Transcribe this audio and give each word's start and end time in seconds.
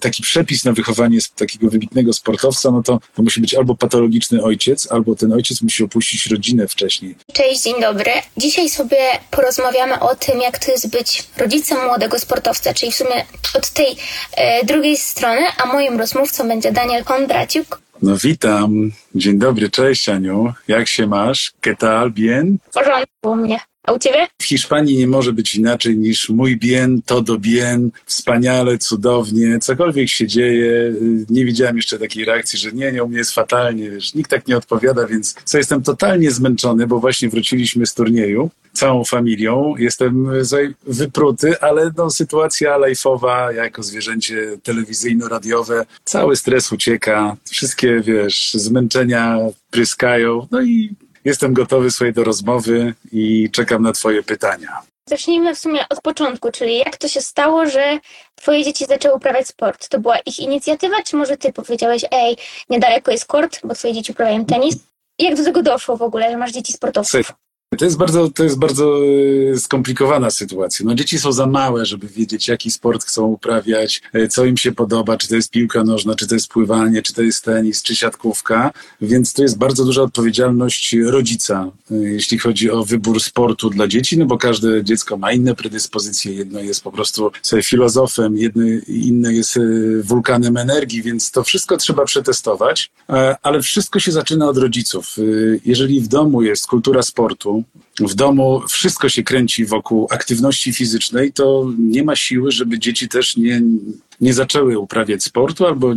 taki 0.00 0.22
przepis 0.22 0.64
na 0.64 0.72
wychowanie 0.72 1.18
takiego 1.36 1.70
wybitnego 1.70 2.12
sportowca, 2.12 2.70
no 2.70 2.82
to, 2.82 3.00
to 3.14 3.22
musi 3.22 3.40
być 3.40 3.54
albo 3.54 3.74
patologiczny 3.74 4.42
ojciec, 4.42 4.92
albo 4.92 5.14
ten 5.14 5.32
ojciec 5.32 5.62
musi 5.62 5.84
opuścić 5.84 6.26
rodzinę 6.26 6.68
wcześniej. 6.68 7.14
Cześć, 7.32 7.62
dzień 7.62 7.80
dobry. 7.80 8.10
Dzisiaj 8.36 8.70
sobie 8.70 8.96
porozmawiamy 9.30 10.00
o 10.00 10.14
tym, 10.14 10.40
jak 10.40 10.58
to 10.58 10.72
jest 10.72 10.90
być 10.90 11.24
rodzicem 11.36 11.84
młodego 11.86 12.18
sportowca, 12.18 12.74
czyli 12.74 12.92
w 12.92 12.94
sumie 12.94 13.24
od 13.54 13.70
tej 13.70 13.96
e, 14.32 14.66
drugiej 14.66 14.96
strony, 14.96 15.40
a 15.62 15.66
moim 15.66 15.98
rozmówcą 15.98 16.48
będzie 16.48 16.72
Daniel 16.72 17.04
Kondraciuk. 17.04 17.80
No 18.02 18.16
witam. 18.16 18.92
Dzień 19.14 19.38
dobry, 19.38 19.70
cześć 19.70 20.08
Aniu. 20.08 20.52
Jak 20.68 20.88
się 20.88 21.06
masz? 21.06 21.52
¿Qué 21.62 21.76
tal? 21.76 22.10
Bien? 22.10 22.58
W 22.70 22.74
porządku 22.74 23.30
u 23.30 23.36
mnie. 23.36 23.60
A 23.82 23.92
u 23.92 23.98
ciebie? 23.98 24.26
W 24.42 24.44
Hiszpanii 24.44 24.98
nie 24.98 25.06
może 25.06 25.32
być 25.32 25.54
inaczej 25.54 25.98
niż 25.98 26.28
mój 26.28 26.56
bien, 26.56 27.02
todo 27.02 27.38
bien, 27.38 27.90
wspaniale, 28.06 28.78
cudownie, 28.78 29.58
cokolwiek 29.58 30.08
się 30.08 30.26
dzieje. 30.26 30.94
Nie 31.30 31.44
widziałem 31.44 31.76
jeszcze 31.76 31.98
takiej 31.98 32.24
reakcji, 32.24 32.58
że 32.58 32.72
nie, 32.72 32.92
nie, 32.92 33.04
u 33.04 33.08
mnie 33.08 33.18
jest 33.18 33.34
fatalnie, 33.34 33.90
wiesz, 33.90 34.14
nikt 34.14 34.30
tak 34.30 34.48
nie 34.48 34.56
odpowiada, 34.56 35.06
więc 35.06 35.34
co 35.44 35.58
jestem 35.58 35.82
totalnie 35.82 36.30
zmęczony, 36.30 36.86
bo 36.86 37.00
właśnie 37.00 37.28
wróciliśmy 37.28 37.86
z 37.86 37.94
turnieju 37.94 38.50
całą 38.72 39.04
familią. 39.04 39.74
Jestem 39.78 40.28
wypruty, 40.86 41.60
ale 41.60 41.90
no, 41.96 42.10
sytuacja 42.10 42.76
lajfowa, 42.76 43.52
jako 43.52 43.82
zwierzęcie 43.82 44.58
telewizyjno-radiowe, 44.62 45.86
cały 46.04 46.36
stres 46.36 46.72
ucieka, 46.72 47.36
wszystkie, 47.50 48.00
wiesz, 48.00 48.54
zmęczenia 48.54 49.38
pryskają, 49.70 50.46
no 50.50 50.62
i 50.62 50.94
Jestem 51.24 51.52
gotowy 51.54 51.90
swojej 51.90 52.14
do 52.14 52.24
rozmowy 52.24 52.94
i 53.12 53.50
czekam 53.52 53.82
na 53.82 53.92
Twoje 53.92 54.22
pytania. 54.22 54.82
Zacznijmy 55.08 55.54
w 55.54 55.58
sumie 55.58 55.88
od 55.88 56.00
początku, 56.00 56.52
czyli 56.52 56.78
jak 56.78 56.96
to 56.96 57.08
się 57.08 57.20
stało, 57.20 57.66
że 57.66 57.98
Twoje 58.34 58.64
dzieci 58.64 58.84
zaczęły 58.86 59.14
uprawiać 59.14 59.46
sport? 59.48 59.88
To 59.88 60.00
była 60.00 60.18
ich 60.18 60.38
inicjatywa, 60.40 61.02
czy 61.02 61.16
może 61.16 61.36
Ty 61.36 61.52
powiedziałeś, 61.52 62.04
ej, 62.10 62.36
niedaleko 62.70 63.10
jest 63.10 63.26
kort, 63.26 63.60
bo 63.64 63.74
Twoje 63.74 63.94
dzieci 63.94 64.12
uprawiają 64.12 64.44
tenis? 64.44 64.76
Jak 65.18 65.36
do 65.36 65.44
tego 65.44 65.62
doszło 65.62 65.96
w 65.96 66.02
ogóle, 66.02 66.30
że 66.30 66.36
masz 66.36 66.52
dzieci 66.52 66.72
sportowców? 66.72 67.32
To 67.78 67.84
jest 67.84 67.96
bardzo, 67.96 68.30
to 68.30 68.44
jest 68.44 68.58
bardzo 68.58 68.98
e, 69.54 69.58
skomplikowana 69.58 70.30
sytuacja. 70.30 70.86
No, 70.86 70.94
dzieci 70.94 71.18
są 71.18 71.32
za 71.32 71.46
małe, 71.46 71.86
żeby 71.86 72.08
wiedzieć, 72.08 72.48
jaki 72.48 72.70
sport 72.70 73.04
chcą 73.04 73.26
uprawiać, 73.26 74.02
e, 74.12 74.28
co 74.28 74.44
im 74.44 74.56
się 74.56 74.72
podoba, 74.72 75.16
czy 75.16 75.28
to 75.28 75.34
jest 75.34 75.50
piłka 75.50 75.84
nożna, 75.84 76.14
czy 76.14 76.26
to 76.26 76.34
jest 76.34 76.48
pływanie, 76.48 77.02
czy 77.02 77.14
to 77.14 77.22
jest 77.22 77.44
tenis, 77.44 77.82
czy 77.82 77.96
siatkówka. 77.96 78.72
Więc 79.00 79.32
to 79.32 79.42
jest 79.42 79.58
bardzo 79.58 79.84
duża 79.84 80.02
odpowiedzialność 80.02 80.96
rodzica, 81.04 81.70
e, 81.90 81.94
jeśli 81.94 82.38
chodzi 82.38 82.70
o 82.70 82.84
wybór 82.84 83.20
sportu 83.20 83.70
dla 83.70 83.88
dzieci, 83.88 84.18
no 84.18 84.26
bo 84.26 84.38
każde 84.38 84.84
dziecko 84.84 85.16
ma 85.16 85.32
inne 85.32 85.54
predyspozycje. 85.54 86.34
Jedno 86.34 86.60
jest 86.60 86.82
po 86.82 86.92
prostu 86.92 87.30
filozofem, 87.62 88.36
jedno, 88.36 88.62
inne 88.88 89.34
jest 89.34 89.58
wulkanem 90.02 90.56
energii, 90.56 91.02
więc 91.02 91.30
to 91.30 91.44
wszystko 91.44 91.76
trzeba 91.76 92.04
przetestować. 92.04 92.90
Ale 93.42 93.62
wszystko 93.62 94.00
się 94.00 94.12
zaczyna 94.12 94.48
od 94.48 94.58
rodziców. 94.58 95.16
Jeżeli 95.64 96.00
w 96.00 96.08
domu 96.08 96.42
jest 96.42 96.66
kultura 96.66 97.02
sportu, 97.02 97.59
w 98.00 98.14
domu 98.14 98.62
wszystko 98.68 99.08
się 99.08 99.22
kręci 99.22 99.64
wokół 99.64 100.06
aktywności 100.10 100.72
fizycznej, 100.72 101.32
to 101.32 101.70
nie 101.78 102.04
ma 102.04 102.16
siły, 102.16 102.52
żeby 102.52 102.78
dzieci 102.78 103.08
też 103.08 103.36
nie, 103.36 103.62
nie 104.20 104.34
zaczęły 104.34 104.78
uprawiać 104.78 105.24
sportu 105.24 105.66
albo 105.66 105.94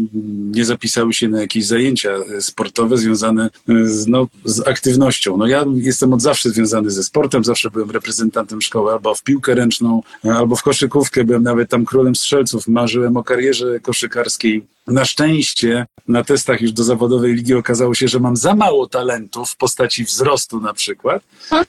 nie 0.51 0.65
zapisały 0.65 1.13
się 1.13 1.27
na 1.27 1.41
jakieś 1.41 1.65
zajęcia 1.65 2.09
sportowe 2.39 2.97
związane 2.97 3.49
z, 3.83 4.07
no, 4.07 4.27
z 4.45 4.67
aktywnością. 4.67 5.37
No 5.37 5.47
ja 5.47 5.65
jestem 5.75 6.13
od 6.13 6.21
zawsze 6.21 6.49
związany 6.49 6.91
ze 6.91 7.03
sportem, 7.03 7.43
zawsze 7.43 7.71
byłem 7.71 7.91
reprezentantem 7.91 8.61
szkoły 8.61 8.91
albo 8.91 9.15
w 9.15 9.23
piłkę 9.23 9.55
ręczną, 9.55 10.01
albo 10.23 10.55
w 10.55 10.63
koszykówkę, 10.63 11.23
byłem 11.23 11.43
nawet 11.43 11.69
tam 11.69 11.85
królem 11.85 12.15
strzelców, 12.15 12.67
marzyłem 12.67 13.17
o 13.17 13.23
karierze 13.23 13.79
koszykarskiej. 13.79 14.65
Na 14.87 15.05
szczęście 15.05 15.85
na 16.07 16.23
testach 16.23 16.61
już 16.61 16.71
do 16.71 16.83
zawodowej 16.83 17.33
ligi 17.33 17.53
okazało 17.53 17.95
się, 17.95 18.07
że 18.07 18.19
mam 18.19 18.37
za 18.37 18.55
mało 18.55 18.87
talentu 18.87 19.45
w 19.45 19.57
postaci 19.57 20.03
wzrostu 20.03 20.59
na 20.59 20.73
przykład. 20.73 21.23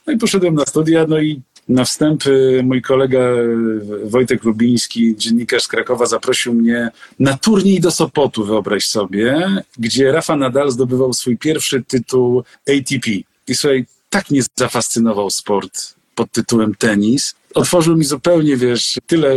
No 0.07 0.13
i 0.13 0.17
poszedłem 0.19 0.55
na 0.55 0.67
studia, 0.67 1.07
no 1.09 1.21
i 1.21 1.41
na 1.69 1.85
wstęp 1.85 2.25
mój 2.63 2.83
kolega 2.83 3.21
y, 3.21 4.11
Wojtek 4.11 4.45
Lubiński, 4.45 5.17
dziennikarz 5.17 5.63
z 5.63 5.69
Krakowa, 5.69 6.07
zaprosił 6.07 6.55
mnie 6.55 6.91
na 7.19 7.37
turniej 7.37 7.81
do 7.81 7.91
Sopotu, 7.91 8.45
wyobraź 8.45 8.87
sobie, 8.87 9.49
gdzie 9.79 10.13
Rafa 10.13 10.37
Nadal 10.37 10.71
zdobywał 10.71 11.13
swój 11.13 11.39
pierwszy 11.39 11.83
tytuł 11.83 12.43
ATP. 12.69 13.11
I 13.49 13.55
słuchaj, 13.55 13.87
tak 14.11 14.31
mnie 14.31 14.41
zafascynował 14.57 15.31
sport 15.31 15.95
pod 16.15 16.33
tytułem 16.33 16.75
tenis, 16.75 17.35
otworzył 17.55 17.97
mi 17.97 18.05
zupełnie, 18.05 18.57
wiesz, 18.57 18.99
tyle 19.07 19.37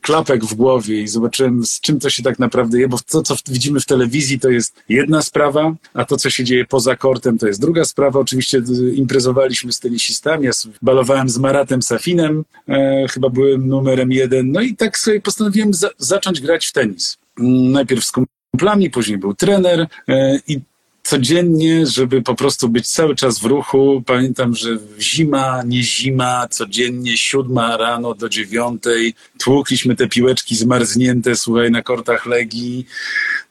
klapek 0.00 0.44
w 0.44 0.54
głowie 0.54 1.02
i 1.02 1.08
zobaczyłem, 1.08 1.66
z 1.66 1.80
czym 1.80 2.00
to 2.00 2.10
się 2.10 2.22
tak 2.22 2.38
naprawdę 2.38 2.80
je, 2.80 2.88
bo 2.88 2.98
to, 3.10 3.22
co 3.22 3.34
widzimy 3.48 3.80
w 3.80 3.86
telewizji, 3.86 4.40
to 4.40 4.50
jest 4.50 4.82
jedna 4.88 5.22
sprawa, 5.22 5.74
a 5.94 6.04
to, 6.04 6.16
co 6.16 6.30
się 6.30 6.44
dzieje 6.44 6.64
poza 6.64 6.96
kortem, 6.96 7.38
to 7.38 7.46
jest 7.46 7.60
druga 7.60 7.84
sprawa. 7.84 8.20
Oczywiście 8.20 8.58
y, 8.58 8.94
imprezowaliśmy 8.94 9.72
z 9.72 9.80
tenisistami, 9.80 10.44
ja 10.44 10.52
balowałem 10.82 11.28
z 11.28 11.38
Maratem 11.38 11.82
Safinem, 11.82 12.44
e, 12.68 13.06
chyba 13.10 13.28
byłem 13.28 13.68
numerem 13.68 14.12
jeden, 14.12 14.52
no 14.52 14.60
i 14.60 14.76
tak 14.76 14.98
sobie 14.98 15.20
postanowiłem 15.20 15.74
za 15.74 15.90
zacząć 15.98 16.40
grać 16.40 16.66
w 16.66 16.72
tenis. 16.72 17.18
Mm, 17.40 17.72
najpierw 17.72 18.04
z 18.04 18.12
kumplami, 18.12 18.90
później 18.90 19.18
był 19.18 19.34
trener 19.34 19.86
e, 20.08 20.40
i 20.48 20.60
codziennie, 21.08 21.86
żeby 21.86 22.22
po 22.22 22.34
prostu 22.34 22.68
być 22.68 22.88
cały 22.88 23.14
czas 23.14 23.38
w 23.38 23.44
ruchu. 23.44 24.02
Pamiętam, 24.06 24.54
że 24.54 24.78
zima, 25.00 25.62
nie 25.66 25.82
zima, 25.82 26.48
codziennie 26.50 27.16
siódma 27.16 27.76
rano 27.76 28.14
do 28.14 28.28
dziewiątej 28.28 29.14
tłukliśmy 29.38 29.96
te 29.96 30.08
piłeczki 30.08 30.56
zmarznięte, 30.56 31.36
słuchaj, 31.36 31.70
na 31.70 31.82
kortach 31.82 32.26
Legii. 32.26 32.86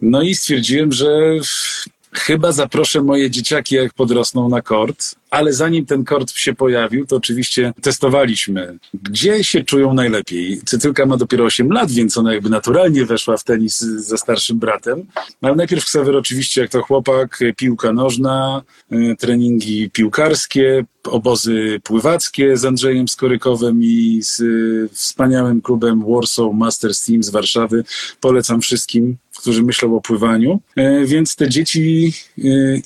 No 0.01 0.21
i 0.21 0.35
stwierdziłem, 0.35 0.91
że 0.91 1.07
chyba 2.19 2.51
zaproszę 2.51 3.01
moje 3.01 3.31
dzieciaki, 3.31 3.75
jak 3.75 3.93
podrosną 3.93 4.49
na 4.49 4.61
kort, 4.61 5.15
ale 5.29 5.53
zanim 5.53 5.85
ten 5.85 6.05
kort 6.05 6.31
się 6.31 6.53
pojawił, 6.53 7.05
to 7.05 7.15
oczywiście 7.15 7.73
testowaliśmy, 7.81 8.77
gdzie 8.93 9.43
się 9.43 9.63
czują 9.63 9.93
najlepiej. 9.93 10.61
Cytylka 10.65 11.05
ma 11.05 11.17
dopiero 11.17 11.45
8 11.45 11.71
lat, 11.71 11.91
więc 11.91 12.17
ona 12.17 12.33
jakby 12.33 12.49
naturalnie 12.49 13.05
weszła 13.05 13.37
w 13.37 13.43
tenis 13.43 13.79
ze 13.79 14.17
starszym 14.17 14.59
bratem. 14.59 15.05
Ale 15.41 15.55
najpierw 15.55 15.85
Ksawer 15.85 16.15
oczywiście, 16.15 16.61
jak 16.61 16.71
to 16.71 16.81
chłopak, 16.81 17.39
piłka 17.57 17.93
nożna, 17.93 18.61
e, 18.91 19.15
treningi 19.15 19.89
piłkarskie, 19.89 20.85
obozy 21.03 21.79
pływackie 21.83 22.57
z 22.57 22.65
Andrzejem 22.65 23.07
Skorykowem 23.07 23.83
i 23.83 24.19
z 24.21 24.41
e, 24.41 24.95
wspaniałym 24.95 25.61
klubem 25.61 26.03
Warsaw 26.13 26.53
Masters 26.53 27.05
Team 27.05 27.23
z 27.23 27.29
Warszawy. 27.29 27.83
Polecam 28.21 28.61
wszystkim, 28.61 29.17
którzy 29.37 29.63
myślą 29.63 29.95
o 29.95 30.01
pływaniu. 30.01 30.59
E, 30.75 31.05
więc 31.05 31.35
te 31.35 31.49
dzieci 31.49 32.13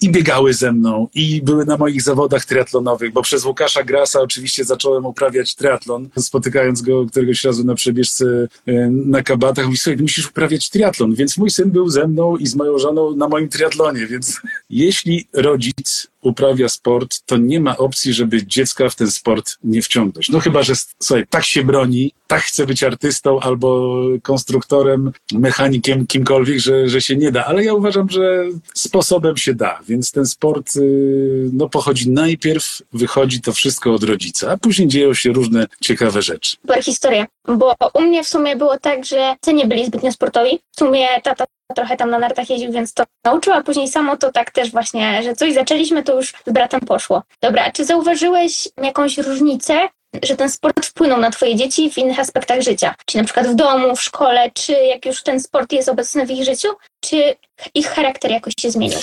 i 0.01 0.11
biegały 0.11 0.53
ze 0.53 0.71
mną, 0.71 1.07
i 1.13 1.41
były 1.41 1.65
na 1.65 1.77
moich 1.77 2.01
zawodach, 2.01 2.21
zawodach 2.21 2.45
triatlonowych, 2.45 3.13
bo 3.13 3.21
przez 3.21 3.45
Łukasza 3.45 3.83
Grasa 3.83 4.21
oczywiście 4.21 4.63
zacząłem 4.63 5.05
uprawiać 5.05 5.55
triatlon, 5.55 6.09
spotykając 6.17 6.81
go 6.81 7.05
któregoś 7.05 7.43
razu 7.43 7.63
na 7.63 7.75
przebieżce 7.75 8.25
e, 8.67 8.89
na 8.89 9.23
kabatach. 9.23 9.65
Mówi, 9.65 9.77
słuchaj, 9.77 10.01
musisz 10.01 10.29
uprawiać 10.29 10.69
triatlon, 10.69 11.15
więc 11.15 11.37
mój 11.37 11.49
syn 11.49 11.71
był 11.71 11.89
ze 11.89 12.07
mną 12.07 12.37
i 12.37 12.47
z 12.47 12.55
moją 12.55 12.79
żoną 12.79 13.15
na 13.15 13.27
moim 13.27 13.49
triatlonie, 13.49 14.07
więc 14.07 14.41
jeśli 14.69 15.27
rodzic 15.33 16.10
uprawia 16.21 16.69
sport, 16.69 17.21
to 17.25 17.37
nie 17.37 17.59
ma 17.59 17.77
opcji, 17.77 18.13
żeby 18.13 18.45
dziecka 18.47 18.89
w 18.89 18.95
ten 18.95 19.11
sport 19.11 19.57
nie 19.63 19.81
wciągnąć. 19.81 20.29
No 20.29 20.39
chyba, 20.39 20.63
że 20.63 20.73
słuchaj, 20.99 21.25
tak 21.29 21.45
się 21.45 21.63
broni, 21.63 22.13
tak 22.27 22.41
chce 22.41 22.65
być 22.65 22.83
artystą 22.83 23.39
albo 23.39 24.01
konstruktorem, 24.21 25.11
mechanikiem, 25.33 26.07
kimkolwiek, 26.07 26.59
że, 26.59 26.89
że 26.89 27.01
się 27.01 27.15
nie 27.15 27.31
da. 27.31 27.45
Ale 27.45 27.63
ja 27.63 27.73
uważam, 27.73 28.09
że 28.09 28.43
sposobem 28.73 29.37
się 29.37 29.53
da, 29.53 29.79
więc 29.87 30.11
ten 30.11 30.25
sport 30.25 30.75
y, 30.75 31.49
no, 31.53 31.69
pochodzi 31.69 32.09
najpierw, 32.09 32.81
wychodzi 32.93 33.41
to 33.41 33.53
wszystko 33.53 33.93
od 33.93 34.03
rodzica, 34.03 34.51
a 34.51 34.57
później 34.57 34.87
dzieją 34.87 35.13
się 35.13 35.33
różne 35.33 35.67
ciekawe 35.81 36.21
rzeczy. 36.21 36.57
Super 36.61 36.83
historia, 36.83 37.25
bo 37.47 37.75
u 37.93 38.01
mnie 38.01 38.23
w 38.23 38.27
sumie 38.27 38.55
było 38.55 38.77
tak, 38.77 39.05
że 39.05 39.35
ty 39.41 39.53
nie 39.53 39.67
byli 39.67 39.85
zbytnio 39.85 40.11
sportowi. 40.11 40.59
W 40.71 40.79
sumie 40.79 41.07
tata 41.23 41.45
trochę 41.71 41.97
tam 41.97 42.09
na 42.09 42.19
nartach 42.19 42.49
jeździł, 42.49 42.71
więc 42.71 42.93
to 42.93 43.03
nauczył, 43.25 43.53
a 43.53 43.61
później 43.61 43.87
samo 43.87 44.17
to 44.17 44.31
tak 44.31 44.51
też 44.51 44.71
właśnie, 44.71 45.23
że 45.23 45.35
coś 45.35 45.53
zaczęliśmy, 45.53 46.03
to 46.03 46.15
już 46.15 46.33
z 46.47 46.51
bratem 46.51 46.79
poszło. 46.79 47.23
Dobra, 47.41 47.71
czy 47.71 47.85
zauważyłeś 47.85 48.69
jakąś 48.77 49.17
różnicę 49.17 49.89
że 50.23 50.35
ten 50.35 50.49
sport 50.49 50.85
wpłynął 50.85 51.19
na 51.19 51.31
Twoje 51.31 51.55
dzieci 51.55 51.91
w 51.91 51.97
innych 51.97 52.19
aspektach 52.19 52.61
życia? 52.61 52.95
Czy 53.05 53.17
na 53.17 53.23
przykład 53.23 53.47
w 53.47 53.55
domu, 53.55 53.95
w 53.95 54.01
szkole, 54.01 54.51
czy 54.53 54.71
jak 54.71 55.05
już 55.05 55.23
ten 55.23 55.39
sport 55.39 55.71
jest 55.71 55.89
obecny 55.89 56.25
w 56.25 56.31
ich 56.31 56.45
życiu, 56.45 56.67
czy 56.99 57.35
ich 57.73 57.87
charakter 57.87 58.31
jakoś 58.31 58.53
się 58.59 58.71
zmienił? 58.71 58.99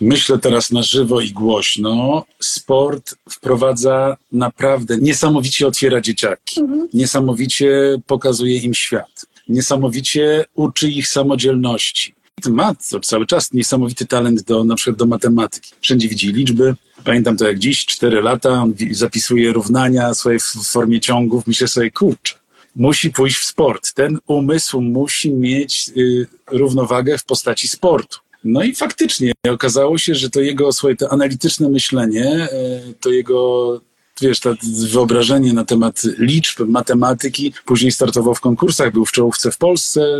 Myślę 0.00 0.38
teraz 0.38 0.70
na 0.70 0.82
żywo 0.82 1.20
i 1.20 1.30
głośno. 1.30 2.24
Sport 2.40 3.14
wprowadza 3.30 4.16
naprawdę, 4.32 4.96
niesamowicie 4.98 5.66
otwiera 5.66 6.00
dzieciaki, 6.00 6.60
mhm. 6.60 6.88
niesamowicie 6.94 7.98
pokazuje 8.06 8.58
im 8.58 8.74
świat 8.74 9.25
niesamowicie 9.48 10.44
uczy 10.54 10.90
ich 10.90 11.08
samodzielności. 11.08 12.14
Ma 12.48 12.74
cały 13.02 13.26
czas 13.26 13.52
niesamowity 13.52 14.06
talent 14.06 14.42
do, 14.42 14.64
na 14.64 14.74
przykład 14.74 14.96
do 14.96 15.06
matematyki. 15.06 15.72
Wszędzie 15.80 16.08
widzi 16.08 16.32
liczby. 16.32 16.74
Pamiętam 17.04 17.36
to 17.36 17.46
jak 17.46 17.58
dziś, 17.58 17.86
cztery 17.86 18.22
lata, 18.22 18.50
on 18.50 18.74
zapisuje 18.90 19.52
równania 19.52 20.14
swoje 20.14 20.38
w 20.38 20.66
formie 20.66 21.00
ciągów. 21.00 21.46
Myślę 21.46 21.68
sobie, 21.68 21.90
kurczę, 21.90 22.34
musi 22.76 23.10
pójść 23.10 23.36
w 23.36 23.44
sport. 23.44 23.92
Ten 23.94 24.18
umysł 24.26 24.80
musi 24.80 25.30
mieć 25.30 25.90
y, 25.96 26.26
równowagę 26.50 27.18
w 27.18 27.24
postaci 27.24 27.68
sportu. 27.68 28.18
No 28.44 28.62
i 28.62 28.74
faktycznie 28.74 29.32
okazało 29.50 29.98
się, 29.98 30.14
że 30.14 30.30
to 30.30 30.40
jego 30.40 30.72
swoje 30.72 30.96
to 30.96 31.12
analityczne 31.12 31.68
myślenie, 31.68 32.48
y, 32.90 32.94
to 33.00 33.10
jego 33.10 33.80
wiesz, 34.20 34.40
to 34.40 34.54
wyobrażenie 34.90 35.52
na 35.52 35.64
temat 35.64 36.02
liczb, 36.18 36.60
matematyki. 36.66 37.52
Później 37.64 37.92
startował 37.92 38.34
w 38.34 38.40
konkursach, 38.40 38.92
był 38.92 39.04
w 39.04 39.12
czołówce 39.12 39.50
w 39.50 39.58
Polsce 39.58 40.18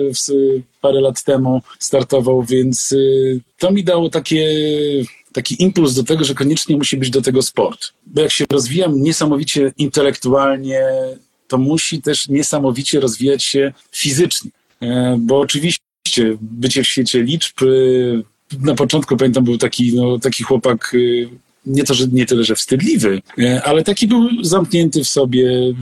parę 0.80 1.00
lat 1.00 1.22
temu 1.22 1.62
startował, 1.78 2.42
więc 2.42 2.92
y, 2.92 3.40
to 3.58 3.70
mi 3.70 3.84
dało 3.84 4.10
takie 4.10 4.46
taki 5.32 5.62
impuls 5.62 5.94
do 5.94 6.04
tego, 6.04 6.24
że 6.24 6.34
koniecznie 6.34 6.76
musi 6.76 6.96
być 6.96 7.10
do 7.10 7.22
tego 7.22 7.42
sport. 7.42 7.92
Bo 8.06 8.20
jak 8.22 8.32
się 8.32 8.44
rozwijam 8.50 9.02
niesamowicie 9.02 9.72
intelektualnie, 9.78 10.82
to 11.48 11.58
musi 11.58 12.02
też 12.02 12.28
niesamowicie 12.28 13.00
rozwijać 13.00 13.44
się 13.44 13.72
fizycznie. 13.92 14.50
E, 14.80 15.16
bo 15.20 15.40
oczywiście 15.40 16.36
bycie 16.40 16.82
w 16.82 16.86
świecie 16.86 17.22
liczb, 17.22 17.62
e, 17.62 17.66
na 18.58 18.74
początku 18.74 19.16
pamiętam 19.16 19.44
był 19.44 19.58
taki, 19.58 19.94
no, 19.94 20.18
taki 20.18 20.42
chłopak 20.42 20.94
e, 20.94 21.28
nie 21.66 21.84
to, 21.84 21.94
że 21.94 22.06
nie 22.06 22.26
tyle, 22.26 22.44
że 22.44 22.54
wstydliwy, 22.54 23.22
ale 23.64 23.84
taki 23.84 24.08
był 24.08 24.28
zamknięty 24.44 25.04
w 25.04 25.08
sobie, 25.08 25.74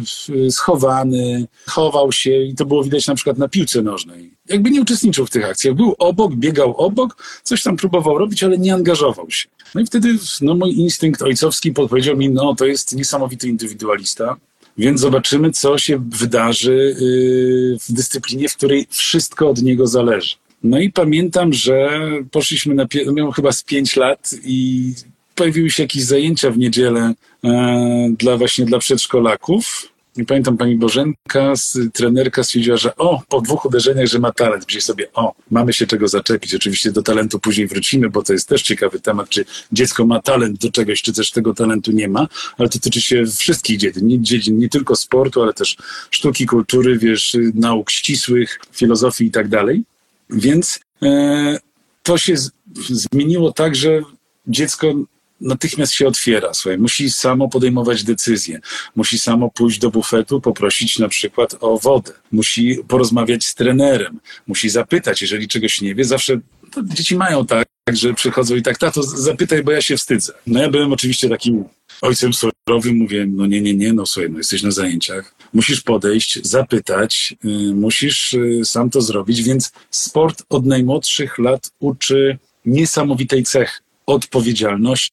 schowany, 0.50 1.46
chował 1.66 2.12
się 2.12 2.42
i 2.42 2.54
to 2.54 2.66
było 2.66 2.84
widać 2.84 3.06
na 3.06 3.14
przykład 3.14 3.38
na 3.38 3.48
piłce 3.48 3.82
nożnej. 3.82 4.30
Jakby 4.48 4.70
nie 4.70 4.80
uczestniczył 4.80 5.26
w 5.26 5.30
tych 5.30 5.44
akcjach. 5.44 5.74
Był 5.74 5.94
obok, 5.98 6.34
biegał 6.34 6.76
obok, 6.76 7.40
coś 7.42 7.62
tam 7.62 7.76
próbował 7.76 8.18
robić, 8.18 8.42
ale 8.42 8.58
nie 8.58 8.74
angażował 8.74 9.30
się. 9.30 9.48
No 9.74 9.80
i 9.80 9.86
wtedy 9.86 10.14
no, 10.40 10.54
mój 10.54 10.74
instynkt 10.74 11.22
ojcowski 11.22 11.72
podpowiedział 11.72 12.16
mi, 12.16 12.28
no 12.28 12.54
to 12.54 12.66
jest 12.66 12.96
niesamowity 12.96 13.48
indywidualista, 13.48 14.36
więc 14.78 15.00
zobaczymy, 15.00 15.52
co 15.52 15.78
się 15.78 15.98
wydarzy 16.10 16.72
y, 16.72 17.78
w 17.88 17.92
dyscyplinie, 17.92 18.48
w 18.48 18.56
której 18.56 18.86
wszystko 18.90 19.50
od 19.50 19.62
niego 19.62 19.86
zależy. 19.86 20.36
No 20.62 20.78
i 20.78 20.92
pamiętam, 20.92 21.52
że 21.52 22.00
poszliśmy 22.30 22.74
na, 22.74 22.86
miałem 23.12 23.32
chyba 23.32 23.52
z 23.52 23.62
pięć 23.62 23.96
lat 23.96 24.30
i 24.44 24.92
pojawiły 25.34 25.70
się 25.70 25.82
jakieś 25.82 26.04
zajęcia 26.04 26.50
w 26.50 26.58
niedzielę 26.58 27.14
e, 27.44 28.08
dla 28.18 28.36
właśnie 28.36 28.64
dla 28.64 28.78
przedszkolaków. 28.78 29.94
I 30.16 30.24
pamiętam 30.24 30.56
pani 30.56 30.76
Bożenka, 30.76 31.52
trenerka 31.92 32.44
stwierdziła, 32.44 32.76
że 32.76 32.96
o, 32.96 33.22
po 33.28 33.40
dwóch 33.40 33.64
uderzeniach, 33.64 34.06
że 34.06 34.18
ma 34.18 34.32
talent. 34.32 34.64
Gdzieś 34.64 34.84
sobie, 34.84 35.12
o, 35.12 35.34
mamy 35.50 35.72
się 35.72 35.86
czego 35.86 36.08
zaczepić. 36.08 36.54
Oczywiście 36.54 36.92
do 36.92 37.02
talentu 37.02 37.38
później 37.38 37.66
wrócimy, 37.66 38.10
bo 38.10 38.22
to 38.22 38.32
jest 38.32 38.48
też 38.48 38.62
ciekawy 38.62 39.00
temat, 39.00 39.28
czy 39.28 39.44
dziecko 39.72 40.06
ma 40.06 40.22
talent 40.22 40.58
do 40.58 40.70
czegoś, 40.70 41.02
czy 41.02 41.12
też 41.12 41.30
tego 41.30 41.54
talentu 41.54 41.92
nie 41.92 42.08
ma, 42.08 42.28
ale 42.58 42.68
to 42.68 42.78
tyczy 42.78 43.00
się 43.00 43.26
wszystkich 43.26 43.78
dziedzin, 43.78 44.24
dziedzin, 44.24 44.58
nie 44.58 44.68
tylko 44.68 44.96
sportu, 44.96 45.42
ale 45.42 45.52
też 45.52 45.76
sztuki, 46.10 46.46
kultury, 46.46 46.98
wiesz, 46.98 47.36
nauk 47.54 47.90
ścisłych, 47.90 48.60
filozofii 48.72 49.24
i 49.24 49.30
tak 49.30 49.48
dalej. 49.48 49.84
Więc 50.30 50.80
e, 51.02 51.58
to 52.02 52.18
się 52.18 52.36
z, 52.36 52.50
zmieniło 52.88 53.52
tak, 53.52 53.76
że 53.76 54.02
dziecko 54.46 54.94
natychmiast 55.40 55.92
się 55.92 56.06
otwiera, 56.06 56.54
słuchaj, 56.54 56.78
musi 56.78 57.10
samo 57.10 57.48
podejmować 57.48 58.04
decyzje, 58.04 58.60
musi 58.96 59.18
samo 59.18 59.50
pójść 59.50 59.78
do 59.78 59.90
bufetu, 59.90 60.40
poprosić 60.40 60.98
na 60.98 61.08
przykład 61.08 61.56
o 61.60 61.78
wodę, 61.78 62.12
musi 62.32 62.78
porozmawiać 62.88 63.44
z 63.44 63.54
trenerem, 63.54 64.20
musi 64.46 64.68
zapytać, 64.68 65.22
jeżeli 65.22 65.48
czegoś 65.48 65.80
nie 65.80 65.94
wie, 65.94 66.04
zawsze 66.04 66.40
dzieci 66.82 67.16
mają 67.16 67.46
tak, 67.46 67.68
że 67.92 68.14
przychodzą 68.14 68.56
i 68.56 68.62
tak, 68.62 68.78
tato, 68.78 69.02
zapytaj, 69.02 69.62
bo 69.62 69.72
ja 69.72 69.82
się 69.82 69.96
wstydzę. 69.96 70.32
No 70.46 70.62
ja 70.62 70.70
byłem 70.70 70.92
oczywiście 70.92 71.28
takim 71.28 71.64
ojcem 72.02 72.32
surowym, 72.34 72.96
mówię, 72.96 73.26
no 73.28 73.46
nie, 73.46 73.60
nie, 73.60 73.74
nie, 73.74 73.92
no 73.92 74.06
słuchaj, 74.06 74.30
no 74.30 74.38
jesteś 74.38 74.62
na 74.62 74.70
zajęciach, 74.70 75.34
musisz 75.52 75.80
podejść, 75.80 76.38
zapytać, 76.46 77.34
yy, 77.44 77.74
musisz 77.74 78.32
yy, 78.32 78.64
sam 78.64 78.90
to 78.90 79.00
zrobić, 79.00 79.42
więc 79.42 79.72
sport 79.90 80.42
od 80.48 80.66
najmłodszych 80.66 81.38
lat 81.38 81.70
uczy 81.78 82.38
niesamowitej 82.66 83.44
cechy 83.44 83.80
odpowiedzialności, 84.06 85.10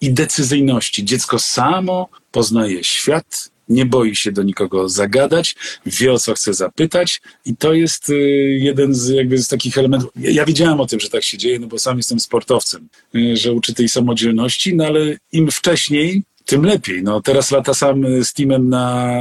i 0.00 0.12
decyzyjności. 0.12 1.04
Dziecko 1.04 1.38
samo 1.38 2.08
poznaje 2.30 2.84
świat, 2.84 3.50
nie 3.68 3.86
boi 3.86 4.16
się 4.16 4.32
do 4.32 4.42
nikogo 4.42 4.88
zagadać, 4.88 5.56
wie 5.86 6.12
o 6.12 6.18
co 6.18 6.34
chce 6.34 6.54
zapytać 6.54 7.20
i 7.44 7.56
to 7.56 7.72
jest 7.72 8.10
y, 8.10 8.14
jeden 8.60 8.94
z, 8.94 9.08
jakby 9.08 9.38
z 9.38 9.48
takich 9.48 9.78
elementów. 9.78 10.10
Ja, 10.16 10.44
wiedziałem 10.44 10.80
o 10.80 10.86
tym, 10.86 11.00
że 11.00 11.10
tak 11.10 11.24
się 11.24 11.38
dzieje, 11.38 11.58
no 11.58 11.66
bo 11.66 11.78
sam 11.78 11.96
jestem 11.96 12.20
sportowcem, 12.20 12.88
y, 13.14 13.36
że 13.36 13.52
uczy 13.52 13.74
tej 13.74 13.88
samodzielności, 13.88 14.74
no 14.74 14.84
ale 14.86 15.16
im 15.32 15.50
wcześniej 15.50 16.22
tym 16.50 16.64
lepiej. 16.64 17.02
No, 17.02 17.22
teraz 17.22 17.50
lata 17.50 17.74
sam 17.74 18.24
z 18.24 18.32
teamem 18.32 18.68
na, 18.68 19.12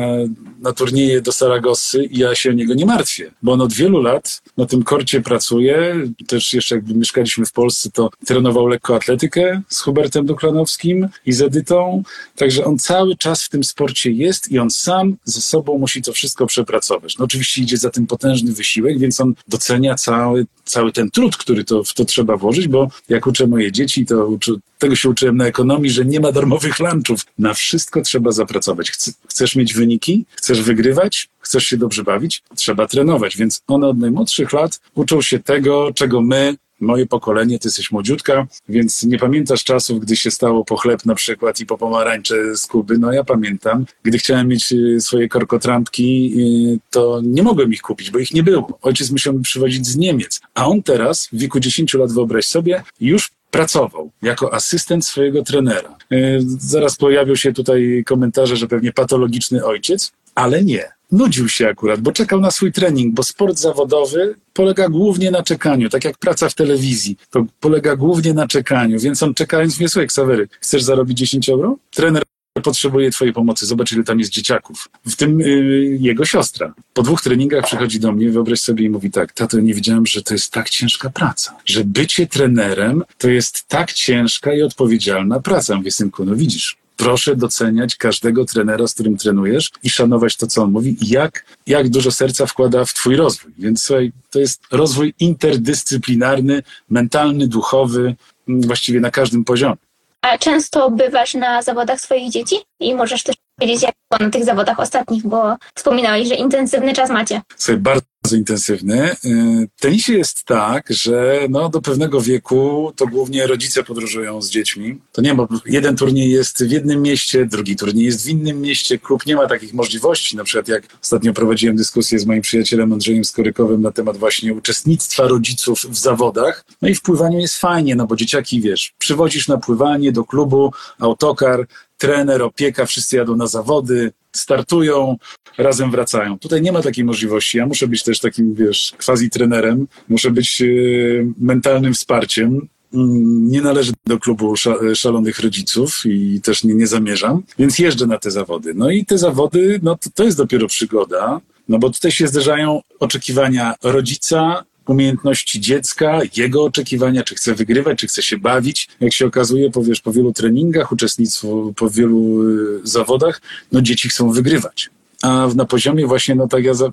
na 0.62 0.74
turnieje 0.74 1.22
do 1.22 1.32
Saragossy 1.32 2.04
i 2.04 2.20
ja 2.20 2.36
się 2.36 2.50
o 2.50 2.54
niego 2.54 2.74
nie 2.74 2.86
martwię, 2.86 3.32
bo 3.44 3.52
on 3.52 3.62
od 3.62 3.74
wielu 3.74 4.02
lat 4.02 4.42
na 4.58 4.66
tym 4.66 4.84
korcie 4.84 5.22
pracuje. 5.22 5.96
Też 6.28 6.54
jeszcze 6.54 6.76
jak 6.76 6.88
mieszkaliśmy 6.88 7.46
w 7.46 7.52
Polsce, 7.52 7.90
to 7.92 8.10
trenował 8.26 8.68
lekkoatletykę 8.68 9.62
z 9.70 9.80
Hubertem 9.80 10.26
Duklanowskim 10.26 11.08
i 11.26 11.34
z 11.34 11.42
Edytą. 11.42 12.04
Także 12.36 12.66
on 12.66 12.80
cały 12.80 13.16
czas 13.16 13.44
w 13.44 13.50
tym 13.50 13.64
sporcie 13.64 14.12
jest 14.12 14.52
i 14.52 14.60
on 14.60 14.70
sam 14.70 15.18
ze 15.24 15.42
sobą 15.42 15.78
musi 15.78 16.02
to 16.02 16.14
wszystko 16.14 16.46
przepracować. 16.46 17.18
No 17.18 17.26
oczywiście 17.26 17.62
idzie 17.62 17.78
za 17.78 17.90
tym 17.90 18.08
potężny 18.08 18.52
wysiłek, 18.52 19.00
więc 19.00 19.22
on 19.22 19.34
docenia 19.48 19.96
cały, 19.96 20.46
cały 20.66 20.92
ten 20.92 21.12
trud, 21.12 21.38
który 21.38 21.64
to, 21.64 21.84
w 21.84 21.94
to 21.94 22.06
trzeba 22.06 22.38
włożyć, 22.38 22.68
bo 22.68 22.88
jak 23.10 23.28
uczę 23.28 23.48
moje 23.48 23.72
dzieci, 23.72 24.06
to 24.06 24.28
uczy, 24.28 24.52
tego 24.80 24.96
się 24.96 25.10
uczyłem 25.10 25.38
na 25.38 25.46
ekonomii, 25.46 25.90
że 25.90 26.06
nie 26.06 26.20
ma 26.20 26.32
darmowych 26.32 26.80
lunchów. 26.80 27.26
Na 27.38 27.54
wszystko 27.54 28.02
trzeba 28.02 28.32
zapracować. 28.32 28.92
Chcesz 29.28 29.56
mieć 29.56 29.74
wyniki? 29.74 30.26
Chcesz 30.36 30.62
wygrywać? 30.62 31.30
Chcesz 31.40 31.64
się 31.64 31.78
dobrze 31.78 32.04
bawić? 32.04 32.44
Trzeba 32.56 32.88
trenować. 32.88 33.38
Więc 33.38 33.62
one 33.68 33.88
od 33.88 33.98
najmłodszych 33.98 34.54
lat 34.54 34.80
uczą 34.96 35.22
się 35.22 35.40
tego, 35.40 35.92
czego 35.96 36.22
my 36.22 36.56
moje 36.80 37.06
pokolenie, 37.06 37.60
ty 37.60 37.68
jesteś 37.68 37.92
młodziutka, 37.92 38.48
więc 38.70 39.04
nie 39.04 39.18
pamiętasz 39.18 39.64
czasów, 39.64 40.00
gdy 40.00 40.16
się 40.16 40.32
stało 40.32 40.66
po 40.66 40.78
chleb 40.78 41.06
na 41.06 41.16
przykład 41.16 41.60
i 41.60 41.66
po 41.66 41.78
pomarańcze 41.78 42.58
z 42.58 42.68
Kuby. 42.68 42.98
No 42.98 43.14
ja 43.14 43.24
pamiętam, 43.24 43.86
gdy 44.04 44.18
chciałem 44.18 44.48
mieć 44.48 44.72
y, 44.72 45.02
swoje 45.02 45.30
korkotrampki, 45.30 46.34
y, 46.76 46.80
to 46.90 47.22
nie 47.24 47.44
mogłem 47.44 47.74
ich 47.74 47.82
kupić, 47.82 48.12
bo 48.12 48.20
ich 48.20 48.34
nie 48.34 48.44
było. 48.44 48.80
Ojciec 48.82 49.12
musiał 49.12 49.34
mi 49.34 49.42
przywozić 49.42 49.88
z 49.88 49.98
Niemiec. 49.98 50.42
A 50.54 50.68
on 50.68 50.84
teraz, 50.84 51.28
w 51.32 51.38
wieku 51.38 51.60
10 51.60 51.94
lat, 51.94 52.12
wyobraź 52.12 52.46
sobie, 52.46 52.84
już 53.02 53.32
pracował 53.52 54.12
jako 54.22 54.54
asystent 54.54 55.06
swojego 55.06 55.44
trenera. 55.44 55.98
E, 56.12 56.18
zaraz 56.58 56.96
pojawią 56.96 57.36
się 57.36 57.54
tutaj 57.54 58.04
komentarze, 58.06 58.58
że 58.58 58.68
pewnie 58.68 58.94
patologiczny 58.94 59.66
ojciec, 59.66 60.12
ale 60.36 60.64
nie. 60.64 60.90
Nudził 61.12 61.50
się 61.50 61.68
akurat, 61.68 62.02
bo 62.02 62.12
czekał 62.12 62.42
na 62.42 62.52
swój 62.52 62.72
trening, 62.72 63.16
bo 63.16 63.24
sport 63.24 63.58
zawodowy 63.58 64.36
polega 64.54 64.90
głównie 64.90 65.32
na 65.32 65.44
czekaniu, 65.44 65.90
tak 65.90 66.06
jak 66.06 66.18
praca 66.18 66.50
w 66.50 66.56
telewizji, 66.56 67.18
to 67.30 67.46
polega 67.60 67.96
głównie 67.96 68.34
na 68.34 68.48
czekaniu, 68.48 69.00
więc 69.00 69.24
on 69.24 69.34
czekając 69.34 69.80
mnie, 69.80 69.90
słuchaj, 69.90 70.08
Ksawery, 70.08 70.48
chcesz 70.60 70.84
zarobić 70.84 71.18
10 71.18 71.50
euro? 71.50 71.78
Trener 71.92 72.24
potrzebuje 72.62 73.12
twojej 73.12 73.34
pomocy, 73.34 73.66
zobacz 73.66 73.92
ile 73.92 74.04
tam 74.04 74.20
jest 74.20 74.32
dzieciaków. 74.32 74.90
W 75.06 75.16
tym 75.16 75.40
yy, 75.40 75.98
jego 76.00 76.26
siostra. 76.26 76.74
Po 76.94 77.04
dwóch 77.04 77.22
treningach 77.22 77.66
przychodzi 77.66 78.00
do 78.00 78.12
mnie, 78.12 78.30
wyobraź 78.30 78.60
sobie 78.60 78.86
i 78.86 78.90
mówi 78.90 79.12
tak, 79.12 79.34
tato, 79.34 79.60
nie 79.60 79.74
wiedziałem, 79.74 80.06
że 80.06 80.24
to 80.24 80.34
jest 80.34 80.52
tak 80.52 80.70
ciężka 80.70 81.10
praca. 81.10 81.58
Że 81.66 81.84
bycie 81.84 82.28
trenerem 82.28 83.04
to 83.18 83.30
jest 83.30 83.68
tak 83.68 83.94
ciężka 83.94 84.54
i 84.54 84.62
odpowiedzialna 84.62 85.40
praca. 85.40 85.76
Mówię, 85.76 85.92
synku, 85.92 86.26
no 86.26 86.36
widzisz, 86.36 86.78
proszę 87.00 87.36
doceniać 87.36 87.96
każdego 87.96 88.46
trenera, 88.46 88.88
z 88.88 88.94
którym 88.94 89.18
trenujesz 89.18 89.72
i 89.84 89.90
szanować 89.90 90.38
to, 90.38 90.48
co 90.48 90.64
on 90.64 90.72
mówi 90.72 90.98
i 91.02 91.10
jak, 91.10 91.46
jak 91.68 91.90
dużo 91.90 92.12
serca 92.12 92.46
wkłada 92.46 92.86
w 92.86 92.94
twój 92.94 93.16
rozwój. 93.16 93.52
Więc 93.58 93.84
słuchaj, 93.84 94.12
to 94.30 94.40
jest 94.40 94.62
rozwój 94.72 95.14
interdyscyplinarny, 95.20 96.64
mentalny, 96.90 97.48
duchowy, 97.48 98.16
właściwie 98.48 99.00
na 99.00 99.12
każdym 99.12 99.44
poziomie. 99.44 99.78
A 100.22 100.38
często 100.38 100.92
bywasz 100.92 101.34
na 101.34 101.62
zawodach 101.62 102.02
swoich 102.02 102.32
dzieci? 102.32 102.56
I 102.80 102.96
możesz 102.96 103.24
też 103.24 103.36
powiedzieć, 103.60 103.84
jak 103.84 103.96
było 104.12 104.26
na 104.26 104.32
tych 104.32 104.46
zawodach 104.46 104.80
ostatnich, 104.80 105.28
bo 105.28 105.58
wspominałeś, 105.76 106.28
że 106.28 106.36
intensywny 106.36 106.94
czas 106.94 107.10
macie. 107.10 107.42
Sobie 107.58 107.78
bardzo 107.78 108.36
intensywny. 108.36 109.12
Y, 109.12 109.68
w 109.78 109.82
tenisie 109.82 110.14
jest 110.14 110.44
tak, 110.44 110.86
że 110.90 111.40
no, 111.50 111.70
do 111.70 111.82
pewnego 111.82 112.22
wieku 112.22 112.94
to 112.96 113.08
głównie 113.08 113.48
rodzice 113.48 113.84
podróżują 113.84 114.42
z 114.42 114.50
dziećmi. 114.50 115.00
To 115.12 115.22
nie 115.22 115.34
ma, 115.34 115.48
jeden 115.66 115.96
turniej 115.96 116.32
jest 116.32 116.64
w 116.64 116.72
jednym 116.72 117.02
mieście, 117.02 117.46
drugi 117.46 117.76
turniej 117.76 118.06
jest 118.06 118.26
w 118.26 118.30
innym 118.30 118.62
mieście, 118.62 119.00
klub 119.00 119.26
nie 119.26 119.36
ma 119.36 119.48
takich 119.48 119.74
możliwości. 119.74 120.38
Na 120.38 120.44
przykład 120.44 120.68
jak 120.68 120.84
ostatnio 121.04 121.34
prowadziłem 121.34 121.76
dyskusję 121.76 122.20
z 122.20 122.26
moim 122.26 122.42
przyjacielem 122.42 122.94
Andrzejem 122.94 123.26
Skorykowym 123.26 123.82
na 123.82 123.92
temat 123.92 124.18
właśnie 124.18 124.54
uczestnictwa 124.54 125.28
rodziców 125.28 125.80
w 125.90 125.98
zawodach. 125.98 126.66
No 126.82 126.90
i 126.90 126.96
w 126.96 127.02
pływaniu 127.02 127.40
jest 127.40 127.58
fajnie, 127.58 127.96
no 127.96 128.08
bo 128.08 128.16
dzieciaki, 128.16 128.62
wiesz, 128.62 128.94
przywozisz 128.98 129.48
na 129.48 129.58
pływanie 129.58 130.12
do 130.12 130.24
klubu, 130.24 130.74
autokar, 131.00 131.68
trener, 132.00 132.42
opieka, 132.42 132.86
wszyscy 132.86 133.18
jadą 133.18 133.36
na 133.36 133.48
zawody, 133.48 134.12
startują, 134.36 135.18
razem 135.58 135.92
wracają. 135.92 136.40
Tutaj 136.40 136.62
nie 136.62 136.72
ma 136.72 136.82
takiej 136.82 137.06
możliwości. 137.06 137.58
Ja 137.58 137.66
muszę 137.66 137.88
być 137.88 138.04
też 138.04 138.20
takim, 138.20 138.56
wiesz, 138.56 138.94
quasi 139.06 139.30
trenerem, 139.30 139.88
muszę 140.10 140.32
być 140.32 140.62
yy, 140.62 141.34
mentalnym 141.38 141.94
wsparciem. 141.94 142.68
Mm, 142.94 143.48
nie 143.52 143.62
należy 143.62 143.94
do 144.06 144.20
klubu 144.20 144.54
szalonych 144.96 145.40
rodziców 145.40 146.02
i 146.06 146.42
też 146.42 146.64
nie, 146.64 146.76
nie 146.76 146.88
zamierzam, 146.88 147.44
więc 147.60 147.80
jeżdżę 147.80 148.08
na 148.08 148.18
te 148.18 148.32
zawody. 148.32 148.74
No 148.76 148.92
i 148.92 149.06
te 149.06 149.18
zawody, 149.18 149.80
no 149.84 149.98
to, 149.98 150.10
to 150.16 150.24
jest 150.24 150.38
dopiero 150.38 150.68
przygoda, 150.68 151.42
No 151.70 151.80
bo 151.80 151.90
tutaj 151.90 152.12
się 152.12 152.28
zderzają 152.28 152.82
oczekiwania 153.00 153.76
rodzica, 153.84 154.64
umiejętności 154.90 155.60
dziecka, 155.60 156.20
jego 156.38 156.64
oczekiwania, 156.64 157.24
czy 157.24 157.36
chce 157.36 157.56
wygrywać, 157.56 158.00
czy 158.00 158.08
chce 158.08 158.22
się 158.22 158.38
bawić. 158.38 158.88
Jak 159.00 159.14
się 159.14 159.26
okazuje, 159.26 159.72
powiesz, 159.72 160.02
po 160.02 160.12
wielu 160.12 160.34
treningach, 160.34 160.92
uczestnictwo 160.92 161.74
po 161.76 161.90
wielu 161.90 162.44
y, 162.44 162.80
zawodach, 162.84 163.42
no 163.72 163.82
dzieci 163.82 164.10
chcą 164.10 164.32
wygrywać. 164.32 164.90
A 165.22 165.48
na 165.56 165.66
poziomie 165.66 166.08
właśnie, 166.08 166.36
no 166.36 166.48
tak 166.48 166.64
ja, 166.64 166.74
za, 166.74 166.92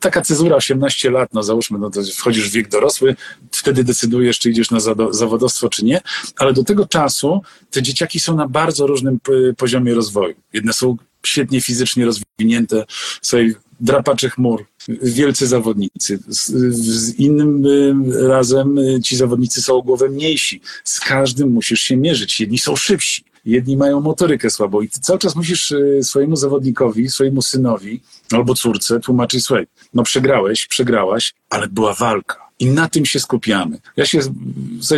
taka 0.00 0.22
cezura 0.22 0.56
18 0.56 1.10
lat, 1.10 1.34
no 1.34 1.42
załóżmy, 1.42 1.78
no 1.78 1.90
to 1.90 2.00
wchodzisz 2.02 2.50
w 2.50 2.52
wiek 2.52 2.68
dorosły, 2.68 3.16
wtedy 3.52 3.84
decydujesz, 3.84 4.38
czy 4.38 4.50
idziesz 4.50 4.70
na 4.70 4.80
zawodowstwo, 5.10 5.68
czy 5.68 5.84
nie, 5.84 6.00
ale 6.36 6.52
do 6.52 6.64
tego 6.64 6.86
czasu 6.86 7.42
te 7.70 7.82
dzieciaki 7.82 8.20
są 8.20 8.36
na 8.36 8.48
bardzo 8.48 8.86
różnym 8.86 9.18
poziomie 9.56 9.94
rozwoju. 9.94 10.34
Jedne 10.52 10.72
są 10.72 10.96
świetnie 11.26 11.60
fizycznie 11.60 12.04
rozwinięte, 12.04 12.84
sobie 13.22 13.54
drapacze 13.80 14.30
chmur, 14.30 14.66
wielcy 14.88 15.46
zawodnicy. 15.46 16.18
Z, 16.28 17.14
innym 17.14 17.66
y, 17.66 18.28
razem 18.28 18.78
y, 18.78 19.00
ci 19.04 19.16
zawodnicy 19.16 19.62
są 19.62 19.74
o 19.74 19.82
głowę 19.82 20.08
mniejsi. 20.08 20.60
Z 20.84 21.00
każdym 21.00 21.52
musisz 21.52 21.80
się 21.80 21.96
mierzyć. 21.96 22.40
Jedni 22.40 22.58
są 22.58 22.76
szybsi, 22.76 23.24
jedni 23.44 23.76
mają 23.76 24.00
motorykę 24.00 24.50
słabą 24.50 24.80
i 24.80 24.88
ty 24.88 25.00
cały 25.00 25.18
czas 25.18 25.36
musisz 25.36 25.70
y, 25.70 26.00
swojemu 26.02 26.36
zawodnikowi, 26.36 27.08
swojemu 27.08 27.42
synowi 27.42 28.00
albo 28.32 28.54
córce 28.54 29.00
tłumaczyć, 29.00 29.44
słuchaj, 29.44 29.66
no 29.94 30.02
przegrałeś, 30.02 30.66
przegrałaś, 30.66 31.34
ale 31.50 31.68
była 31.68 31.94
walka 31.94 32.49
i 32.60 32.66
na 32.66 32.88
tym 32.88 33.06
się 33.06 33.20
skupiamy. 33.20 33.78
Ja 33.96 34.06
się 34.06 34.18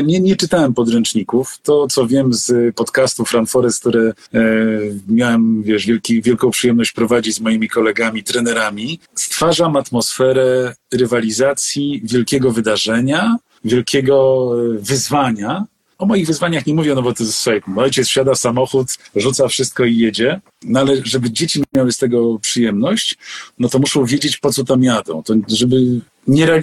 nie, 0.04 0.20
nie 0.20 0.36
czytałem 0.36 0.74
podręczników. 0.74 1.58
To, 1.62 1.86
co 1.86 2.06
wiem 2.06 2.32
z 2.34 2.76
podcastów 2.76 3.32
Run 3.32 3.46
Forest, 3.46 3.80
które 3.80 4.12
e, 4.34 4.40
miałem 5.08 5.62
wiesz, 5.62 5.86
wielki, 5.86 6.22
wielką 6.22 6.50
przyjemność 6.50 6.92
prowadzić 6.92 7.34
z 7.34 7.40
moimi 7.40 7.68
kolegami, 7.68 8.22
trenerami, 8.22 8.98
stwarzam 9.14 9.76
atmosferę 9.76 10.74
rywalizacji, 10.92 12.00
wielkiego 12.04 12.50
wydarzenia, 12.50 13.36
wielkiego 13.64 14.48
e, 14.74 14.78
wyzwania, 14.78 15.66
o 15.98 16.06
moich 16.06 16.26
wyzwaniach 16.26 16.66
nie 16.66 16.74
mówię, 16.74 16.94
no 16.94 17.02
bo 17.02 17.12
to 17.14 17.24
jest 17.24 17.36
słuchaj, 17.36 17.62
ojciec 17.76 18.08
wsiada 18.08 18.34
w 18.34 18.38
samochód, 18.38 18.88
rzuca 19.16 19.48
wszystko 19.48 19.84
i 19.84 19.96
jedzie, 19.96 20.40
no 20.64 20.80
ale 20.80 20.96
żeby 21.04 21.30
dzieci 21.30 21.62
miały 21.76 21.92
z 21.92 21.98
tego 21.98 22.38
przyjemność, 22.38 23.18
no 23.58 23.68
to 23.68 23.78
muszą 23.78 24.04
wiedzieć, 24.04 24.36
po 24.36 24.52
co 24.52 24.64
tam 24.64 24.82
jadą. 24.82 25.22
To 25.22 25.34
żeby 25.48 26.00
nie 26.26 26.62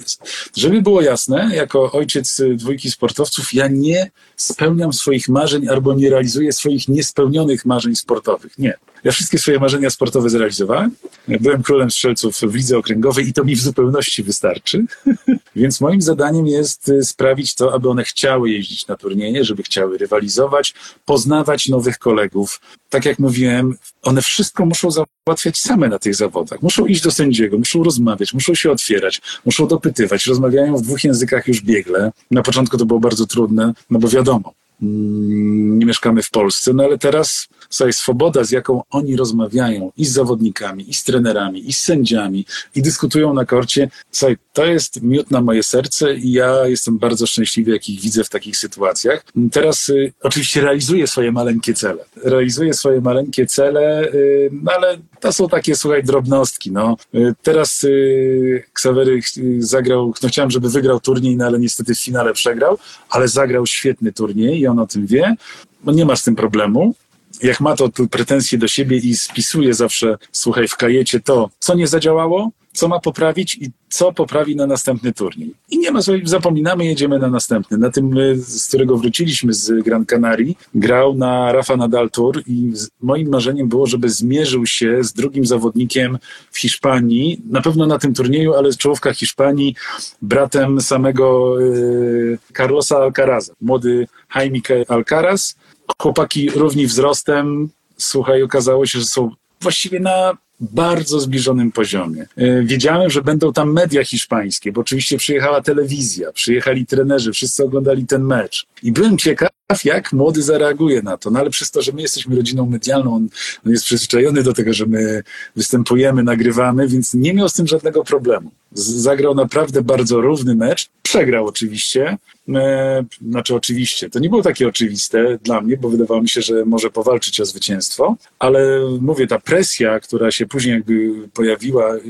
żeby 0.56 0.82
było 0.82 1.02
jasne, 1.02 1.50
jako 1.54 1.92
ojciec 1.92 2.42
dwójki 2.56 2.92
sportowców, 2.92 3.54
ja 3.54 3.68
nie 3.68 4.12
spełniam 4.36 4.94
swoich 4.94 5.30
marzeń 5.30 5.70
albo 5.70 5.94
nie 5.94 6.10
realizuję 6.10 6.54
swoich 6.54 6.88
niespełnionych 6.88 7.66
marzeń 7.66 7.96
sportowych. 7.96 8.58
Nie. 8.58 8.74
Ja 9.04 9.12
wszystkie 9.12 9.40
swoje 9.40 9.60
marzenia 9.60 9.90
sportowe 9.90 10.30
zrealizowałem. 10.30 10.92
Byłem 11.28 11.64
królem 11.64 11.92
strzelców 11.92 12.36
w 12.36 12.56
lidze 12.56 12.78
okręgowej 12.78 13.28
i 13.28 13.34
to 13.34 13.44
mi 13.44 13.56
w 13.56 13.62
zupełności 13.62 14.24
wystarczy. 14.24 14.86
Więc 15.56 15.82
moim 15.82 16.02
zadaniem 16.02 16.48
jest 16.48 16.90
y, 16.90 17.04
sprawić 17.04 17.56
to, 17.56 17.74
aby 17.74 17.90
one 17.90 18.04
chciały 18.04 18.50
jeździć 18.50 18.88
na 18.88 18.96
turnieje, 18.96 19.44
żeby 19.44 19.64
chciały 19.64 19.98
rywalizować, 19.98 20.74
poznawać 21.06 21.68
nowych 21.68 21.98
kolegów. 21.98 22.62
Tak 22.90 23.06
jak 23.06 23.20
mówiłem, 23.20 23.78
one 24.02 24.22
wszystko 24.22 24.66
muszą 24.66 24.90
załatwiać 24.92 25.60
same 25.60 25.90
na 25.90 26.00
tych 26.00 26.16
zawodach. 26.16 26.62
Muszą 26.62 26.86
iść 26.86 27.02
do 27.02 27.12
sędziego, 27.12 27.58
muszą 27.58 27.84
rozmawiać, 27.84 28.34
muszą 28.34 28.56
się 28.56 28.72
otwierać, 28.72 29.22
muszą 29.46 29.68
dopytywać. 29.68 30.26
Rozmawiają 30.26 30.78
w 30.78 30.82
dwóch 30.82 31.04
językach 31.04 31.48
już 31.48 31.62
biegle. 31.62 32.12
Na 32.32 32.42
początku 32.42 32.78
to 32.78 32.86
było 32.86 33.00
bardzo 33.00 33.26
trudne, 33.26 33.74
no 33.90 34.00
bo 34.00 34.08
wiadomo, 34.08 34.54
nie 34.82 35.86
mieszkamy 35.86 36.24
w 36.24 36.30
Polsce, 36.30 36.74
no 36.74 36.84
ale 36.84 36.98
teraz 36.98 37.48
Słuchaj, 37.70 37.94
swoboda, 37.94 38.44
z 38.44 38.52
jaką 38.52 38.84
oni 38.90 39.16
rozmawiają 39.16 39.92
i 39.98 40.06
z 40.06 40.12
zawodnikami, 40.12 40.90
i 40.90 40.94
z 40.94 41.04
trenerami, 41.04 41.70
i 41.70 41.74
z 41.74 41.80
sędziami, 41.80 42.46
i 42.76 42.82
dyskutują 42.82 43.34
na 43.34 43.46
korcie, 43.46 43.90
słuchaj, 44.12 44.38
to 44.54 44.66
jest 44.66 45.02
miód 45.02 45.32
na 45.32 45.42
moje 45.42 45.64
serce 45.64 46.16
i 46.16 46.32
ja 46.32 46.68
jestem 46.68 46.98
bardzo 46.98 47.28
szczęśliwy, 47.28 47.72
jak 47.72 47.90
ich 47.90 48.02
widzę 48.02 48.24
w 48.24 48.30
takich 48.30 48.58
sytuacjach. 48.58 49.26
Teraz 49.52 49.90
y, 49.90 50.14
oczywiście 50.22 50.62
realizuję 50.62 51.08
swoje 51.08 51.32
maleńkie 51.32 51.74
cele. 51.74 52.06
Realizuję 52.24 52.74
swoje 52.74 53.02
maleńkie 53.02 53.46
cele, 53.46 54.12
y, 54.14 54.50
no 54.52 54.72
ale 54.72 54.98
to 55.20 55.34
są 55.34 55.50
takie, 55.50 55.76
słuchaj, 55.76 56.04
drobnostki. 56.04 56.72
No. 56.72 56.98
Y, 57.16 57.34
teraz 57.44 57.84
y, 57.84 58.64
Ksawery 58.74 59.20
zagrał, 59.60 60.14
no 60.24 60.30
chciałem, 60.30 60.52
żeby 60.52 60.70
wygrał 60.70 61.00
turniej, 61.00 61.38
no 61.38 61.46
ale 61.46 61.60
niestety 61.60 61.96
w 61.96 62.02
finale 62.02 62.34
przegrał, 62.34 62.78
ale 63.10 63.28
zagrał 63.28 63.66
świetny 63.66 64.14
turniej 64.14 64.60
i 64.60 64.68
on 64.68 64.80
o 64.80 64.88
tym 64.88 65.08
wie. 65.08 65.36
No 65.84 65.92
nie 65.92 66.06
ma 66.06 66.16
z 66.16 66.24
tym 66.24 66.36
problemu 66.36 66.96
jak 67.42 67.60
ma 67.60 67.76
to 67.76 67.90
pretensje 68.12 68.58
do 68.58 68.68
siebie 68.68 68.98
i 68.98 69.16
spisuje 69.16 69.74
zawsze, 69.74 70.18
słuchaj, 70.32 70.68
w 70.68 70.76
kajecie 70.76 71.20
to, 71.20 71.50
co 71.60 71.76
nie 71.76 71.88
zadziałało, 71.88 72.52
co 72.80 72.88
ma 72.88 73.00
poprawić 73.00 73.56
i 73.56 73.72
co 73.90 74.14
poprawi 74.14 74.56
na 74.56 74.68
następny 74.68 75.14
turniej. 75.14 75.54
I 75.70 75.78
nie 75.80 75.92
ma, 75.92 76.00
zapominamy, 76.24 76.86
jedziemy 76.86 77.20
na 77.20 77.30
następny. 77.30 77.78
Na 77.78 77.90
tym, 77.90 78.16
z 78.36 78.68
którego 78.68 78.98
wróciliśmy 78.98 79.54
z 79.54 79.84
Gran 79.84 80.06
Canaria, 80.06 80.54
grał 80.76 81.16
na 81.16 81.52
Rafa 81.52 81.78
Nadal 81.78 82.10
Tour 82.10 82.44
i 82.48 82.74
moim 83.02 83.30
marzeniem 83.30 83.70
było, 83.70 83.88
żeby 83.88 84.10
zmierzył 84.10 84.66
się 84.66 85.04
z 85.04 85.14
drugim 85.14 85.46
zawodnikiem 85.46 86.18
w 86.52 86.60
Hiszpanii, 86.60 87.42
na 87.50 87.62
pewno 87.62 87.86
na 87.86 88.00
tym 88.00 88.14
turnieju, 88.14 88.54
ale 88.54 88.72
z 88.72 88.78
czołówka 88.78 89.14
Hiszpanii, 89.14 89.76
bratem 90.22 90.82
samego 90.82 91.56
y, 91.62 92.38
Carlosa 92.58 92.98
Alcaraza, 92.98 93.54
młody 93.62 94.08
Jaime 94.36 94.60
Alcaraz, 94.88 95.56
chłopaki 96.02 96.50
równi 96.50 96.88
wzrostem, 96.88 97.70
słuchaj, 97.98 98.44
okazało 98.44 98.86
się, 98.86 99.00
że 99.00 99.06
są 99.06 99.32
właściwie 99.62 100.00
na 100.00 100.38
bardzo 100.60 101.20
zbliżonym 101.20 101.72
poziomie. 101.72 102.28
E, 102.38 102.64
wiedziałem, 102.64 103.10
że 103.10 103.22
będą 103.22 103.54
tam 103.54 103.74
media 103.74 104.04
hiszpańskie, 104.04 104.72
bo 104.72 104.82
oczywiście 104.82 105.18
przyjechała 105.18 105.62
telewizja, 105.62 106.32
przyjechali 106.32 106.86
trenerzy, 106.86 107.32
wszyscy 107.32 107.64
oglądali 107.64 108.06
ten 108.06 108.24
mecz. 108.24 108.66
I 108.84 108.92
byłem 108.92 109.18
ciekaw, 109.18 109.50
jak 109.86 110.14
młody 110.14 110.42
zareaguje 110.42 111.02
na 111.02 111.18
to. 111.18 111.32
No 111.32 111.40
ale 111.40 111.50
przez 111.50 111.72
to, 111.72 111.82
że 111.82 111.92
my 111.92 112.02
jesteśmy 112.02 112.36
rodziną 112.36 112.66
medialną, 112.66 113.16
on, 113.16 113.30
on 113.66 113.72
jest 113.72 113.86
przyzwyczajony 113.86 114.44
do 114.44 114.54
tego, 114.54 114.74
że 114.74 114.86
my 114.86 115.24
występujemy, 115.56 116.24
nagrywamy, 116.24 116.88
więc 116.88 117.14
nie 117.14 117.34
miał 117.34 117.50
z 117.50 117.54
tym 117.54 117.68
żadnego 117.68 118.04
problemu. 118.04 118.52
Zagrał 118.74 119.36
naprawdę 119.36 119.82
bardzo 119.82 120.22
równy 120.22 120.56
mecz. 120.56 120.90
Przegrał 121.04 121.48
oczywiście. 121.48 122.18
E, 122.56 123.06
znaczy 123.30 123.56
oczywiście. 123.56 124.10
To 124.10 124.20
nie 124.20 124.30
było 124.30 124.42
takie 124.42 124.68
oczywiste 124.68 125.38
dla 125.44 125.62
mnie, 125.62 125.78
bo 125.78 125.90
wydawało 125.90 126.22
mi 126.22 126.30
się, 126.30 126.42
że 126.42 126.66
może 126.66 126.90
powalczyć 126.90 127.42
o 127.42 127.46
zwycięstwo, 127.46 128.16
ale 128.40 128.82
mówię, 129.02 129.28
ta 129.28 129.40
presja, 129.40 130.00
która 130.00 130.32
się 130.32 130.46
później 130.46 130.76
jakby 130.76 131.14
pojawiła, 131.34 131.96
y, 131.96 132.02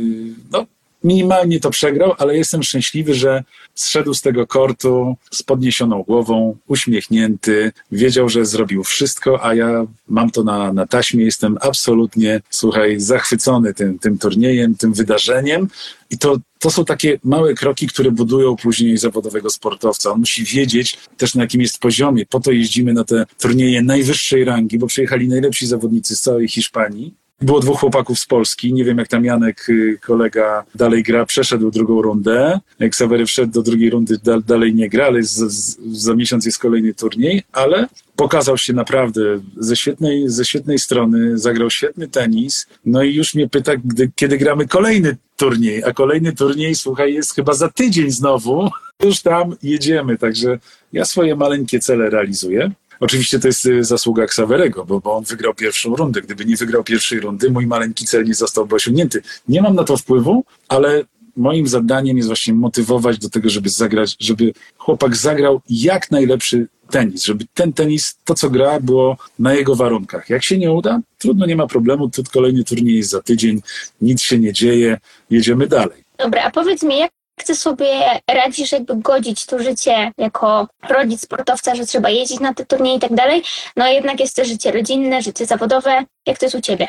no 0.52 0.66
minimalnie 1.04 1.60
to 1.60 1.70
przegrał, 1.70 2.14
ale 2.18 2.38
jestem 2.38 2.64
szczęśliwy, 2.64 3.14
że 3.14 3.44
zszedł 3.76 4.14
z 4.14 4.22
tego 4.22 4.48
kortu 4.48 5.16
z 5.32 5.44
podniesioną 5.44 6.04
głową, 6.04 6.58
uśmiechnięty, 6.68 7.72
wiedział, 7.92 8.30
że 8.30 8.46
zrobił 8.46 8.84
wszystko, 8.84 9.46
a 9.46 9.56
ja 9.56 9.86
mam 10.08 10.32
to 10.32 10.44
na, 10.44 10.74
na 10.74 10.88
taśmie, 10.88 11.26
jestem 11.26 11.58
absolutnie, 11.62 12.42
słuchaj, 12.50 13.00
zachwycony 13.00 13.74
tym, 13.74 14.00
tym 14.00 14.18
turniejem, 14.18 14.76
tym 14.76 14.94
wydarzeniem 14.94 15.68
i 16.10 16.18
to, 16.18 16.38
to 16.60 16.72
są 16.72 16.86
takie 16.86 17.20
małe 17.24 17.54
kroki, 17.54 17.88
które 17.88 18.12
budują 18.12 18.56
później 18.56 18.98
zawodowego 18.98 19.50
sportowca. 19.50 20.12
On 20.12 20.20
musi 20.20 20.44
wiedzieć 20.44 20.98
też 21.18 21.36
na 21.36 21.42
jakim 21.42 21.62
jest 21.62 21.80
poziomie. 21.80 22.26
Po 22.26 22.40
to 22.40 22.52
jeździmy 22.52 22.94
na 22.94 23.04
te 23.04 23.26
turnieje 23.40 23.82
najwyższej 23.82 24.44
rangi, 24.44 24.80
bo 24.80 24.88
przyjechali 24.88 25.28
najlepsi 25.28 25.68
zawodnicy 25.68 26.16
z 26.16 26.22
całej 26.22 26.48
Hiszpanii 26.48 27.14
było 27.42 27.60
dwóch 27.60 27.80
chłopaków 27.80 28.20
z 28.20 28.26
Polski. 28.26 28.74
Nie 28.74 28.84
wiem, 28.84 28.98
jak 28.98 29.08
tam 29.08 29.26
Janek, 29.26 29.70
y, 29.70 29.98
kolega, 30.02 30.64
dalej 30.76 31.04
gra, 31.04 31.26
przeszedł 31.26 31.72
drugą 31.72 32.02
rundę. 32.02 32.60
Sawery 32.92 33.26
wszedł 33.26 33.52
do 33.52 33.62
drugiej 33.62 33.90
rundy, 33.90 34.18
da, 34.24 34.40
dalej 34.40 34.76
nie 34.76 34.90
gra, 34.90 35.06
ale 35.06 35.24
z, 35.24 35.36
z, 35.36 35.78
za 35.92 36.16
miesiąc 36.16 36.46
jest 36.46 36.60
kolejny 36.60 36.94
turniej, 36.94 37.44
ale 37.52 37.88
pokazał 38.16 38.58
się 38.58 38.74
naprawdę 38.74 39.22
ze 39.58 39.76
świetnej, 39.76 40.30
ze 40.30 40.46
świetnej 40.46 40.80
strony, 40.80 41.38
zagrał 41.38 41.70
świetny 41.70 42.08
tenis. 42.08 42.68
No 42.86 43.04
i 43.04 43.16
już 43.16 43.34
mnie 43.34 43.50
pyta, 43.50 43.72
gdy, 43.78 44.12
kiedy 44.16 44.38
gramy 44.38 44.68
kolejny 44.68 45.18
turniej, 45.38 45.84
a 45.84 45.94
kolejny 45.94 46.36
turniej, 46.36 46.76
słuchaj, 46.76 47.14
jest 47.14 47.36
chyba 47.36 47.54
za 47.54 47.70
tydzień 47.70 48.12
znowu. 48.12 48.70
Już 49.04 49.22
tam 49.22 49.56
jedziemy, 49.64 50.18
także 50.18 50.60
ja 50.94 51.06
swoje 51.06 51.36
maleńkie 51.36 51.80
cele 51.80 52.10
realizuję. 52.10 52.72
Oczywiście 53.00 53.40
to 53.40 53.48
jest 53.48 53.66
y, 53.66 53.84
zasługa 53.84 54.26
Ksawerego, 54.26 54.86
bo, 54.86 55.00
bo 55.00 55.16
on 55.16 55.24
wygrał 55.24 55.54
pierwszą 55.54 55.96
rundę. 55.96 56.22
Gdyby 56.22 56.46
nie 56.46 56.56
wygrał 56.56 56.84
pierwszej 56.84 57.20
rundy, 57.20 57.52
mój 57.52 57.68
maleńki 57.68 58.06
cel 58.06 58.26
nie 58.26 58.36
zostałby 58.36 58.76
osiągnięty. 58.76 59.22
Nie 59.48 59.62
mam 59.62 59.76
na 59.76 59.84
to 59.84 59.98
wpływu, 59.98 60.44
ale 60.68 61.04
moim 61.38 61.68
zadaniem 61.68 62.18
jest 62.18 62.30
właśnie 62.30 62.54
motywować 62.54 63.18
do 63.18 63.30
tego, 63.30 63.50
żeby 63.50 63.70
zagrać, 63.70 64.16
żeby 64.20 64.54
chłopak 64.78 65.16
zagrał 65.16 65.62
jak 65.70 66.12
najlepszy 66.12 66.68
tenis, 66.90 67.24
żeby 67.24 67.46
ten 67.54 67.74
tenis, 67.74 68.18
to 68.26 68.36
co 68.36 68.50
gra, 68.50 68.80
było 68.80 69.18
na 69.40 69.54
jego 69.54 69.76
warunkach. 69.76 70.30
Jak 70.30 70.44
się 70.44 70.58
nie 70.58 70.72
uda, 70.72 71.00
trudno, 71.18 71.46
nie 71.46 71.56
ma 71.56 71.68
problemu, 71.68 72.10
to 72.10 72.24
kolejny 72.34 72.64
turniej 72.64 72.98
jest 72.98 73.10
za 73.10 73.22
tydzień, 73.22 73.62
nic 74.02 74.22
się 74.22 74.40
nie 74.40 74.54
dzieje, 74.54 74.98
jedziemy 75.30 75.68
dalej. 75.68 76.04
Dobra, 76.18 76.44
a 76.44 76.52
powiedz 76.52 76.84
mi, 76.84 77.00
jak 77.00 77.12
ty 77.44 77.56
sobie 77.56 77.86
radzisz 78.28 78.72
jakby 78.72 78.96
godzić 78.96 79.46
to 79.46 79.64
życie 79.64 80.12
jako 80.18 80.68
rodzic 80.90 81.22
sportowca, 81.22 81.76
że 81.76 81.86
trzeba 81.86 82.10
jeździć 82.10 82.40
na 82.40 82.54
te 82.54 82.66
turnieje 82.66 82.98
i 82.98 83.00
tak 83.00 83.16
dalej, 83.16 83.44
no 83.76 83.88
jednak 83.88 84.20
jest 84.20 84.36
to 84.36 84.46
życie 84.46 84.72
rodzinne, 84.72 85.22
życie 85.22 85.46
zawodowe. 85.46 86.06
Jak 86.26 86.38
to 86.38 86.46
jest 86.46 86.56
u 86.56 86.62
ciebie? 86.62 86.88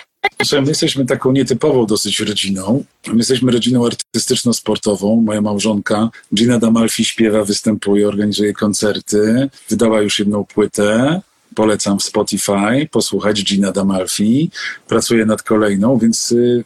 My 0.52 0.68
jesteśmy 0.68 1.06
taką 1.06 1.32
nietypową 1.32 1.86
dosyć 1.86 2.20
rodziną. 2.20 2.84
My 3.06 3.16
jesteśmy 3.16 3.52
rodziną 3.52 3.84
artystyczno-sportową. 3.84 5.22
Moja 5.22 5.40
małżonka 5.40 6.08
Gina 6.34 6.58
Damalfi 6.58 7.04
śpiewa, 7.04 7.44
występuje, 7.44 8.08
organizuje 8.08 8.52
koncerty. 8.52 9.48
Wydała 9.68 10.00
już 10.00 10.18
jedną 10.18 10.44
płytę. 10.44 11.20
Polecam 11.54 11.98
w 11.98 12.02
Spotify 12.02 12.88
posłuchać 12.90 13.44
Gina 13.44 13.72
Damalfi. 13.72 14.50
Pracuje 14.88 15.26
nad 15.26 15.42
kolejną, 15.42 15.98
więc 15.98 16.32
y, 16.32 16.64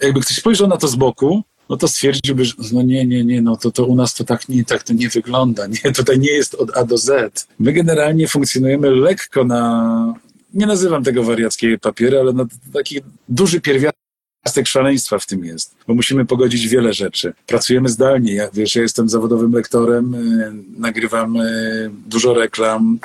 jakby 0.00 0.20
ktoś 0.20 0.36
spojrzał 0.36 0.68
na 0.68 0.76
to 0.76 0.88
z 0.88 0.94
boku, 0.94 1.42
no 1.68 1.76
to 1.76 1.88
stwierdziłby, 1.88 2.44
że 2.44 2.54
no 2.72 2.82
nie, 2.82 3.06
nie, 3.06 3.24
nie, 3.24 3.42
no 3.42 3.56
to, 3.56 3.70
to 3.70 3.84
u 3.84 3.94
nas 3.94 4.14
to 4.14 4.24
tak 4.24 4.48
nie, 4.48 4.64
tak 4.64 4.82
to 4.82 4.92
nie 4.92 5.08
wygląda. 5.08 5.66
Nie, 5.84 5.92
tutaj 5.92 6.18
nie 6.18 6.32
jest 6.32 6.54
od 6.54 6.76
A 6.76 6.84
do 6.84 6.98
Z. 6.98 7.46
My 7.58 7.72
generalnie 7.72 8.28
funkcjonujemy 8.28 8.90
lekko 8.90 9.44
na, 9.44 10.14
nie 10.54 10.66
nazywam 10.66 11.04
tego 11.04 11.24
wariackie 11.24 11.78
papiery, 11.78 12.20
ale 12.20 12.32
na 12.32 12.46
taki 12.72 13.00
duży 13.28 13.60
pierwiastek 13.60 14.03
Pierwiastek 14.44 14.68
szaleństwa 14.68 15.18
w 15.18 15.26
tym 15.26 15.44
jest, 15.44 15.74
bo 15.88 15.94
musimy 15.94 16.24
pogodzić 16.24 16.68
wiele 16.68 16.92
rzeczy. 16.92 17.32
Pracujemy 17.46 17.88
zdalnie. 17.88 18.34
Ja, 18.34 18.48
wiesz, 18.52 18.76
ja 18.76 18.82
jestem 18.82 19.08
zawodowym 19.08 19.52
lektorem, 19.52 20.14
y, 20.14 20.52
nagrywam 20.78 21.36
y, 21.36 21.90
dużo 22.06 22.34
reklam, 22.34 22.98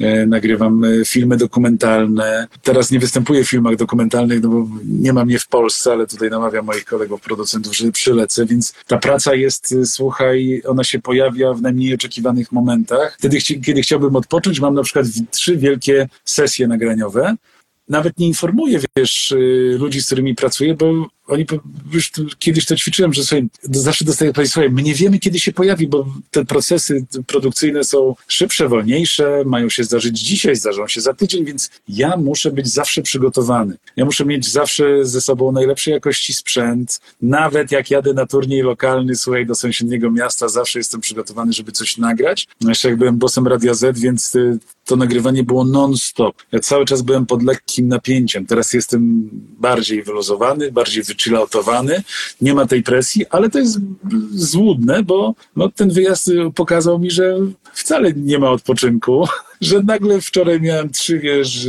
y, 0.00 0.26
nagrywam 0.26 0.82
filmy 1.06 1.36
dokumentalne. 1.36 2.48
Teraz 2.62 2.90
nie 2.90 2.98
występuję 2.98 3.44
w 3.44 3.48
filmach 3.48 3.76
dokumentalnych, 3.76 4.42
no 4.42 4.48
bo 4.48 4.68
nie 4.84 5.12
mam 5.12 5.30
je 5.30 5.38
w 5.38 5.48
Polsce, 5.48 5.92
ale 5.92 6.06
tutaj 6.06 6.30
namawiam 6.30 6.64
moich 6.64 6.84
kolegów, 6.84 7.20
producentów, 7.20 7.76
że 7.76 7.92
przylecę, 7.92 8.46
więc 8.46 8.74
ta 8.86 8.98
praca 8.98 9.34
jest, 9.34 9.74
słuchaj, 9.84 10.62
ona 10.66 10.84
się 10.84 10.98
pojawia 10.98 11.52
w 11.54 11.62
najmniej 11.62 11.94
oczekiwanych 11.94 12.52
momentach. 12.52 13.16
Wtedy, 13.18 13.38
kiedy 13.40 13.82
chciałbym 13.82 14.16
odpocząć, 14.16 14.60
mam 14.60 14.74
na 14.74 14.82
przykład 14.82 15.06
trzy 15.30 15.56
wielkie 15.56 16.08
sesje 16.24 16.68
nagraniowe, 16.68 17.36
nawet 17.88 18.18
nie 18.18 18.26
informuję, 18.26 18.80
wiesz, 18.96 19.30
y, 19.30 19.76
ludzi, 19.78 20.02
z 20.02 20.06
którymi 20.06 20.34
pracuję, 20.34 20.74
bo 20.74 21.08
oni 21.26 21.46
już 21.92 22.12
kiedyś 22.38 22.66
to 22.66 22.76
ćwiczyłem, 22.76 23.12
że 23.12 23.24
sobie 23.24 23.42
zawsze 23.62 24.04
dostaję 24.04 24.32
powiedzieć, 24.32 24.52
słuchaj, 24.52 24.70
my 24.70 24.82
nie 24.82 24.94
wiemy, 24.94 25.18
kiedy 25.18 25.40
się 25.40 25.52
pojawi, 25.52 25.88
bo 25.88 26.06
te 26.30 26.44
procesy 26.44 27.06
produkcyjne 27.26 27.84
są 27.84 28.14
szybsze, 28.28 28.68
wolniejsze, 28.68 29.42
mają 29.46 29.68
się 29.70 29.84
zdarzyć 29.84 30.18
dzisiaj, 30.18 30.56
zdarzą 30.56 30.88
się 30.88 31.00
za 31.00 31.14
tydzień, 31.14 31.44
więc 31.44 31.70
ja 31.88 32.16
muszę 32.16 32.50
być 32.50 32.68
zawsze 32.68 33.02
przygotowany. 33.02 33.76
Ja 33.96 34.04
muszę 34.04 34.24
mieć 34.24 34.52
zawsze 34.52 35.04
ze 35.04 35.20
sobą 35.20 35.52
najlepszej 35.52 35.94
jakości 35.94 36.34
sprzęt. 36.34 37.00
Nawet 37.22 37.72
jak 37.72 37.90
jadę 37.90 38.14
na 38.14 38.26
turniej 38.26 38.62
lokalny, 38.62 39.16
słuchaj, 39.16 39.46
do 39.46 39.54
sąsiedniego 39.54 40.10
miasta, 40.10 40.48
zawsze 40.48 40.78
jestem 40.78 41.00
przygotowany, 41.00 41.52
żeby 41.52 41.72
coś 41.72 41.98
nagrać. 41.98 42.48
No 42.60 42.68
jeszcze 42.68 42.88
jak 42.88 42.98
byłem 42.98 43.18
bossem 43.18 43.46
Radia 43.46 43.74
Z, 43.74 43.98
więc 43.98 44.34
y, 44.34 44.58
to 44.86 44.96
nagrywanie 44.96 45.42
było 45.42 45.64
non-stop. 45.64 46.42
Ja 46.52 46.60
cały 46.60 46.84
czas 46.84 47.02
byłem 47.02 47.26
pod 47.26 47.42
lekkim 47.42 47.88
napięciem. 47.88 48.46
Teraz 48.46 48.72
jestem 48.72 49.30
bardziej 49.60 50.02
wyluzowany, 50.02 50.72
bardziej 50.72 51.02
wychilloutowany. 51.02 52.02
Nie 52.40 52.54
ma 52.54 52.66
tej 52.66 52.82
presji, 52.82 53.26
ale 53.30 53.50
to 53.50 53.58
jest 53.58 53.78
złudne, 54.30 55.02
bo 55.02 55.34
no, 55.56 55.68
ten 55.68 55.90
wyjazd 55.90 56.30
pokazał 56.54 56.98
mi, 56.98 57.10
że 57.10 57.38
wcale 57.72 58.12
nie 58.12 58.38
ma 58.38 58.50
odpoczynku 58.50 59.28
że 59.60 59.82
nagle 59.82 60.20
wczoraj 60.20 60.60
miałem 60.60 60.90
trzy, 60.90 61.18
wiesz, 61.18 61.68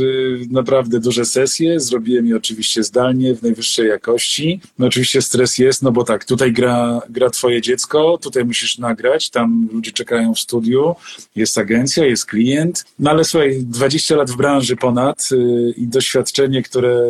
naprawdę 0.50 1.00
duże 1.00 1.24
sesje, 1.24 1.80
zrobiłem 1.80 2.26
je 2.26 2.36
oczywiście 2.36 2.82
zdalnie, 2.82 3.34
w 3.34 3.42
najwyższej 3.42 3.88
jakości. 3.88 4.60
No 4.78 4.86
oczywiście 4.86 5.22
stres 5.22 5.58
jest, 5.58 5.82
no 5.82 5.92
bo 5.92 6.04
tak, 6.04 6.24
tutaj 6.24 6.52
gra, 6.52 7.00
gra 7.10 7.30
twoje 7.30 7.62
dziecko, 7.62 8.18
tutaj 8.22 8.44
musisz 8.44 8.78
nagrać, 8.78 9.30
tam 9.30 9.68
ludzie 9.72 9.92
czekają 9.92 10.34
w 10.34 10.38
studiu, 10.38 10.94
jest 11.36 11.58
agencja, 11.58 12.04
jest 12.04 12.26
klient, 12.26 12.84
no 12.98 13.10
ale 13.10 13.24
słuchaj, 13.24 13.62
20 13.62 14.16
lat 14.16 14.30
w 14.30 14.36
branży 14.36 14.76
ponad 14.76 15.30
yy, 15.30 15.72
i 15.76 15.86
doświadczenie, 15.86 16.62
które, 16.62 17.02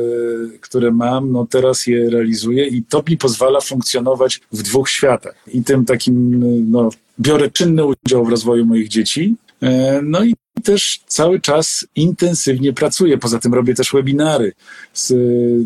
które 0.61 0.91
mam, 0.91 1.33
no 1.33 1.47
teraz 1.51 1.87
je 1.87 2.11
realizuję 2.11 2.67
i 2.67 2.83
to 2.83 3.03
mi 3.09 3.17
pozwala 3.17 3.61
funkcjonować 3.61 4.41
w 4.53 4.63
dwóch 4.63 4.89
światach. 4.89 5.35
I 5.55 5.65
tym 5.65 5.85
takim, 5.85 6.41
no, 6.71 6.91
biorę 7.21 7.51
czynny 7.51 7.85
udział 7.85 8.25
w 8.25 8.29
rozwoju 8.29 8.67
moich 8.67 8.89
dzieci, 8.89 9.35
e, 9.63 10.01
no 10.03 10.25
i 10.25 10.35
też 10.61 11.01
cały 11.07 11.41
czas 11.41 11.87
intensywnie 11.95 12.73
pracuję. 12.73 13.19
Poza 13.19 13.39
tym 13.39 13.55
robię 13.55 13.75
też 13.75 13.93
webinary, 13.93 14.53
z, 14.95 15.15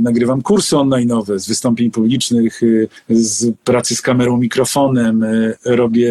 nagrywam 0.02 0.42
kursy 0.42 0.76
online'owe 0.76 1.38
z 1.38 1.48
wystąpień 1.48 1.90
publicznych, 1.90 2.62
y, 2.62 2.88
z 3.10 3.56
pracy 3.64 3.96
z 3.96 4.02
kamerą, 4.02 4.36
mikrofonem. 4.36 5.22
Y, 5.22 5.56
robię, 5.64 6.10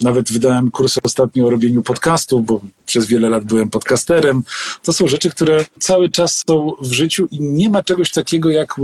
nawet 0.00 0.32
wydałem 0.32 0.70
kurs 0.70 0.98
ostatnio 1.02 1.46
o 1.46 1.50
robieniu 1.50 1.82
podcastów, 1.82 2.46
bo 2.46 2.60
przez 2.86 3.06
wiele 3.06 3.30
lat 3.30 3.44
byłem 3.44 3.70
podcasterem. 3.70 4.42
To 4.82 4.92
są 4.92 5.08
rzeczy, 5.08 5.30
które 5.30 5.64
cały 5.78 6.08
czas 6.08 6.44
są 6.48 6.72
w 6.80 6.92
życiu 6.92 7.28
i 7.30 7.40
nie 7.40 7.70
ma 7.70 7.82
czegoś 7.82 8.10
takiego 8.10 8.50
jak 8.50 8.74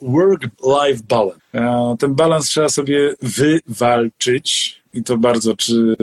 work-life 0.00 1.02
balance. 1.08 1.44
Ten 1.98 2.14
balans 2.14 2.46
trzeba 2.46 2.68
sobie 2.68 3.14
wywalczyć 3.22 4.83
i 4.94 5.02
to 5.02 5.16
bardzo, 5.16 5.56
czy, 5.56 5.96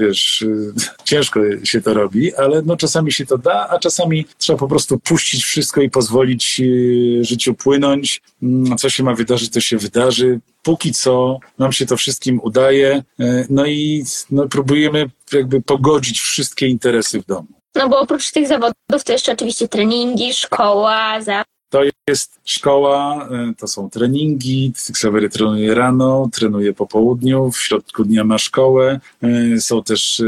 wiesz, 0.00 0.44
ciężko 1.04 1.40
się 1.64 1.80
to 1.80 1.94
robi, 1.94 2.34
ale 2.34 2.62
no 2.62 2.76
czasami 2.76 3.12
się 3.12 3.26
to 3.26 3.38
da, 3.38 3.68
a 3.68 3.78
czasami 3.78 4.26
trzeba 4.38 4.58
po 4.58 4.68
prostu 4.68 4.98
puścić 4.98 5.44
wszystko 5.44 5.82
i 5.82 5.90
pozwolić 5.90 6.60
e, 6.60 7.24
życiu 7.24 7.54
płynąć. 7.54 8.22
Mm, 8.42 8.78
co 8.78 8.90
się 8.90 9.02
ma 9.02 9.14
wydarzyć, 9.14 9.50
to 9.50 9.60
się 9.60 9.78
wydarzy. 9.78 10.40
Póki 10.62 10.92
co 10.92 11.38
nam 11.58 11.72
się 11.72 11.86
to 11.86 11.96
wszystkim 11.96 12.40
udaje, 12.42 13.02
e, 13.20 13.46
no 13.50 13.66
i 13.66 14.04
no, 14.30 14.48
próbujemy 14.48 15.10
jakby 15.32 15.62
pogodzić 15.62 16.20
wszystkie 16.20 16.68
interesy 16.68 17.22
w 17.22 17.26
domu. 17.26 17.48
No 17.74 17.88
bo 17.88 18.00
oprócz 18.00 18.32
tych 18.32 18.48
zawodów 18.48 19.04
to 19.04 19.12
jeszcze 19.12 19.32
oczywiście 19.32 19.68
treningi, 19.68 20.34
szkoła, 20.34 21.20
za 21.20 21.44
to 21.72 21.82
jest 22.08 22.40
szkoła, 22.44 23.28
e, 23.30 23.52
to 23.58 23.68
są 23.68 23.90
treningi. 23.90 24.72
Ksawery 24.92 25.28
trenuje 25.28 25.74
rano, 25.74 26.28
trenuje 26.32 26.72
po 26.72 26.86
południu, 26.86 27.50
w 27.50 27.60
środku 27.60 28.04
dnia 28.04 28.24
ma 28.24 28.38
szkołę. 28.38 29.00
E, 29.22 29.60
są 29.60 29.82
też, 29.82 30.20
e, 30.20 30.24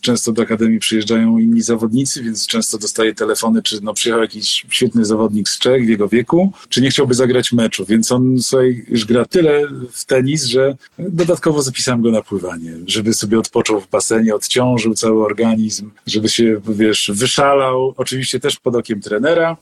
często 0.00 0.32
do 0.32 0.42
akademii 0.42 0.78
przyjeżdżają 0.78 1.38
inni 1.38 1.62
zawodnicy, 1.62 2.22
więc 2.22 2.46
często 2.46 2.78
dostaje 2.78 3.14
telefony, 3.14 3.62
czy 3.62 3.80
no, 3.82 3.94
przyjechał 3.94 4.22
jakiś 4.22 4.64
świetny 4.70 5.04
zawodnik 5.04 5.48
z 5.48 5.58
Czech 5.58 5.86
w 5.86 5.88
jego 5.88 6.08
wieku, 6.08 6.52
czy 6.68 6.80
nie 6.80 6.90
chciałby 6.90 7.14
zagrać 7.14 7.52
meczu. 7.52 7.84
Więc 7.84 8.12
on 8.12 8.38
sobie 8.38 8.68
już 8.88 9.04
gra 9.04 9.24
tyle 9.24 9.68
w 9.92 10.04
tenis, 10.04 10.44
że 10.44 10.76
dodatkowo 10.98 11.62
zapisałem 11.62 12.02
go 12.02 12.10
na 12.10 12.22
pływanie, 12.22 12.72
żeby 12.86 13.14
sobie 13.14 13.38
odpoczął 13.38 13.80
w 13.80 13.90
basenie, 13.90 14.34
odciążył 14.34 14.94
cały 14.94 15.24
organizm, 15.24 15.90
żeby 16.06 16.28
się, 16.28 16.60
wiesz, 16.68 17.10
wyszalał. 17.14 17.94
Oczywiście 17.96 18.40
też 18.40 18.56
pod 18.56 18.76
okiem 18.76 19.00
trenera, 19.00 19.56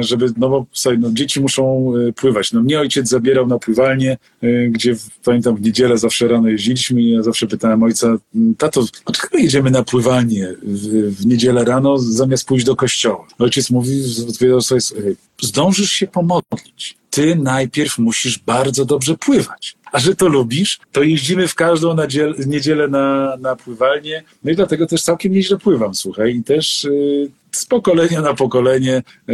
żeby, 0.00 0.26
no 0.36 0.48
bo 0.48 0.66
sobie, 0.72 0.98
no, 0.98 1.10
dzieci 1.12 1.40
muszą 1.40 1.92
e, 2.08 2.12
pływać. 2.12 2.52
No 2.52 2.62
mnie 2.62 2.80
ojciec 2.80 3.08
zabierał 3.08 3.46
na 3.46 3.58
pływalnię, 3.58 4.18
e, 4.42 4.68
gdzie 4.68 4.96
pamiętam 5.24 5.56
w 5.56 5.62
niedzielę 5.62 5.98
zawsze 5.98 6.28
rano 6.28 6.48
jeździliśmy 6.48 7.02
i 7.02 7.10
ja 7.10 7.22
zawsze 7.22 7.46
pytałem 7.46 7.82
ojca, 7.82 8.16
tato, 8.58 8.84
dlaczego 9.06 9.38
jedziemy 9.38 9.70
na 9.70 9.82
pływalnię 9.82 10.54
w, 10.62 11.16
w 11.16 11.26
niedzielę 11.26 11.64
rano 11.64 11.98
zamiast 11.98 12.46
pójść 12.46 12.66
do 12.66 12.76
kościoła? 12.76 13.26
Ojciec 13.38 13.70
mówi, 13.70 14.02
odpowiadał 14.28 14.60
sobie, 14.60 14.80
zdążysz 15.42 15.90
się 15.90 16.06
pomodlić. 16.06 16.96
Ty 17.10 17.36
najpierw 17.36 17.98
musisz 17.98 18.38
bardzo 18.38 18.84
dobrze 18.84 19.16
pływać. 19.16 19.76
A 19.92 19.98
że 19.98 20.14
to 20.14 20.28
lubisz, 20.28 20.80
to 20.92 21.02
jeździmy 21.02 21.48
w 21.48 21.54
każdą 21.54 21.96
niedzielę 22.46 22.88
na, 22.88 23.36
na 23.40 23.56
pływalnię. 23.56 24.22
No 24.44 24.50
i 24.50 24.56
dlatego 24.56 24.86
też 24.86 25.02
całkiem 25.02 25.32
nieźle 25.32 25.58
pływam, 25.58 25.94
słuchaj. 25.94 26.36
I 26.36 26.44
też 26.44 26.84
y, 26.84 27.30
z 27.54 27.66
pokolenia 27.66 28.20
na 28.20 28.34
pokolenie, 28.34 29.02
e, 29.28 29.32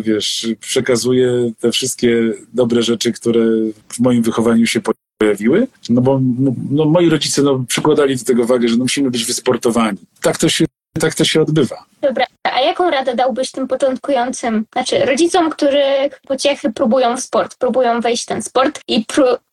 wiesz, 0.00 0.48
przekazuję 0.60 1.52
te 1.60 1.72
wszystkie 1.72 2.32
dobre 2.52 2.82
rzeczy, 2.82 3.12
które 3.12 3.40
w 3.88 4.00
moim 4.00 4.22
wychowaniu 4.22 4.66
się 4.66 4.80
pojawiły, 5.18 5.66
no 5.90 6.00
bo 6.00 6.20
no, 6.70 6.84
moi 6.84 7.08
rodzice 7.08 7.42
no, 7.42 7.64
przykładali 7.68 8.16
do 8.16 8.24
tego 8.24 8.44
wagę, 8.44 8.68
że 8.68 8.76
no, 8.76 8.84
musimy 8.84 9.10
być 9.10 9.24
wysportowani. 9.24 9.98
Tak 10.22 10.38
to 10.38 10.48
się 10.48 10.64
tak 11.00 11.14
to 11.14 11.24
się 11.24 11.42
odbywa. 11.42 11.84
Dobra, 12.00 12.26
a 12.42 12.60
jaką 12.60 12.90
radę 12.90 13.14
dałbyś 13.14 13.50
tym 13.50 13.68
początkującym, 13.68 14.64
znaczy 14.72 14.98
rodzicom, 14.98 15.50
którzy 15.50 15.82
pociechy 16.28 16.72
próbują 16.72 17.16
w 17.16 17.20
sport, 17.20 17.56
próbują 17.56 18.00
wejść 18.00 18.22
w 18.22 18.26
ten 18.26 18.42
sport 18.42 18.80
i 18.88 19.04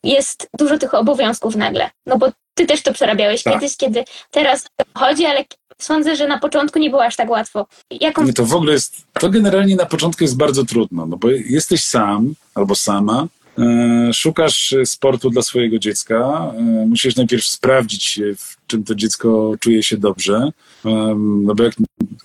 jest 0.03 0.49
dużo 0.59 0.77
tych 0.77 0.93
obowiązków 0.93 1.55
nagle? 1.55 1.89
No 2.05 2.17
bo 2.17 2.31
ty 2.53 2.65
też 2.65 2.81
to 2.81 2.93
przerabiałeś 2.93 3.43
tak. 3.43 3.53
kiedyś, 3.53 3.77
kiedy 3.77 4.03
teraz 4.31 4.67
chodzi, 4.93 5.25
ale 5.25 5.45
sądzę, 5.81 6.15
że 6.15 6.27
na 6.27 6.39
początku 6.39 6.79
nie 6.79 6.89
było 6.89 7.03
aż 7.03 7.15
tak 7.15 7.29
łatwo. 7.29 7.67
Jaką... 8.01 8.33
To 8.33 8.45
w 8.45 8.55
ogóle 8.55 8.73
jest, 8.73 9.03
to 9.19 9.29
generalnie 9.29 9.75
na 9.75 9.85
początku 9.85 10.23
jest 10.23 10.37
bardzo 10.37 10.65
trudno, 10.65 11.05
no 11.05 11.17
bo 11.17 11.29
jesteś 11.31 11.83
sam 11.83 12.33
albo 12.55 12.75
sama, 12.75 13.27
E, 13.59 14.13
szukasz 14.13 14.75
sportu 14.85 15.29
dla 15.29 15.41
swojego 15.41 15.79
dziecka. 15.79 16.51
E, 16.57 16.61
musisz 16.87 17.15
najpierw 17.15 17.45
sprawdzić, 17.45 18.21
w 18.37 18.67
czym 18.67 18.83
to 18.83 18.95
dziecko 18.95 19.55
czuje 19.59 19.83
się 19.83 19.97
dobrze. 19.97 20.51
E, 20.85 21.15
no 21.17 21.55
bo 21.55 21.63
jak 21.63 21.73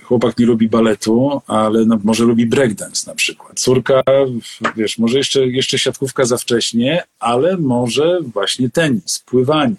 chłopak 0.03 0.39
nie 0.39 0.47
lubi 0.47 0.69
baletu, 0.69 1.41
ale 1.47 1.85
no, 1.85 1.99
może 2.05 2.25
lubi 2.25 2.47
breakdance 2.47 3.11
na 3.11 3.15
przykład. 3.15 3.61
Córka, 3.61 4.03
wiesz, 4.77 4.99
może 4.99 5.19
jeszcze, 5.19 5.47
jeszcze 5.47 5.79
siatkówka 5.79 6.25
za 6.25 6.39
wcześnie, 6.39 7.03
ale 7.19 7.57
może 7.57 8.19
właśnie 8.35 8.71
tenis, 8.71 9.23
pływanie. 9.27 9.75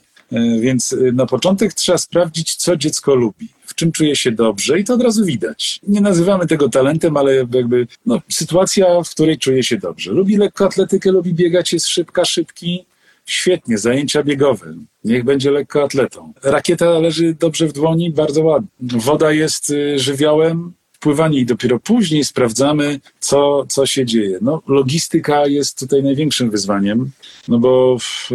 Więc 0.60 0.96
na 1.14 1.26
początek 1.26 1.74
trzeba 1.74 1.98
sprawdzić, 1.98 2.56
co 2.56 2.78
dziecko 2.78 3.16
lubi 3.16 3.48
czym 3.82 3.92
czuje 3.92 4.16
się 4.16 4.32
dobrze 4.32 4.80
i 4.80 4.84
to 4.84 4.94
od 4.94 5.02
razu 5.02 5.26
widać. 5.26 5.80
Nie 5.88 6.02
nazywamy 6.02 6.48
tego 6.48 6.70
talentem, 6.70 7.18
ale 7.18 7.36
jakby 7.36 7.88
no, 8.06 8.22
sytuacja, 8.30 9.04
w 9.04 9.10
której 9.10 9.38
czuje 9.38 9.64
się 9.64 9.78
dobrze. 9.78 10.12
Lubi 10.12 10.38
lekkoatletykę, 10.38 11.12
lubi 11.12 11.34
biegać, 11.34 11.74
jest 11.74 11.88
szybka, 11.88 12.26
szybki. 12.26 12.86
Świetnie, 13.26 13.78
zajęcia 13.78 14.24
biegowe. 14.24 14.74
Niech 15.04 15.24
będzie 15.24 15.52
lekkoatletą. 15.52 16.34
Rakieta 16.44 17.00
leży 17.00 17.36
dobrze 17.40 17.68
w 17.68 17.74
dłoni, 17.74 18.12
bardzo 18.12 18.44
ładnie. 18.44 18.70
Woda 18.82 19.32
jest 19.32 19.70
y, 19.70 20.00
żywiołem, 20.00 20.74
pływanie 21.00 21.40
i 21.40 21.46
dopiero 21.46 21.80
później 21.80 22.24
sprawdzamy, 22.24 23.00
co, 23.20 23.66
co 23.70 23.86
się 23.86 24.06
dzieje. 24.06 24.38
No, 24.42 24.62
logistyka 24.68 25.48
jest 25.48 25.80
tutaj 25.80 26.04
największym 26.04 26.50
wyzwaniem, 26.50 27.12
no 27.48 27.60
bo 27.60 27.98
w, 28.00 28.30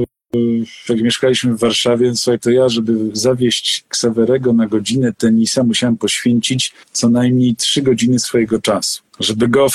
jak 0.88 1.00
mieszkaliśmy 1.00 1.54
w 1.54 1.58
Warszawie, 1.58 2.14
słuchaj, 2.14 2.38
to 2.38 2.50
ja, 2.50 2.68
żeby 2.68 2.92
zawieść 3.12 3.84
Ksawerego 3.88 4.52
na 4.52 4.66
godzinę 4.66 5.12
tenisa, 5.12 5.62
musiałem 5.62 5.96
poświęcić 5.96 6.72
co 6.92 7.08
najmniej 7.08 7.56
trzy 7.56 7.82
godziny 7.82 8.18
swojego 8.18 8.60
czasu, 8.60 9.02
żeby 9.20 9.48
go 9.48 9.66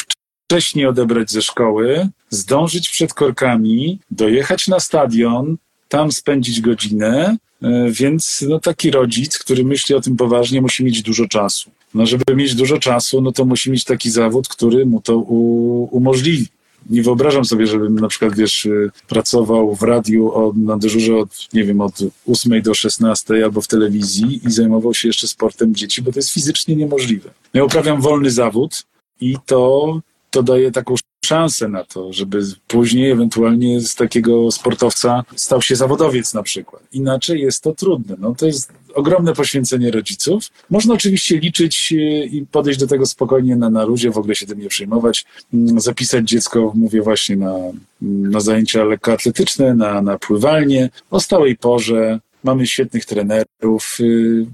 wcześniej 0.48 0.86
odebrać 0.86 1.32
ze 1.32 1.42
szkoły, 1.42 2.10
zdążyć 2.30 2.90
przed 2.90 3.14
korkami, 3.14 4.00
dojechać 4.12 4.68
na 4.68 4.80
stadion, 4.80 5.58
tam 5.90 6.12
spędzić 6.12 6.62
godzinę, 6.62 7.38
e, 7.62 7.92
więc 7.92 8.46
no, 8.50 8.60
taki 8.60 8.92
rodzic, 8.92 9.38
który 9.38 9.66
myśli 9.66 9.96
o 9.96 10.02
tym 10.02 10.18
poważnie, 10.18 10.62
musi 10.62 10.84
mieć 10.84 11.02
dużo 11.02 11.28
czasu. 11.28 11.72
No, 11.94 12.06
żeby 12.06 12.36
mieć 12.36 12.56
dużo 12.56 12.80
czasu, 12.80 13.22
no 13.22 13.32
to 13.32 13.46
musi 13.46 13.72
mieć 13.72 13.84
taki 13.84 14.12
zawód, 14.12 14.48
który 14.48 14.86
mu 14.86 15.02
to 15.02 15.18
umożliwi 15.18 16.48
nie 16.90 17.04
wyobrażam 17.04 17.46
sobie, 17.46 17.68
żebym 17.68 17.96
na 17.96 18.08
przykład, 18.08 18.36
wiesz, 18.36 18.66
y, 18.66 18.92
pracował 19.08 19.76
w 19.76 19.82
radiu 19.82 20.32
od, 20.32 20.58
na 20.58 20.78
dyżurze 20.78 21.18
od, 21.18 21.30
nie 21.54 21.64
wiem, 21.64 21.82
od 21.82 22.00
8 22.28 22.62
do 22.62 22.74
16 22.74 23.44
albo 23.44 23.62
w 23.62 23.68
telewizji 23.68 24.42
i 24.48 24.52
zajmował 24.52 24.94
się 24.94 25.08
jeszcze 25.08 25.28
sportem 25.28 25.76
dzieci, 25.76 26.02
bo 26.02 26.12
to 26.12 26.20
jest 26.20 26.34
fizycznie 26.34 26.76
niemożliwe. 26.76 27.30
Ja 27.54 27.64
uprawiam 27.64 28.02
wolny 28.02 28.32
zawód 28.32 28.84
i 29.22 29.38
to, 29.46 30.00
to 30.32 30.44
daje 30.44 30.72
taką 30.72 30.96
szansę 31.26 31.68
na 31.68 31.84
to, 31.84 32.14
żeby 32.14 32.42
później 32.68 33.12
ewentualnie 33.12 33.82
z 33.82 33.96
takiego 33.96 34.52
sportowca 34.52 35.24
stał 35.36 35.62
się 35.62 35.76
zawodowiec 35.76 36.34
na 36.34 36.44
przykład. 36.44 36.84
Inaczej 36.92 37.42
jest 37.42 37.64
to 37.64 37.76
trudne. 37.76 38.16
No, 38.20 38.36
to 38.36 38.46
jest 38.46 38.74
ogromne 38.94 39.34
poświęcenie 39.34 39.92
rodziców. 39.92 40.44
Można 40.70 40.94
oczywiście 40.94 41.40
liczyć 41.40 41.94
e, 41.94 42.26
i 42.26 42.46
podejść 42.46 42.80
do 42.80 42.88
tego 42.88 43.06
spokojnie 43.06 43.56
na, 43.56 43.70
na 43.70 43.86
w 44.12 44.18
ogóle 44.18 44.36
się 44.36 44.46
tym 44.46 44.60
nie 44.60 44.70
przejmować, 44.70 45.26
mm, 45.54 45.80
zapisać 45.80 46.30
dziecko, 46.30 46.72
mówię 46.76 47.02
właśnie, 47.02 47.36
na, 47.36 47.56
na 48.02 48.40
zajęcia 48.40 48.84
lekkoatletyczne, 48.84 49.76
na, 49.76 50.02
na 50.02 50.18
pływalnię 50.18 50.90
o 51.12 51.20
stałej 51.20 51.58
porze. 51.58 52.20
Mamy 52.44 52.68
świetnych 52.68 53.06
trenerów. 53.06 53.98
Y, 54.00 54.46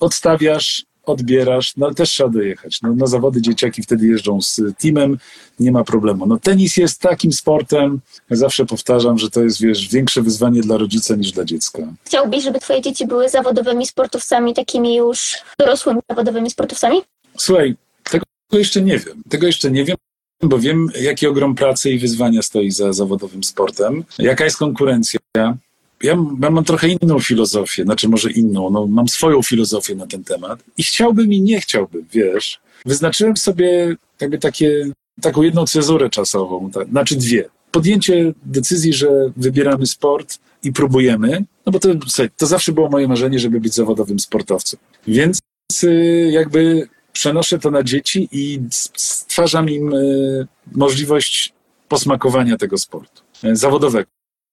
odstawiasz, 0.00 0.84
odbierasz, 1.04 1.76
no 1.76 1.86
ale 1.86 1.94
też 1.94 2.10
trzeba 2.10 2.30
dojechać. 2.30 2.82
No, 2.82 2.94
na 2.94 3.06
zawody 3.06 3.42
dzieciaki 3.42 3.82
wtedy 3.82 4.06
jeżdżą 4.06 4.40
z 4.40 4.60
teamem, 4.78 5.18
nie 5.60 5.72
ma 5.72 5.84
problemu. 5.84 6.26
No 6.26 6.38
tenis 6.38 6.76
jest 6.76 7.00
takim 7.00 7.32
sportem, 7.32 8.00
ja 8.30 8.36
zawsze 8.36 8.66
powtarzam, 8.66 9.18
że 9.18 9.30
to 9.30 9.42
jest, 9.42 9.60
wiesz, 9.60 9.88
większe 9.88 10.22
wyzwanie 10.22 10.60
dla 10.60 10.76
rodzica 10.76 11.16
niż 11.16 11.32
dla 11.32 11.44
dziecka. 11.44 11.82
Chciałbyś, 12.04 12.44
żeby 12.44 12.60
twoje 12.60 12.82
dzieci 12.82 13.06
były 13.06 13.28
zawodowymi 13.28 13.86
sportowcami, 13.86 14.54
takimi 14.54 14.96
już 14.96 15.38
dorosłymi 15.58 16.00
zawodowymi 16.10 16.50
sportowcami? 16.50 17.02
Słuchaj, 17.38 17.74
tego 18.10 18.24
jeszcze 18.52 18.82
nie 18.82 18.98
wiem. 18.98 19.22
Tego 19.28 19.46
jeszcze 19.46 19.70
nie 19.70 19.84
wiem, 19.84 19.96
bo 20.42 20.58
wiem, 20.58 20.88
jaki 21.00 21.26
ogrom 21.26 21.54
pracy 21.54 21.90
i 21.90 21.98
wyzwania 21.98 22.42
stoi 22.42 22.70
za 22.70 22.92
zawodowym 22.92 23.44
sportem, 23.44 24.04
jaka 24.18 24.44
jest 24.44 24.56
konkurencja, 24.56 25.20
ja, 26.02 26.16
mam 26.38 26.64
trochę 26.64 26.88
inną 26.88 27.20
filozofię, 27.20 27.84
znaczy 27.84 28.08
może 28.08 28.30
inną, 28.30 28.70
no, 28.70 28.86
mam 28.86 29.08
swoją 29.08 29.42
filozofię 29.42 29.94
na 29.94 30.06
ten 30.06 30.24
temat 30.24 30.64
i 30.76 30.82
chciałbym 30.82 31.32
i 31.32 31.40
nie 31.40 31.60
chciałbym, 31.60 32.06
wiesz. 32.12 32.60
Wyznaczyłem 32.86 33.36
sobie 33.36 33.96
jakby 34.20 34.38
takie, 34.38 34.92
taką 35.20 35.42
jedną 35.42 35.66
cezurę 35.66 36.10
czasową, 36.10 36.70
tak, 36.70 36.88
znaczy 36.88 37.16
dwie. 37.16 37.48
Podjęcie 37.70 38.32
decyzji, 38.42 38.92
że 38.92 39.32
wybieramy 39.36 39.86
sport 39.86 40.38
i 40.62 40.72
próbujemy, 40.72 41.44
no 41.66 41.72
bo 41.72 41.78
to, 41.78 41.88
to 42.36 42.46
zawsze 42.46 42.72
było 42.72 42.88
moje 42.88 43.08
marzenie, 43.08 43.38
żeby 43.38 43.60
być 43.60 43.74
zawodowym 43.74 44.20
sportowcem. 44.20 44.80
Więc 45.06 45.40
y, 45.84 46.30
jakby 46.32 46.88
przenoszę 47.12 47.58
to 47.58 47.70
na 47.70 47.82
dzieci 47.82 48.28
i 48.32 48.60
stwarzam 48.96 49.70
im 49.70 49.94
y, 49.94 50.46
możliwość 50.72 51.52
posmakowania 51.88 52.56
tego 52.56 52.78
sportu 52.78 53.22
y, 53.44 53.56
zawodowego. 53.56 54.10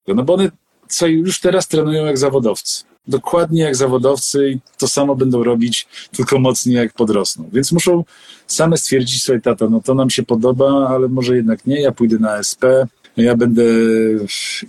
No 0.08 0.24
bo 0.24 0.34
one 0.34 0.52
co 0.90 1.08
już 1.08 1.40
teraz 1.40 1.68
trenują 1.68 2.06
jak 2.06 2.18
zawodowcy. 2.18 2.84
Dokładnie 3.08 3.62
jak 3.62 3.76
zawodowcy 3.76 4.50
i 4.50 4.60
to 4.78 4.88
samo 4.88 5.16
będą 5.16 5.44
robić, 5.44 5.88
tylko 6.12 6.40
mocniej 6.40 6.76
jak 6.76 6.94
podrosną. 6.94 7.50
Więc 7.54 7.72
muszą 7.72 8.04
same 8.48 8.78
stwierdzić 8.78 9.24
sobie, 9.24 9.42
tato, 9.42 9.70
no 9.70 9.82
to 9.82 9.94
nam 9.94 10.10
się 10.10 10.24
podoba, 10.24 10.88
ale 10.90 11.08
może 11.08 11.36
jednak 11.36 11.66
nie, 11.66 11.82
ja 11.82 11.92
pójdę 11.92 12.20
na 12.20 12.38
SP, 12.50 12.64
ja 13.24 13.36
będę, 13.38 13.64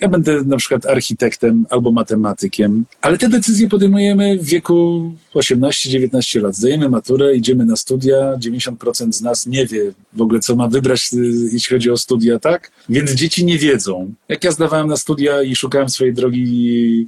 ja 0.01 0.09
będę 0.09 0.45
na 0.45 0.57
przykład 0.57 0.87
architektem 0.87 1.67
albo 1.71 1.93
matematykiem, 1.93 2.85
ale 3.01 3.19
te 3.19 3.29
decyzje 3.29 3.69
podejmujemy 3.69 4.39
w 4.39 4.45
wieku 4.45 5.13
18-19 5.35 6.43
lat. 6.43 6.57
Zdajemy 6.57 6.89
maturę, 6.89 7.37
idziemy 7.37 7.65
na 7.65 7.77
studia, 7.77 8.37
90% 8.39 9.13
z 9.13 9.21
nas 9.21 9.47
nie 9.47 9.67
wie 9.67 9.93
w 10.13 10.23
ogóle, 10.23 10.41
co 10.41 10.57
ma 10.57 10.69
wybrać, 10.69 11.11
y, 11.15 11.17
jeśli 11.53 11.77
chodzi 11.77 11.91
o 11.91 11.97
studia, 11.97 12.39
tak? 12.39 12.71
Więc 12.89 13.11
dzieci 13.11 13.45
nie 13.45 13.59
wiedzą. 13.59 14.15
Jak 14.29 14.45
ja 14.45 14.51
zdawałem 14.51 14.89
na 14.89 14.97
studia 14.97 15.43
i 15.43 15.57
szukałem 15.57 15.89
swojej 15.89 16.15
drogi 16.15 17.07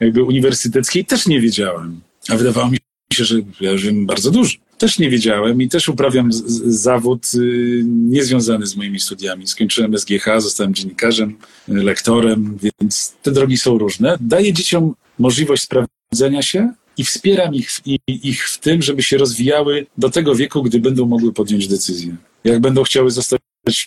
jakby 0.00 0.22
uniwersyteckiej, 0.22 1.04
też 1.04 1.26
nie 1.26 1.40
wiedziałem. 1.40 2.00
A 2.28 2.36
wydawało 2.36 2.70
mi 2.70 2.78
się, 3.12 3.24
że 3.24 3.36
ja 3.60 3.76
wiem 3.76 4.06
bardzo 4.06 4.30
dużo. 4.30 4.58
Też 4.78 4.98
nie 4.98 5.10
wiedziałem 5.10 5.62
i 5.62 5.68
też 5.68 5.88
uprawiam 5.88 6.32
zawód 6.66 7.26
y, 7.34 7.82
niezwiązany 7.86 8.66
z 8.66 8.76
moimi 8.76 9.00
studiami. 9.00 9.46
Skończyłem 9.46 9.98
SGH, 9.98 10.24
zostałem 10.38 10.74
dziennikarzem, 10.74 11.36
lektorem, 11.68 12.58
więc 12.80 13.14
te 13.22 13.30
drogi 13.32 13.56
są 13.56 13.78
różne. 13.78 14.16
Daję 14.20 14.52
dzieciom 14.52 14.94
możliwość 15.18 15.62
sprawdzenia 15.62 16.42
się 16.42 16.72
i 16.96 17.04
wspieram 17.04 17.54
ich, 17.54 17.70
ich, 17.86 18.00
ich 18.08 18.48
w 18.48 18.58
tym, 18.58 18.82
żeby 18.82 19.02
się 19.02 19.18
rozwijały 19.18 19.86
do 19.98 20.10
tego 20.10 20.34
wieku, 20.34 20.62
gdy 20.62 20.80
będą 20.80 21.06
mogły 21.06 21.32
podjąć 21.32 21.68
decyzję. 21.68 22.16
Jak 22.44 22.60
będą 22.60 22.82
chciały 22.82 23.10
zostać, 23.10 23.40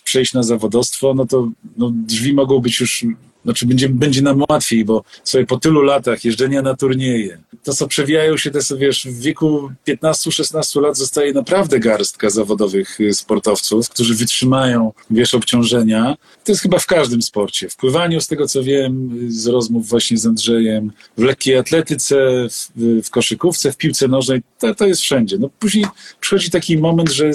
przejść 0.04 0.34
na 0.34 0.42
zawodowstwo, 0.42 1.14
no 1.14 1.26
to 1.26 1.50
no, 1.76 1.92
drzwi 1.94 2.34
mogą 2.34 2.58
być 2.58 2.80
już 2.80 3.04
znaczy 3.44 3.66
będzie, 3.66 3.88
będzie 3.88 4.22
nam 4.22 4.44
łatwiej, 4.48 4.84
bo 4.84 5.04
sobie 5.24 5.46
po 5.46 5.58
tylu 5.58 5.82
latach 5.82 6.24
jeżdżenia 6.24 6.62
na 6.62 6.76
turnieje, 6.76 7.38
to 7.64 7.72
co 7.72 7.88
przewijają 7.88 8.36
się 8.36 8.50
te, 8.50 8.58
wiesz, 8.76 9.06
w 9.06 9.20
wieku 9.20 9.70
15-16 9.88 10.82
lat 10.82 10.96
zostaje 10.96 11.32
naprawdę 11.32 11.80
garstka 11.80 12.30
zawodowych 12.30 13.00
y, 13.00 13.14
sportowców, 13.14 13.88
którzy 13.88 14.14
wytrzymają, 14.14 14.92
wiesz, 15.10 15.34
obciążenia. 15.34 16.16
To 16.44 16.52
jest 16.52 16.62
chyba 16.62 16.78
w 16.78 16.86
każdym 16.86 17.22
sporcie. 17.22 17.68
W 17.68 17.76
pływaniu, 17.76 18.20
z 18.20 18.26
tego 18.26 18.48
co 18.48 18.62
wiem, 18.62 19.18
z 19.28 19.46
rozmów 19.46 19.88
właśnie 19.88 20.18
z 20.18 20.26
Andrzejem, 20.26 20.92
w 21.18 21.22
lekkiej 21.22 21.56
atletyce, 21.56 22.16
w, 22.50 23.02
w 23.04 23.10
koszykówce, 23.10 23.72
w 23.72 23.76
piłce 23.76 24.08
nożnej, 24.08 24.42
to, 24.58 24.74
to 24.74 24.86
jest 24.86 25.00
wszędzie. 25.00 25.38
No 25.38 25.50
później 25.58 25.84
przychodzi 26.20 26.50
taki 26.50 26.78
moment, 26.78 27.10
że 27.10 27.30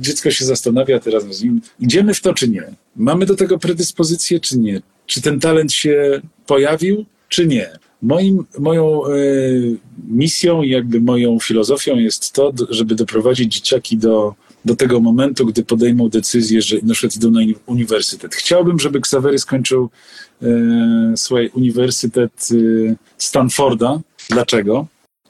dziecko 0.00 0.30
się 0.30 0.44
zastanawia 0.44 1.00
teraz 1.00 1.24
z 1.24 1.42
nim, 1.42 1.60
idziemy 1.80 2.14
w 2.14 2.20
to 2.20 2.34
czy 2.34 2.48
nie? 2.48 2.74
Mamy 2.96 3.26
do 3.26 3.36
tego 3.36 3.58
predyspozycję 3.58 4.40
czy 4.40 4.58
nie? 4.58 4.82
Czy 5.06 5.22
ten 5.22 5.40
talent 5.40 5.72
się 5.72 6.20
pojawił, 6.46 7.04
czy 7.28 7.46
nie. 7.46 7.78
Moim, 8.02 8.44
moją 8.58 9.08
y, 9.08 9.76
misją 10.08 10.62
i 10.62 10.70
jakby 10.70 11.00
moją 11.00 11.38
filozofią 11.38 11.96
jest 11.96 12.32
to, 12.32 12.52
żeby 12.70 12.94
doprowadzić 12.94 13.54
dzieciaki 13.54 13.96
do, 13.96 14.34
do 14.64 14.76
tego 14.76 15.00
momentu, 15.00 15.46
gdy 15.46 15.64
podejmą 15.64 16.08
decyzję, 16.08 16.62
że 16.62 16.76
na 16.82 16.94
na 17.30 17.40
uniwersytet. 17.66 18.34
Chciałbym, 18.34 18.78
żeby 18.78 19.00
Ksawery 19.00 19.38
skończył 19.38 19.90
y, 20.42 21.16
swój 21.16 21.50
uniwersytet 21.54 22.48
y, 22.52 22.96
Stanforda. 23.18 24.00
Dlaczego? 24.30 24.86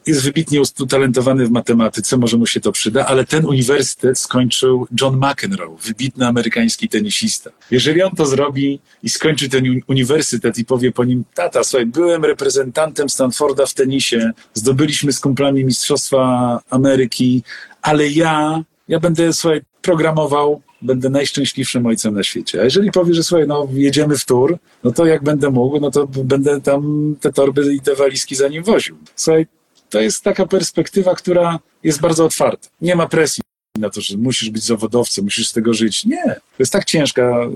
Jest 0.07 0.23
wybitnie 0.23 0.61
utalentowany 0.79 1.45
w 1.45 1.51
matematyce, 1.51 2.17
może 2.17 2.37
mu 2.37 2.47
się 2.47 2.59
to 2.59 2.71
przyda, 2.71 3.05
ale 3.05 3.25
ten 3.25 3.45
uniwersytet 3.45 4.19
skończył 4.19 4.87
John 5.01 5.17
McEnroe, 5.17 5.77
wybitny 5.85 6.27
amerykański 6.27 6.89
tenisista. 6.89 7.49
Jeżeli 7.71 8.03
on 8.03 8.11
to 8.11 8.25
zrobi 8.25 8.79
i 9.03 9.09
skończy 9.09 9.49
ten 9.49 9.63
uniwersytet 9.87 10.57
i 10.57 10.65
powie 10.65 10.91
po 10.91 11.03
nim, 11.03 11.23
tata, 11.33 11.63
słuchaj, 11.63 11.85
byłem 11.85 12.25
reprezentantem 12.25 13.09
Stanforda 13.09 13.65
w 13.65 13.73
tenisie, 13.73 14.31
zdobyliśmy 14.53 15.13
z 15.13 15.19
kumplami 15.19 15.65
Mistrzostwa 15.65 16.59
Ameryki, 16.69 17.43
ale 17.81 18.07
ja, 18.07 18.63
ja 18.87 18.99
będę, 18.99 19.33
słuchaj, 19.33 19.61
programował 19.81 20.61
będę 20.81 21.09
najszczęśliwszym 21.09 21.85
ojcem 21.85 22.13
na 22.13 22.23
świecie. 22.23 22.61
A 22.61 22.63
jeżeli 22.63 22.91
powie, 22.91 23.13
że 23.13 23.23
słuchaj, 23.23 23.47
no 23.47 23.67
jedziemy 23.73 24.17
w 24.17 24.25
tur, 24.25 24.57
no 24.83 24.91
to 24.91 25.05
jak 25.05 25.23
będę 25.23 25.49
mógł, 25.49 25.79
no 25.79 25.91
to 25.91 26.07
będę 26.07 26.61
tam 26.61 27.15
te 27.21 27.33
torby 27.33 27.73
i 27.73 27.79
te 27.79 27.95
walizki 27.95 28.35
za 28.35 28.47
nim 28.47 28.63
woził. 28.63 28.97
Słuchaj, 29.15 29.47
to 29.95 30.01
jest 30.01 30.23
taka 30.23 30.45
perspektywa, 30.45 31.15
która 31.15 31.59
jest 31.83 32.01
bardzo 32.01 32.25
otwarta. 32.25 32.67
Nie 32.81 32.95
ma 32.95 33.07
presji 33.07 33.43
na 33.77 33.89
to, 33.89 34.01
że 34.01 34.17
musisz 34.17 34.49
być 34.49 34.63
zawodowcem, 34.63 35.23
musisz 35.23 35.47
z 35.47 35.53
tego 35.53 35.73
żyć. 35.73 36.05
Nie. 36.05 36.23
To 36.23 36.59
jest 36.59 36.71
tak 36.71 36.85
ciężka, 36.85 37.47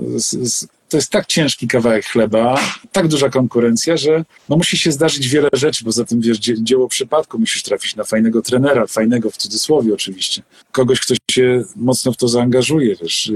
to 0.89 0.97
jest 0.97 1.09
tak 1.09 1.25
ciężki 1.25 1.67
kawałek 1.67 2.05
chleba, 2.05 2.59
tak 2.91 3.07
duża 3.07 3.29
konkurencja, 3.29 3.97
że 3.97 4.25
no 4.49 4.57
musi 4.57 4.77
się 4.77 4.91
zdarzyć 4.91 5.27
wiele 5.27 5.49
rzeczy, 5.53 5.85
poza 5.85 6.05
tym 6.05 6.21
wiesz, 6.21 6.37
dzieło 6.39 6.87
przypadku, 6.87 7.39
musisz 7.39 7.63
trafić 7.63 7.95
na 7.95 8.03
fajnego 8.03 8.41
trenera, 8.41 8.87
fajnego 8.87 9.31
w 9.31 9.37
cudzysłowie 9.37 9.93
oczywiście, 9.93 10.41
kogoś, 10.71 10.99
kto 10.99 11.15
się 11.31 11.63
mocno 11.75 12.11
w 12.11 12.17
to 12.17 12.27
zaangażuje, 12.27 12.95
wiesz. 13.01 13.31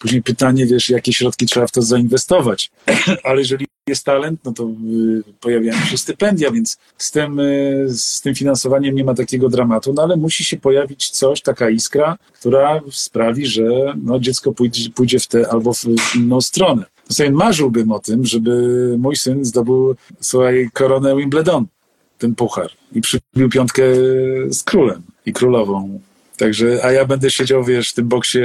Później 0.00 0.22
pytanie, 0.22 0.66
wiesz, 0.66 0.88
jakie 0.90 1.12
środki 1.12 1.46
trzeba 1.46 1.66
w 1.66 1.72
to 1.72 1.82
zainwestować, 1.82 2.70
ale 3.24 3.38
jeżeli 3.38 3.66
jest 3.88 4.04
talent, 4.04 4.40
no 4.44 4.52
to 4.52 4.64
y, 4.64 5.22
pojawiają 5.40 5.78
się 5.80 5.98
stypendia, 5.98 6.50
więc 6.50 6.78
z 6.98 7.10
tym, 7.10 7.40
y, 7.40 7.86
z 7.88 8.20
tym 8.20 8.34
finansowaniem 8.34 8.94
nie 8.94 9.04
ma 9.04 9.14
takiego 9.14 9.48
dramatu, 9.48 9.92
no 9.92 10.02
ale 10.02 10.16
musi 10.16 10.44
się 10.44 10.56
pojawić 10.56 11.10
coś, 11.10 11.42
taka 11.42 11.70
iskra, 11.70 12.18
która 12.32 12.80
sprawi, 12.90 13.46
że 13.46 13.62
no, 14.02 14.18
dziecko 14.18 14.52
pójdzie, 14.52 14.90
pójdzie 14.90 15.18
w 15.18 15.26
tę 15.26 15.48
albo 15.50 15.74
w 15.74 15.84
inną 16.16 16.40
stronę. 16.40 16.84
Sobie 17.08 17.30
marzyłbym 17.30 17.92
o 17.92 17.98
tym, 17.98 18.24
żeby 18.24 18.94
mój 18.98 19.16
syn 19.16 19.44
zdobył, 19.44 19.94
słuchaj, 20.20 20.70
koronę 20.72 21.16
Wimbledon, 21.16 21.66
ten 22.18 22.34
puchar 22.34 22.70
i 22.92 23.00
przybił 23.00 23.48
piątkę 23.50 23.82
z 24.50 24.62
królem 24.62 25.02
i 25.26 25.32
królową. 25.32 26.00
Także, 26.38 26.84
a 26.84 26.92
ja 26.92 27.04
będę 27.04 27.30
siedział, 27.30 27.64
wiesz, 27.64 27.90
w 27.90 27.94
tym 27.94 28.08
boksie 28.08 28.38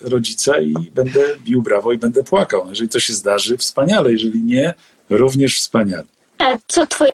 rodzica 0.00 0.60
i 0.60 0.74
będę 0.94 1.20
bił 1.38 1.62
brawo 1.62 1.92
i 1.92 1.98
będę 1.98 2.24
płakał. 2.24 2.68
Jeżeli 2.68 2.88
to 2.88 3.00
się 3.00 3.12
zdarzy, 3.12 3.56
wspaniale. 3.56 4.12
Jeżeli 4.12 4.42
nie, 4.42 4.74
również 5.10 5.58
wspaniale. 5.58 6.04
A 6.38 6.58
co 6.68 6.86
twoje 6.86 7.12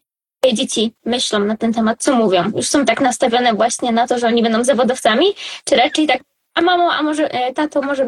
dzieci 0.52 0.92
myślą 1.04 1.44
na 1.44 1.56
ten 1.56 1.72
temat? 1.72 2.02
Co 2.02 2.14
mówią? 2.14 2.50
Już 2.56 2.68
są 2.68 2.84
tak 2.84 3.00
nastawione 3.00 3.54
właśnie 3.54 3.92
na 3.92 4.06
to, 4.06 4.18
że 4.18 4.26
oni 4.26 4.42
będą 4.42 4.64
zawodowcami? 4.64 5.26
Czy 5.64 5.76
raczej 5.76 6.06
tak, 6.06 6.22
a 6.54 6.60
mamo, 6.60 6.92
a 6.92 7.02
może 7.02 7.30
e, 7.32 7.52
tato, 7.52 7.82
może 7.82 8.06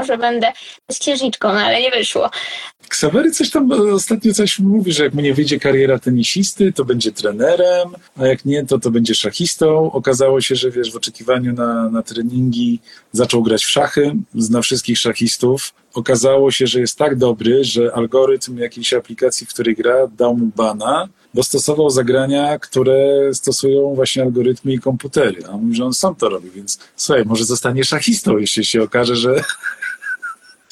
może 0.00 0.18
będę 0.18 0.52
z 0.90 0.98
księżniczką, 0.98 1.52
no 1.52 1.60
ale 1.60 1.80
nie 1.80 1.90
wyszło. 1.90 2.30
Ksawery 2.88 3.30
coś 3.30 3.50
tam 3.50 3.72
ostatnio 3.92 4.34
coś 4.34 4.58
mówi, 4.58 4.92
że 4.92 5.04
jak 5.04 5.14
mu 5.14 5.20
nie 5.20 5.34
wyjdzie 5.34 5.60
kariera 5.60 5.98
tenisisty, 5.98 6.72
to 6.72 6.84
będzie 6.84 7.12
trenerem, 7.12 7.88
a 8.16 8.26
jak 8.26 8.44
nie, 8.44 8.66
to 8.66 8.78
to 8.78 8.90
będzie 8.90 9.14
szachistą. 9.14 9.92
Okazało 9.92 10.40
się, 10.40 10.54
że 10.54 10.70
wiesz, 10.70 10.92
w 10.92 10.96
oczekiwaniu 10.96 11.52
na, 11.52 11.88
na 11.88 12.02
treningi 12.02 12.80
zaczął 13.12 13.42
grać 13.42 13.64
w 13.64 13.70
szachy, 13.70 14.16
zna 14.34 14.62
wszystkich 14.62 14.98
szachistów. 14.98 15.72
Okazało 15.94 16.50
się, 16.50 16.66
że 16.66 16.80
jest 16.80 16.98
tak 16.98 17.16
dobry, 17.16 17.64
że 17.64 17.92
algorytm 17.94 18.58
jakiejś 18.58 18.92
aplikacji, 18.92 19.46
w 19.46 19.50
której 19.50 19.74
gra, 19.74 20.06
dał 20.06 20.36
mu 20.36 20.46
bana, 20.56 21.08
bo 21.34 21.42
stosował 21.42 21.90
zagrania, 21.90 22.58
które 22.58 23.30
stosują 23.34 23.94
właśnie 23.94 24.22
algorytmy 24.22 24.72
i 24.72 24.78
komputery. 24.78 25.42
A 25.46 25.50
on 25.50 25.62
mówi, 25.62 25.76
że 25.76 25.84
on 25.84 25.94
sam 25.94 26.14
to 26.14 26.28
robi, 26.28 26.50
więc 26.50 26.78
słuchaj, 26.96 27.24
może 27.24 27.44
zostanie 27.44 27.84
szachistą, 27.84 28.38
jeśli 28.38 28.64
się 28.64 28.82
okaże, 28.82 29.16
że 29.16 29.42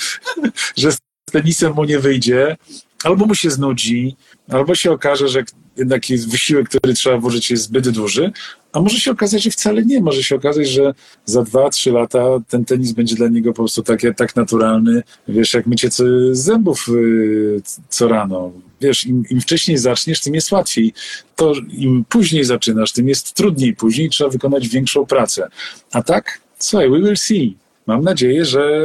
że 0.76 0.92
z 0.92 0.98
tenisem 1.32 1.72
mu 1.72 1.84
nie 1.84 1.98
wyjdzie, 1.98 2.56
albo 3.04 3.26
mu 3.26 3.34
się 3.34 3.50
znudzi, 3.50 4.16
albo 4.48 4.74
się 4.74 4.90
okaże, 4.92 5.28
że 5.28 5.44
jednak 5.76 6.10
jest 6.10 6.30
wysiłek, 6.30 6.68
który 6.68 6.94
trzeba 6.94 7.18
włożyć 7.18 7.50
jest 7.50 7.62
zbyt 7.62 7.88
duży, 7.88 8.32
a 8.72 8.80
może 8.80 9.00
się 9.00 9.10
okazać, 9.10 9.42
że 9.42 9.50
wcale 9.50 9.84
nie. 9.84 10.00
Może 10.00 10.22
się 10.22 10.36
okazać, 10.36 10.68
że 10.68 10.94
za 11.24 11.42
dwa, 11.42 11.70
trzy 11.70 11.92
lata 11.92 12.24
ten 12.48 12.64
tenis 12.64 12.92
będzie 12.92 13.16
dla 13.16 13.28
niego 13.28 13.50
po 13.50 13.56
prostu 13.56 13.82
tak, 13.82 14.00
tak 14.16 14.36
naturalny, 14.36 15.02
wiesz, 15.28 15.54
jak 15.54 15.66
mycie 15.66 15.88
zębów 16.32 16.86
yy, 16.88 17.62
co 17.88 18.08
rano. 18.08 18.52
Wiesz, 18.80 19.06
im, 19.06 19.22
im 19.30 19.40
wcześniej 19.40 19.78
zaczniesz, 19.78 20.20
tym 20.20 20.34
jest 20.34 20.52
łatwiej. 20.52 20.92
To 21.36 21.52
im 21.70 22.04
później 22.08 22.44
zaczynasz, 22.44 22.92
tym 22.92 23.08
jest 23.08 23.34
trudniej. 23.34 23.74
Później 23.74 24.10
trzeba 24.10 24.30
wykonać 24.30 24.68
większą 24.68 25.06
pracę. 25.06 25.48
A 25.92 26.02
tak, 26.02 26.40
słuchaj, 26.58 26.90
we 26.90 26.98
will 26.98 27.16
see. 27.16 27.56
Mam 27.86 28.04
nadzieję, 28.04 28.44
że 28.44 28.80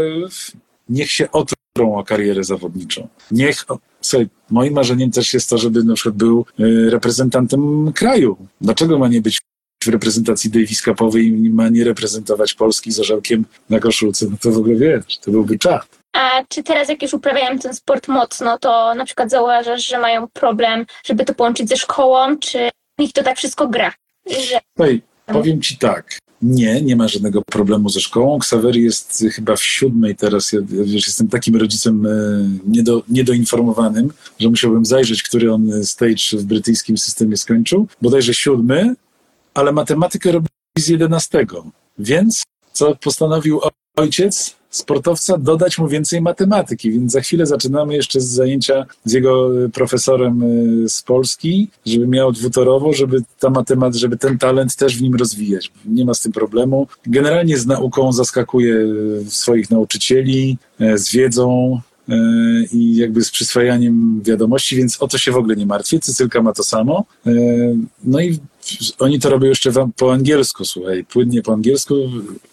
niech 0.90 1.12
się 1.12 1.32
otrą 1.32 1.96
o 1.96 2.04
karierę 2.04 2.44
zawodniczą. 2.44 3.08
Niech, 3.32 3.66
słuchaj, 4.02 4.28
moim 4.50 4.74
marzeniem 4.74 5.12
też 5.12 5.34
jest 5.34 5.50
to, 5.50 5.58
żeby 5.58 5.84
na 5.84 5.94
przykład 5.94 6.16
był 6.16 6.46
y, 6.60 6.90
reprezentantem 6.90 7.92
kraju. 7.94 8.38
Dlaczego 8.62 9.00
ma 9.00 9.08
nie 9.08 9.22
być 9.22 9.42
w 9.84 9.88
reprezentacji 9.88 10.50
Davis 10.50 10.82
Cupowej 10.82 11.28
i 11.28 11.50
ma 11.50 11.70
nie 11.70 11.84
reprezentować 11.84 12.54
Polski 12.54 12.92
z 12.92 13.00
orzełkiem 13.00 13.46
na 13.70 13.80
koszulce? 13.80 14.26
No 14.32 14.38
to 14.42 14.52
w 14.52 14.58
ogóle 14.58 14.76
wiesz, 14.76 15.18
to 15.18 15.32
byłby 15.32 15.60
czad. 15.60 15.88
A 16.14 16.44
czy 16.50 16.64
teraz, 16.64 16.90
jak 16.90 17.02
już 17.02 17.14
uprawiają 17.14 17.60
ten 17.60 17.74
sport 17.74 18.08
mocno, 18.08 18.58
to 18.60 18.96
na 18.96 19.06
przykład 19.06 19.30
zauważasz, 19.30 19.88
że 19.88 20.00
mają 20.00 20.28
problem, 20.28 20.86
żeby 21.06 21.26
to 21.26 21.34
połączyć 21.34 21.70
ze 21.70 21.78
szkołą, 21.78 22.38
czy 22.38 22.70
ich 23.00 23.14
to 23.14 23.24
tak 23.24 23.38
wszystko 23.38 23.68
gra? 23.68 23.94
Że... 24.26 24.60
Hej, 24.78 25.02
powiem 25.26 25.62
ci 25.62 25.78
tak. 25.78 26.18
Nie, 26.44 26.82
nie 26.82 26.96
ma 26.96 27.08
żadnego 27.08 27.42
problemu 27.42 27.90
ze 27.90 28.00
szkołą. 28.00 28.40
Ksawery 28.40 28.80
jest 28.80 29.26
chyba 29.32 29.56
w 29.56 29.64
siódmej 29.64 30.16
teraz. 30.16 30.52
Ja 30.52 30.60
wiesz, 30.62 31.08
jestem 31.08 31.28
takim 31.28 31.56
rodzicem 31.56 32.06
e, 32.06 32.10
niedo, 32.68 33.04
niedoinformowanym, 33.10 34.14
że 34.40 34.50
musiałbym 34.50 34.86
zajrzeć, 34.86 35.24
który 35.24 35.54
on 35.54 35.84
stage 35.84 36.24
w 36.34 36.44
brytyjskim 36.44 36.98
systemie 36.98 37.38
skończył. 37.38 37.88
Bodajże 38.02 38.34
siódmy, 38.34 38.96
ale 39.54 39.72
matematykę 39.72 40.32
robi 40.32 40.48
z 40.78 40.88
jedenastego. 40.88 41.66
Więc 42.00 42.44
co 42.74 42.96
postanowił 42.96 43.60
ojciec? 43.98 44.56
Sportowca 44.74 45.38
dodać 45.38 45.78
mu 45.78 45.88
więcej 45.88 46.22
matematyki, 46.22 46.92
więc 46.92 47.12
za 47.12 47.22
chwilę 47.22 47.46
zaczynamy 47.46 47.96
jeszcze 47.96 48.22
z 48.22 48.26
zajęcia 48.26 48.86
z 49.06 49.14
jego 49.14 49.64
e, 49.66 49.70
profesorem 49.70 50.44
e, 50.44 50.90
z 50.90 51.02
Polski, 51.02 51.68
żeby 51.86 52.08
miał 52.08 52.32
dwutorowo, 52.32 52.94
żeby 52.94 53.24
ta 53.40 53.50
matematyka, 53.50 54.00
żeby 54.00 54.18
ten 54.18 54.38
talent 54.38 54.76
też 54.76 54.98
w 54.98 55.02
nim 55.02 55.16
rozwijać. 55.16 55.72
Nie 55.86 56.06
ma 56.06 56.14
z 56.14 56.20
tym 56.20 56.32
problemu. 56.32 56.88
Generalnie 57.06 57.58
z 57.58 57.66
nauką 57.66 58.14
zaskakuje 58.14 58.76
e, 58.76 59.32
swoich 59.32 59.72
nauczycieli, 59.72 60.58
z 60.96 61.12
wiedzą, 61.12 61.80
i 62.72 62.96
jakby 62.96 63.24
z 63.24 63.32
przyswajaniem 63.32 64.22
wiadomości, 64.24 64.76
więc 64.76 65.02
o 65.02 65.08
to 65.08 65.18
się 65.18 65.32
w 65.32 65.38
ogóle 65.38 65.56
nie 65.56 65.66
martwię. 65.66 66.00
Cycylka 66.00 66.42
ma 66.42 66.54
to 66.54 66.64
samo. 66.64 67.06
No 68.04 68.22
i 68.22 68.40
oni 69.00 69.20
to 69.20 69.30
robią 69.30 69.48
jeszcze 69.48 69.72
po 69.98 70.14
angielsku, 70.14 70.66
słuchaj, 70.66 71.06
płynnie 71.06 71.42
po 71.42 71.54
angielsku. 71.54 71.96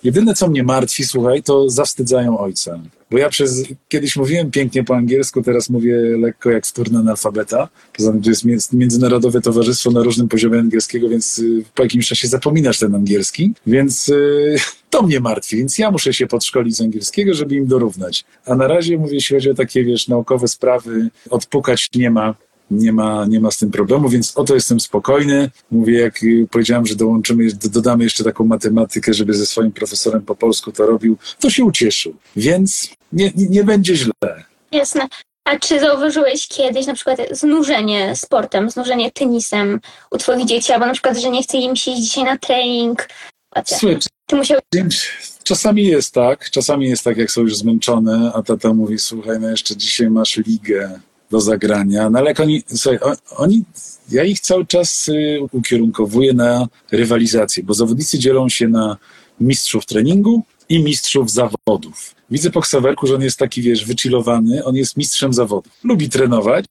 Jedyne, 0.04 0.34
co 0.34 0.48
mnie 0.48 0.62
martwi, 0.62 1.04
słuchaj, 1.04 1.42
to 1.42 1.70
zawstydzają 1.70 2.38
ojca. 2.38 2.80
Bo 3.10 3.18
ja 3.18 3.28
przez, 3.28 3.64
kiedyś 3.88 4.16
mówiłem 4.16 4.50
pięknie 4.50 4.84
po 4.84 4.96
angielsku, 4.96 5.42
teraz 5.42 5.70
mówię 5.70 5.96
lekko 5.96 6.50
jak 6.50 6.66
wtórny 6.66 6.98
analfabeta. 6.98 7.68
Poza 7.96 8.12
tym 8.12 8.22
to 8.22 8.30
jest 8.30 8.72
międzynarodowe 8.72 9.40
towarzystwo 9.40 9.90
na 9.90 10.02
różnym 10.02 10.28
poziomie 10.28 10.58
angielskiego, 10.58 11.08
więc 11.08 11.38
y, 11.38 11.64
po 11.74 11.82
jakimś 11.82 12.08
czasie 12.08 12.28
zapominasz 12.28 12.78
ten 12.78 12.94
angielski. 12.94 13.52
Więc 13.66 14.08
y, 14.08 14.56
to 14.90 15.02
mnie 15.02 15.20
martwi, 15.20 15.56
więc 15.56 15.78
ja 15.78 15.90
muszę 15.90 16.14
się 16.14 16.26
podszkolić 16.26 16.76
z 16.76 16.80
angielskiego, 16.80 17.34
żeby 17.34 17.54
im 17.54 17.66
dorównać. 17.66 18.24
A 18.46 18.54
na 18.54 18.68
razie, 18.68 18.98
mówię, 18.98 19.14
jeśli 19.14 19.36
chodzi 19.36 19.50
o 19.50 19.54
takie, 19.54 19.84
wiesz, 19.84 20.08
naukowe 20.08 20.48
sprawy, 20.48 21.10
odpukać 21.30 21.90
nie 21.94 22.10
ma 22.10 22.34
nie 22.70 22.92
ma, 22.92 23.26
nie 23.26 23.40
ma 23.40 23.50
z 23.50 23.58
tym 23.58 23.70
problemu, 23.70 24.08
więc 24.08 24.36
o 24.36 24.44
to 24.44 24.54
jestem 24.54 24.80
spokojny. 24.80 25.50
Mówię, 25.70 26.00
jak 26.00 26.20
powiedziałem, 26.50 26.86
że 26.86 26.96
dołączymy, 26.96 27.48
dodamy 27.52 28.04
jeszcze 28.04 28.24
taką 28.24 28.44
matematykę, 28.44 29.14
żeby 29.14 29.34
ze 29.34 29.46
swoim 29.46 29.72
profesorem 29.72 30.22
po 30.22 30.34
polsku 30.34 30.72
to 30.72 30.86
robił, 30.86 31.16
to 31.38 31.50
się 31.50 31.64
ucieszył. 31.64 32.14
Więc 32.36 32.90
nie, 33.12 33.32
nie, 33.36 33.46
nie 33.46 33.64
będzie 33.64 33.96
źle. 33.96 34.44
Jasne. 34.72 35.08
A 35.44 35.58
czy 35.58 35.80
zauważyłeś 35.80 36.48
kiedyś 36.48 36.86
na 36.86 36.94
przykład 36.94 37.18
znużenie 37.30 38.16
sportem, 38.16 38.70
znużenie 38.70 39.10
tenisem 39.10 39.80
u 40.10 40.18
twoich 40.18 40.46
dzieci, 40.46 40.72
albo 40.72 40.86
na 40.86 40.92
przykład, 40.92 41.18
że 41.18 41.30
nie 41.30 41.42
chce 41.42 41.58
im 41.58 41.76
się 41.76 41.90
iść 41.90 42.00
dzisiaj 42.02 42.24
na 42.24 42.38
trening? 42.38 43.08
Słuchaj, 43.64 43.98
ty. 44.70 44.88
Czasami 45.44 45.84
jest 45.84 46.14
tak, 46.14 46.50
czasami 46.50 46.88
jest 46.88 47.04
tak, 47.04 47.16
jak 47.16 47.30
są 47.30 47.40
już 47.40 47.56
zmęczone, 47.56 48.32
a 48.34 48.42
tata 48.42 48.74
mówi, 48.74 48.98
słuchaj, 48.98 49.40
no 49.40 49.50
jeszcze 49.50 49.76
dzisiaj 49.76 50.10
masz 50.10 50.36
ligę, 50.36 51.00
do 51.30 51.40
zagrania. 51.40 52.10
No 52.10 52.18
ale 52.18 52.28
jak 52.28 52.40
oni, 52.40 52.62
słuchaj, 52.74 52.98
oni, 53.36 53.64
ja 54.10 54.24
ich 54.24 54.40
cały 54.40 54.66
czas 54.66 55.08
y, 55.08 55.38
ukierunkowuję 55.52 56.32
na 56.32 56.68
rywalizację, 56.92 57.62
bo 57.62 57.74
zawodnicy 57.74 58.18
dzielą 58.18 58.48
się 58.48 58.68
na 58.68 58.96
mistrzów 59.40 59.86
treningu 59.86 60.42
i 60.68 60.82
mistrzów 60.82 61.30
zawodów. 61.30 62.14
Widzę 62.30 62.50
po 62.50 62.60
Ksawerku, 62.60 63.06
że 63.06 63.14
on 63.14 63.22
jest 63.22 63.38
taki, 63.38 63.62
wiesz, 63.62 63.84
wychillowany, 63.84 64.64
on 64.64 64.76
jest 64.76 64.96
mistrzem 64.96 65.32
zawodów. 65.32 65.72
Lubi 65.84 66.08
trenować, 66.08 66.64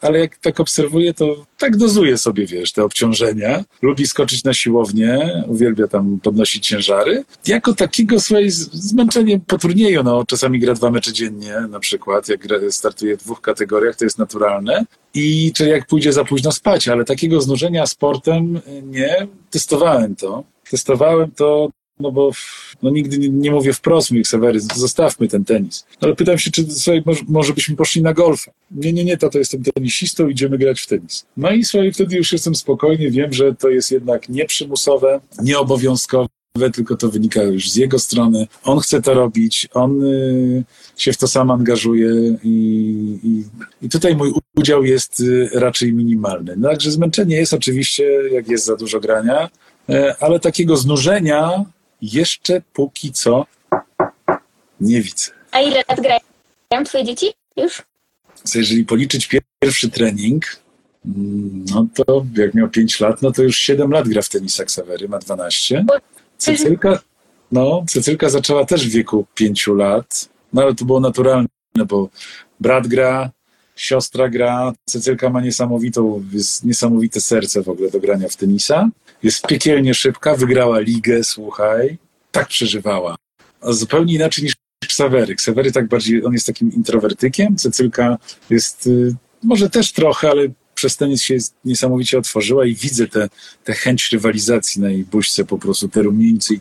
ale 0.00 0.18
jak 0.18 0.36
tak 0.36 0.60
obserwuję, 0.60 1.14
to 1.14 1.46
tak 1.58 1.76
dozuje 1.76 2.18
sobie, 2.18 2.46
wiesz, 2.46 2.72
te 2.72 2.84
obciążenia. 2.84 3.64
Lubi 3.82 4.06
skoczyć 4.06 4.44
na 4.44 4.54
siłownię, 4.54 5.44
uwielbia 5.48 5.88
tam 5.88 6.20
podnosić 6.22 6.66
ciężary. 6.66 7.24
Jako 7.46 7.74
takiego 7.74 8.20
swoje 8.20 8.50
zmęczenie 8.50 9.40
po 9.46 9.58
no 10.04 10.24
czasami 10.26 10.58
gra 10.58 10.74
dwa 10.74 10.90
mecze 10.90 11.12
dziennie 11.12 11.54
na 11.70 11.80
przykład, 11.80 12.28
jak 12.28 12.40
startuje 12.70 13.16
w 13.16 13.20
dwóch 13.20 13.40
kategoriach, 13.40 13.96
to 13.96 14.04
jest 14.04 14.18
naturalne. 14.18 14.84
I 15.14 15.52
czy 15.54 15.68
jak 15.68 15.86
pójdzie 15.86 16.12
za 16.12 16.24
późno 16.24 16.52
spać, 16.52 16.88
ale 16.88 17.04
takiego 17.04 17.40
znużenia 17.40 17.86
sportem 17.86 18.60
nie. 18.82 19.26
Testowałem 19.50 20.16
to. 20.16 20.44
Testowałem 20.70 21.30
to 21.30 21.70
no 22.00 22.12
bo 22.12 22.30
no 22.82 22.90
nigdy 22.90 23.18
nie, 23.18 23.28
nie 23.28 23.50
mówię 23.50 23.72
wprost, 23.72 24.10
mówię 24.10 24.22
Ksawery, 24.22 24.60
zostawmy 24.60 25.28
ten 25.28 25.44
tenis. 25.44 25.86
Ale 26.00 26.16
pytam 26.16 26.38
się, 26.38 26.50
czy 26.50 26.70
sobie, 26.70 27.02
może, 27.06 27.22
może 27.28 27.52
byśmy 27.52 27.76
poszli 27.76 28.02
na 28.02 28.12
golfa. 28.12 28.50
Nie, 28.70 28.92
nie, 28.92 29.04
nie, 29.04 29.16
to 29.16 29.38
jestem 29.38 29.62
tenisistą, 29.62 30.28
idziemy 30.28 30.58
grać 30.58 30.80
w 30.80 30.86
tenis. 30.86 31.26
No 31.36 31.50
i 31.50 31.64
sobie 31.64 31.92
wtedy 31.92 32.16
już 32.16 32.32
jestem 32.32 32.54
spokojny, 32.54 33.10
wiem, 33.10 33.32
że 33.32 33.54
to 33.54 33.68
jest 33.68 33.90
jednak 33.90 34.28
nieprzymusowe, 34.28 35.20
nieobowiązkowe, 35.42 36.28
tylko 36.74 36.96
to 36.96 37.08
wynika 37.08 37.42
już 37.42 37.70
z 37.70 37.76
jego 37.76 37.98
strony. 37.98 38.46
On 38.64 38.78
chce 38.78 39.02
to 39.02 39.14
robić, 39.14 39.68
on 39.74 40.04
y, 40.04 40.64
się 40.96 41.12
w 41.12 41.16
to 41.16 41.28
sam 41.28 41.50
angażuje 41.50 42.10
i, 42.44 42.48
i, 43.22 43.44
i, 43.86 43.88
tutaj 43.88 44.16
mój 44.16 44.32
udział 44.56 44.84
jest 44.84 45.20
y, 45.20 45.50
raczej 45.54 45.92
minimalny. 45.92 46.54
No, 46.56 46.68
także 46.68 46.90
zmęczenie 46.90 47.36
jest 47.36 47.54
oczywiście, 47.54 48.04
jak 48.32 48.48
jest 48.48 48.64
za 48.64 48.76
dużo 48.76 49.00
grania, 49.00 49.48
y, 49.90 50.16
ale 50.20 50.40
takiego 50.40 50.76
znużenia 50.76 51.64
jeszcze 52.02 52.62
póki 52.72 53.12
co 53.12 53.46
nie 54.80 55.02
widzę. 55.02 55.30
A 55.50 55.60
ile 55.60 55.82
lat 55.88 56.00
grają 56.00 56.84
twoje 56.84 57.04
dzieci 57.04 57.26
już? 57.56 57.82
Jeżeli 58.54 58.84
policzyć 58.84 59.28
pierwszy 59.60 59.90
trening, 59.90 60.44
mm, 61.06 61.64
no 61.74 61.86
to 61.94 62.26
jak 62.36 62.54
miał 62.54 62.68
5 62.68 63.00
lat, 63.00 63.22
no 63.22 63.32
to 63.32 63.42
już 63.42 63.56
7 63.56 63.90
lat 63.90 64.08
gra 64.08 64.22
w 64.22 64.28
tenisa 64.28 64.64
Ksawery, 64.64 65.08
ma 65.08 65.18
12. 65.18 65.84
Cecylka, 66.38 66.98
no, 67.52 67.84
Cecylka 67.88 68.28
zaczęła 68.28 68.64
też 68.64 68.88
w 68.88 68.92
wieku 68.92 69.26
5 69.34 69.66
lat, 69.66 70.28
no 70.52 70.62
ale 70.62 70.74
to 70.74 70.84
było 70.84 71.00
naturalne, 71.00 71.48
bo 71.88 72.08
brat 72.60 72.86
gra, 72.86 73.30
siostra 73.76 74.28
gra, 74.28 74.72
Cecylka 74.84 75.30
ma 75.30 75.40
niesamowitą, 75.40 76.24
jest 76.32 76.64
niesamowite 76.64 77.20
serce 77.20 77.62
w 77.62 77.68
ogóle 77.68 77.90
do 77.90 78.00
grania 78.00 78.28
w 78.28 78.36
tenisa. 78.36 78.90
Jest 79.22 79.46
piekielnie 79.46 79.94
szybka, 79.94 80.34
wygrała 80.34 80.80
ligę, 80.80 81.24
słuchaj, 81.24 81.98
tak 82.30 82.48
przeżywała. 82.48 83.16
A 83.60 83.72
zupełnie 83.72 84.14
inaczej 84.14 84.44
niż 84.44 84.54
Ksawery. 84.88 85.34
Ksawery 85.34 85.72
tak 85.72 85.88
bardziej, 85.88 86.24
on 86.24 86.32
jest 86.32 86.46
takim 86.46 86.72
introwertykiem, 86.72 87.56
Cecylka 87.56 88.18
jest, 88.50 88.86
y, 88.86 89.14
może 89.42 89.70
też 89.70 89.92
trochę, 89.92 90.30
ale 90.30 90.48
przez 90.74 90.96
tenis 90.96 91.22
się 91.22 91.36
niesamowicie 91.64 92.18
otworzyła 92.18 92.66
i 92.66 92.74
widzę 92.74 93.08
tę 93.08 93.28
te, 93.28 93.36
te 93.64 93.72
chęć 93.72 94.12
rywalizacji 94.12 94.82
na 94.82 94.90
jej 94.90 95.04
buźce, 95.04 95.44
po 95.44 95.58
prostu 95.58 95.88
te 95.88 96.02
rumieńce 96.02 96.54
i 96.54 96.60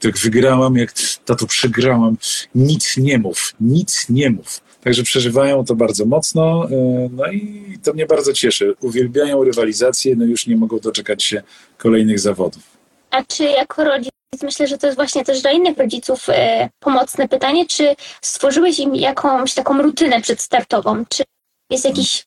tak 0.00 0.18
wygrałam, 0.18 0.76
jak 0.76 0.92
tato 1.24 1.46
przegrałam. 1.46 2.16
Nic 2.54 2.96
nie 2.96 3.18
mów, 3.18 3.54
nic 3.60 4.06
nie 4.08 4.30
mów. 4.30 4.60
Także 4.84 5.02
przeżywają 5.02 5.64
to 5.64 5.74
bardzo 5.74 6.04
mocno, 6.04 6.68
e, 6.70 7.08
no 7.12 7.32
i 7.32 7.78
to 7.82 7.92
mnie 7.92 8.06
bardzo 8.06 8.32
cieszy. 8.32 8.74
Uwielbiają 8.80 9.44
rywalizację, 9.44 10.16
no 10.16 10.24
już 10.24 10.46
nie 10.46 10.56
mogą 10.56 10.78
doczekać 10.78 11.24
się 11.24 11.42
kolejnych 11.78 12.18
zawodów. 12.18 12.62
A 13.10 13.24
czy 13.24 13.44
jako 13.44 13.84
rodzic, 13.84 14.12
myślę, 14.42 14.66
że 14.66 14.78
to 14.78 14.86
jest 14.86 14.96
właśnie 14.96 15.24
też 15.24 15.42
dla 15.42 15.50
innych 15.50 15.78
rodziców 15.78 16.28
e, 16.28 16.68
pomocne 16.80 17.28
pytanie, 17.28 17.66
czy 17.66 17.94
stworzyłeś 18.22 18.78
im 18.78 18.94
jakąś 18.94 19.54
taką 19.54 19.82
rutynę 19.82 20.20
przedstartową? 20.20 21.04
Czy 21.08 21.22
jest 21.70 21.84
jakiś 21.84 22.24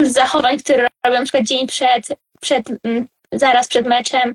zachowań, 0.00 0.58
które 0.58 0.88
robią 1.06 1.18
na 1.18 1.24
przykład 1.24 1.44
dzień 1.44 1.66
przed, 1.66 2.08
przed, 2.40 2.66
mm, 2.84 3.06
zaraz 3.32 3.68
przed 3.68 3.86
meczem, 3.86 4.34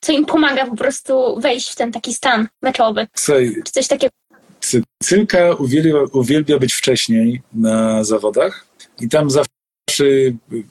co 0.00 0.12
im 0.12 0.26
pomaga 0.26 0.66
po 0.66 0.76
prostu 0.76 1.40
wejść 1.40 1.72
w 1.72 1.76
ten 1.76 1.92
taki 1.92 2.14
stan 2.14 2.48
meczowy? 2.62 3.06
Słuchaj, 3.14 3.54
Czy 3.64 3.72
coś 3.72 3.88
takiego? 3.88 4.12
Cylka 5.02 5.54
uwielbia, 5.54 5.94
uwielbia 6.12 6.58
być 6.58 6.74
wcześniej 6.74 7.42
na 7.52 8.04
zawodach 8.04 8.66
i 9.00 9.08
tam 9.08 9.30
zawsze 9.30 10.04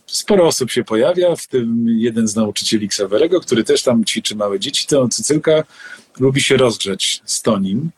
sporo 0.07 0.47
osób 0.47 0.71
się 0.71 0.83
pojawia, 0.83 1.35
w 1.35 1.47
tym 1.47 1.85
jeden 1.87 2.27
z 2.27 2.35
nauczycieli 2.35 2.87
Ksawerego, 2.87 3.41
który 3.41 3.63
też 3.63 3.83
tam 3.83 4.05
ćwiczy 4.05 4.35
małe 4.35 4.59
dzieci, 4.59 4.87
to 4.87 5.07
Cycylka 5.07 5.63
lubi 6.19 6.41
się 6.41 6.57
rozgrzeć 6.57 7.21
z 7.25 7.41
Tonim 7.41 7.89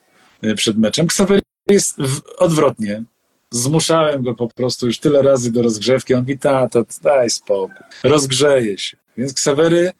e, 0.41 0.55
przed 0.55 0.77
meczem. 0.77 1.07
Ksawery 1.07 1.41
jest 1.69 1.97
odwrotnie. 2.37 3.03
Zmuszałem 3.51 4.23
go 4.23 4.35
po 4.35 4.47
prostu 4.47 4.87
już 4.87 4.99
tyle 4.99 5.21
razy 5.21 5.51
do 5.51 5.61
rozgrzewki. 5.61 6.13
On 6.13 6.19
mówi, 6.19 6.39
tata, 6.39 6.79
daj 7.01 7.29
spokój. 7.29 7.75
Rozgrzeje 8.03 8.77
się. 8.77 8.97
Więc 9.17 9.33
Ksawery 9.33 9.91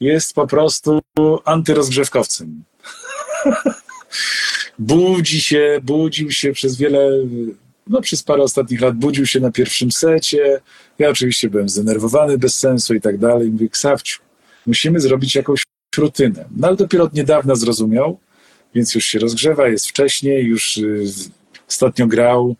jest 0.00 0.34
po 0.34 0.46
prostu 0.46 1.00
antyrozgrzewkowcem. 1.44 2.64
budzi 4.78 5.40
się, 5.40 5.80
budził 5.82 6.30
się 6.30 6.52
przez 6.52 6.76
wiele, 6.76 7.10
no 7.86 8.00
przez 8.00 8.22
parę 8.22 8.42
ostatnich 8.42 8.80
lat, 8.80 8.96
budził 8.96 9.26
się 9.26 9.40
na 9.40 9.50
pierwszym 9.50 9.92
secie. 9.92 10.60
Ja 10.98 11.08
oczywiście 11.08 11.50
byłem 11.50 11.68
zdenerwowany 11.68 12.38
bez 12.38 12.58
sensu 12.58 12.94
i 12.94 13.00
tak 13.00 13.18
dalej. 13.18 13.50
Mówię, 13.50 13.68
Ksawciu, 13.68 14.22
musimy 14.66 15.00
zrobić 15.00 15.34
jakąś 15.34 15.62
rutynę. 15.96 16.44
No 16.56 16.68
ale 16.68 16.76
dopiero 16.76 17.04
od 17.04 17.14
niedawna 17.14 17.54
zrozumiał, 17.54 18.18
więc 18.74 18.94
już 18.94 19.04
się 19.04 19.18
rozgrzewa, 19.18 19.68
jest 19.68 19.88
wcześniej, 19.88 20.44
już 20.44 20.76
y, 20.76 21.04
ostatnio 21.68 22.06
grał 22.06 22.56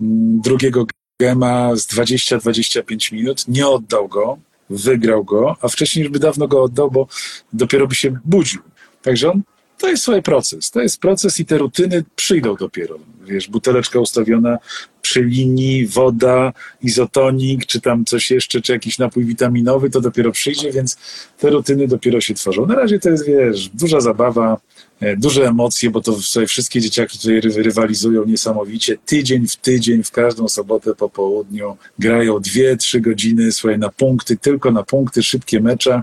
mm, 0.00 0.40
drugiego 0.40 0.86
gema 1.20 1.76
z 1.76 1.86
20-25 1.86 3.12
minut, 3.12 3.48
nie 3.48 3.66
oddał 3.68 4.08
go, 4.08 4.38
wygrał 4.70 5.24
go, 5.24 5.56
a 5.60 5.68
wcześniej 5.68 6.02
już 6.02 6.12
by 6.12 6.18
dawno 6.18 6.48
go 6.48 6.62
oddał, 6.62 6.90
bo 6.90 7.06
dopiero 7.52 7.86
by 7.86 7.94
się 7.94 8.18
budził. 8.24 8.60
Także 9.02 9.30
on 9.30 9.42
to 9.82 9.88
jest 9.88 10.02
swój 10.02 10.22
proces. 10.22 10.70
To 10.70 10.80
jest 10.80 11.00
proces 11.00 11.40
i 11.40 11.44
te 11.44 11.58
rutyny 11.58 12.04
przyjdą 12.16 12.56
dopiero. 12.56 12.98
Wiesz, 13.26 13.48
buteleczka 13.48 14.00
ustawiona 14.00 14.58
przy 15.02 15.22
linii, 15.22 15.86
woda, 15.86 16.52
izotonik, 16.82 17.66
czy 17.66 17.80
tam 17.80 18.04
coś 18.04 18.30
jeszcze, 18.30 18.60
czy 18.60 18.72
jakiś 18.72 18.98
napój 18.98 19.24
witaminowy, 19.24 19.90
to 19.90 20.00
dopiero 20.00 20.32
przyjdzie, 20.32 20.72
więc 20.72 20.96
te 21.38 21.50
rutyny 21.50 21.88
dopiero 21.88 22.20
się 22.20 22.34
tworzą. 22.34 22.66
Na 22.66 22.74
razie 22.74 22.98
to 22.98 23.10
jest, 23.10 23.26
wiesz, 23.26 23.68
duża 23.68 24.00
zabawa, 24.00 24.56
e, 25.00 25.16
duże 25.16 25.48
emocje, 25.48 25.90
bo 25.90 26.00
to 26.00 26.20
sobie 26.20 26.46
wszystkie 26.46 26.80
dzieciaki 26.80 27.18
tutaj 27.18 27.40
rywalizują 27.40 28.24
niesamowicie. 28.24 28.98
Tydzień 29.06 29.48
w 29.48 29.56
tydzień, 29.56 30.02
w 30.02 30.10
każdą 30.10 30.48
sobotę 30.48 30.94
po 30.94 31.08
południu 31.08 31.76
grają 31.98 32.40
dwie, 32.40 32.76
trzy 32.76 33.00
godziny, 33.00 33.52
swoje 33.52 33.78
na 33.78 33.88
punkty, 33.88 34.36
tylko 34.36 34.70
na 34.70 34.82
punkty, 34.82 35.22
szybkie 35.22 35.60
mecze, 35.60 36.02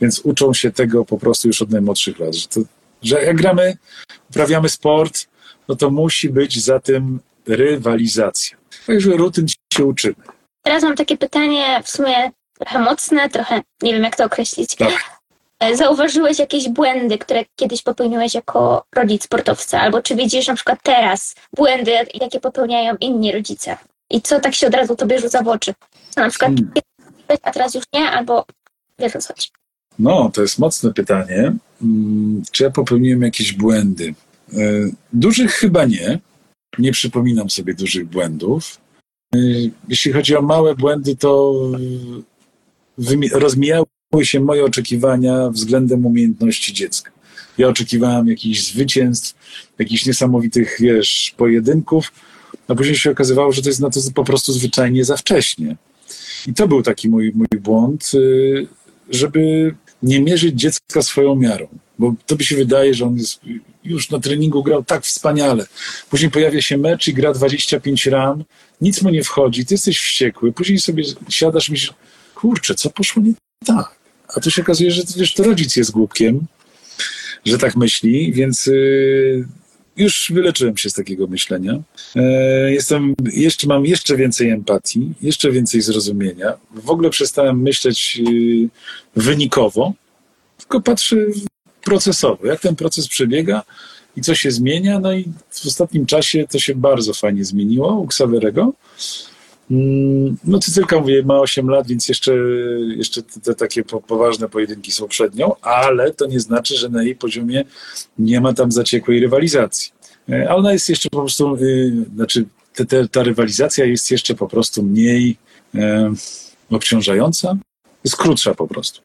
więc 0.00 0.20
uczą 0.24 0.54
się 0.54 0.70
tego 0.70 1.04
po 1.04 1.18
prostu 1.18 1.48
już 1.48 1.62
od 1.62 1.70
najmłodszych 1.70 2.18
lat, 2.18 2.34
że 2.34 2.48
to 2.48 2.60
że 3.04 3.24
jak 3.24 3.36
gramy, 3.36 3.76
uprawiamy 4.30 4.68
sport, 4.68 5.26
no 5.68 5.76
to 5.76 5.90
musi 5.90 6.30
być 6.30 6.64
za 6.64 6.80
tym 6.80 7.20
rywalizacja. 7.46 8.56
Także 8.86 9.10
rutyn 9.10 9.46
się 9.72 9.84
uczymy. 9.84 10.14
Teraz 10.62 10.82
mam 10.82 10.96
takie 10.96 11.16
pytanie 11.16 11.82
w 11.84 11.90
sumie 11.90 12.30
trochę 12.58 12.78
mocne, 12.78 13.28
trochę 13.28 13.60
nie 13.82 13.92
wiem 13.92 14.02
jak 14.02 14.16
to 14.16 14.24
określić. 14.24 14.74
Tak. 14.74 15.20
E, 15.60 15.76
zauważyłeś 15.76 16.38
jakieś 16.38 16.68
błędy, 16.68 17.18
które 17.18 17.44
kiedyś 17.56 17.82
popełniłeś 17.82 18.34
jako 18.34 18.84
rodzic 18.94 19.24
sportowca? 19.24 19.80
Albo 19.80 20.02
czy 20.02 20.16
widzisz 20.16 20.46
na 20.46 20.54
przykład 20.54 20.78
teraz 20.82 21.34
błędy, 21.56 21.92
jakie 22.14 22.40
popełniają 22.40 22.96
inni 23.00 23.32
rodzice? 23.32 23.76
I 24.10 24.22
co 24.22 24.40
tak 24.40 24.54
się 24.54 24.66
od 24.66 24.74
razu 24.74 24.96
tobie 24.96 25.18
rzuca 25.18 25.42
w 25.42 25.48
oczy? 25.48 25.74
Co 26.10 26.20
na 26.20 26.30
przykład 26.30 26.50
hmm. 26.50 26.72
a 27.42 27.50
teraz 27.50 27.74
już 27.74 27.84
nie, 27.92 28.10
albo 28.10 28.44
wiesz 28.98 29.16
o 29.16 29.20
co 29.20 29.34
chodzi. 29.34 29.48
No, 29.98 30.30
to 30.34 30.42
jest 30.42 30.58
mocne 30.58 30.92
pytanie. 30.92 31.52
Mm, 31.84 32.42
czy 32.50 32.64
ja 32.64 32.70
popełniłem 32.70 33.22
jakieś 33.22 33.52
błędy? 33.52 34.14
E, 34.52 34.56
dużych 35.12 35.52
chyba 35.52 35.84
nie. 35.84 36.18
Nie 36.78 36.92
przypominam 36.92 37.50
sobie 37.50 37.74
dużych 37.74 38.06
błędów. 38.06 38.78
E, 39.34 39.38
jeśli 39.88 40.12
chodzi 40.12 40.36
o 40.36 40.42
małe 40.42 40.74
błędy, 40.74 41.16
to 41.16 41.54
rozmijały 43.32 43.86
się 44.22 44.40
moje 44.40 44.64
oczekiwania 44.64 45.50
względem 45.50 46.06
umiejętności 46.06 46.72
dziecka. 46.72 47.10
Ja 47.58 47.68
oczekiwałem 47.68 48.28
jakichś 48.28 48.60
zwycięstw, 48.60 49.34
jakichś 49.78 50.06
niesamowitych, 50.06 50.76
wiesz, 50.80 51.34
pojedynków, 51.36 52.12
a 52.68 52.74
później 52.74 52.96
się 52.96 53.10
okazywało, 53.10 53.52
że 53.52 53.62
to 53.62 53.68
jest 53.68 53.80
na 53.80 53.90
to 53.90 54.00
po 54.14 54.24
prostu 54.24 54.52
zwyczajnie 54.52 55.04
za 55.04 55.16
wcześnie. 55.16 55.76
I 56.46 56.54
to 56.54 56.68
był 56.68 56.82
taki 56.82 57.08
mój, 57.08 57.32
mój 57.34 57.60
błąd, 57.60 58.10
y, 58.14 58.66
żeby 59.10 59.74
nie 60.04 60.20
mierzyć 60.20 60.60
dziecka 60.60 61.02
swoją 61.02 61.34
miarą, 61.34 61.68
bo 61.98 62.14
to 62.26 62.36
by 62.36 62.44
się 62.44 62.56
wydaje, 62.56 62.94
że 62.94 63.04
on 63.04 63.16
jest, 63.16 63.40
już 63.84 64.10
na 64.10 64.20
treningu 64.20 64.62
grał 64.62 64.84
tak 64.84 65.04
wspaniale. 65.04 65.66
Później 66.10 66.30
pojawia 66.30 66.62
się 66.62 66.78
mecz 66.78 67.08
i 67.08 67.14
gra 67.14 67.32
25 67.32 68.06
ram, 68.06 68.44
nic 68.80 69.02
mu 69.02 69.10
nie 69.10 69.24
wchodzi, 69.24 69.66
ty 69.66 69.74
jesteś 69.74 69.98
wściekły, 69.98 70.52
później 70.52 70.78
sobie 70.78 71.04
siadasz 71.28 71.68
i 71.68 71.72
myślisz, 71.72 71.94
kurczę, 72.34 72.74
co 72.74 72.90
poszło 72.90 73.22
nie 73.22 73.32
tak? 73.66 73.98
A 74.36 74.40
tu 74.40 74.50
się 74.50 74.62
okazuje, 74.62 74.90
że 74.90 75.02
wiesz, 75.16 75.34
to 75.34 75.42
rodzic 75.42 75.76
jest 75.76 75.90
głupkiem, 75.90 76.46
że 77.44 77.58
tak 77.58 77.76
myśli, 77.76 78.32
więc 78.32 78.66
yy, 78.66 79.46
już 79.96 80.32
wyleczyłem 80.34 80.76
się 80.76 80.90
z 80.90 80.92
takiego 80.92 81.26
myślenia. 81.26 81.82
E, 82.16 82.22
jestem, 82.72 83.14
jeszcze 83.32 83.66
mam 83.66 83.86
jeszcze 83.86 84.16
więcej 84.16 84.50
empatii, 84.50 85.12
jeszcze 85.22 85.50
więcej 85.52 85.80
zrozumienia. 85.80 86.54
W 86.74 86.90
ogóle 86.90 87.10
przestałem 87.10 87.62
myśleć 87.62 88.20
y, 88.28 88.68
wynikowo, 89.16 89.92
tylko 90.58 90.80
patrzę 90.80 91.16
procesowo, 91.84 92.46
jak 92.46 92.60
ten 92.60 92.76
proces 92.76 93.08
przebiega 93.08 93.62
i 94.16 94.20
co 94.20 94.34
się 94.34 94.50
zmienia. 94.50 94.98
No 94.98 95.12
i 95.12 95.24
w 95.50 95.66
ostatnim 95.66 96.06
czasie 96.06 96.44
to 96.50 96.58
się 96.58 96.74
bardzo 96.74 97.14
fajnie 97.14 97.44
zmieniło 97.44 97.92
u 97.92 98.06
Ksawerego. 98.06 98.72
Mm, 99.70 100.36
no 100.44 100.58
Cycylka, 100.58 101.00
mówię, 101.00 101.22
ma 101.22 101.40
8 101.40 101.68
lat, 101.68 101.86
więc 101.86 102.08
jeszcze, 102.08 102.34
jeszcze 102.96 103.22
te, 103.22 103.40
te 103.40 103.54
takie 103.54 103.84
po, 103.84 104.00
poważne 104.00 104.48
pojedynki 104.48 104.92
są 104.92 105.08
przed 105.08 105.34
nią, 105.34 105.52
ale 105.62 106.12
to 106.12 106.26
nie 106.26 106.40
znaczy, 106.40 106.76
że 106.76 106.88
na 106.88 107.02
jej 107.02 107.16
poziomie 107.16 107.64
nie 108.18 108.40
ma 108.40 108.52
tam 108.52 108.72
zaciekłej 108.72 109.20
rywalizacji. 109.20 109.92
E, 110.28 110.50
a 110.50 110.54
ona 110.54 110.72
jest 110.72 110.88
jeszcze 110.88 111.08
po 111.10 111.18
prostu, 111.18 111.56
y, 111.56 111.92
znaczy 112.14 112.44
te, 112.74 112.84
te, 112.84 113.08
ta 113.08 113.22
rywalizacja 113.22 113.84
jest 113.84 114.10
jeszcze 114.10 114.34
po 114.34 114.48
prostu 114.48 114.82
mniej 114.82 115.36
e, 115.74 116.12
obciążająca, 116.70 117.56
jest 118.04 118.16
krótsza 118.16 118.54
po 118.54 118.66
prostu. 118.66 119.00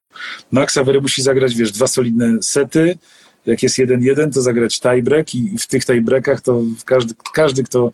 Max 0.51 0.77
Avery 0.77 1.01
musi 1.01 1.21
zagrać, 1.21 1.55
wiesz, 1.55 1.71
dwa 1.71 1.87
solidne 1.87 2.43
sety, 2.43 2.97
jak 3.45 3.63
jest 3.63 3.77
1-1, 3.77 4.33
to 4.33 4.41
zagrać 4.41 4.79
tiebreak 4.79 5.35
i 5.35 5.57
w 5.57 5.67
tych 5.67 5.85
tiebreakach 5.85 6.41
to 6.41 6.61
każdy, 6.85 7.13
każdy, 7.33 7.63
kto 7.63 7.91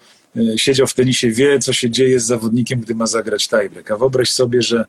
siedział 0.56 0.88
w 0.88 0.94
tenisie, 0.94 1.32
wie, 1.32 1.60
co 1.60 1.74
się 1.74 1.90
dzieje 1.90 2.20
z 2.20 2.26
zawodnikiem, 2.26 2.80
gdy 2.80 2.96
ma 2.96 3.08
zagrać 3.08 3.48
tiebreak. 3.48 3.92
A 3.92 3.98
wyobraź 3.98 4.32
sobie, 4.32 4.62
że 4.62 4.86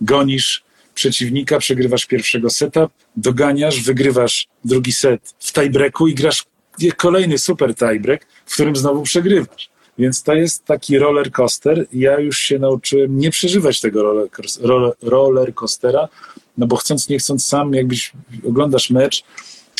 gonisz 0.00 0.62
przeciwnika, 0.94 1.58
przegrywasz 1.58 2.06
pierwszego 2.06 2.50
seta, 2.50 2.88
doganiasz, 3.16 3.82
wygrywasz 3.82 4.48
drugi 4.64 4.92
set 4.92 5.34
w 5.38 5.52
tiebreaku 5.52 6.08
i 6.08 6.14
grasz 6.14 6.44
kolejny 6.96 7.38
super 7.38 7.74
tiebreak, 7.74 8.26
w 8.46 8.54
którym 8.54 8.76
znowu 8.76 9.02
przegrywasz. 9.02 9.70
Więc 9.98 10.22
to 10.22 10.34
jest 10.34 10.64
taki 10.64 10.98
roller 10.98 11.30
coaster. 11.32 11.86
Ja 11.92 12.20
już 12.20 12.38
się 12.38 12.58
nauczyłem 12.58 13.18
nie 13.18 13.30
przeżywać 13.30 13.80
tego 13.80 14.02
roller, 14.62 14.92
roller 15.02 15.54
coastera, 15.54 16.08
no 16.58 16.66
bo 16.66 16.76
chcąc, 16.76 17.08
nie 17.08 17.18
chcąc 17.18 17.46
sam, 17.46 17.74
jakbyś 17.74 18.12
oglądasz 18.48 18.90
mecz, 18.90 19.24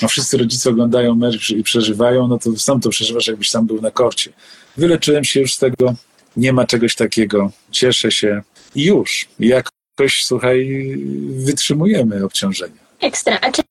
a 0.02 0.08
wszyscy 0.08 0.38
rodzice 0.38 0.70
oglądają 0.70 1.14
mecz 1.14 1.50
i 1.50 1.62
przeżywają, 1.62 2.28
no 2.28 2.38
to 2.38 2.56
sam 2.56 2.80
to 2.80 2.88
przeżywasz, 2.90 3.26
jakbyś 3.26 3.50
sam 3.50 3.66
był 3.66 3.80
na 3.80 3.90
korcie. 3.90 4.32
Wyleczyłem 4.76 5.24
się 5.24 5.40
już 5.40 5.54
z 5.54 5.58
tego, 5.58 5.94
nie 6.36 6.52
ma 6.52 6.66
czegoś 6.66 6.94
takiego, 6.94 7.50
cieszę 7.70 8.10
się 8.10 8.42
i 8.74 8.84
już. 8.84 9.28
Jakoś, 9.40 10.24
słuchaj, 10.24 10.96
wytrzymujemy 11.28 12.24
obciążenia. 12.24 12.80
Ekstra. 13.00 13.38
A 13.40 13.52
czy 13.52 13.62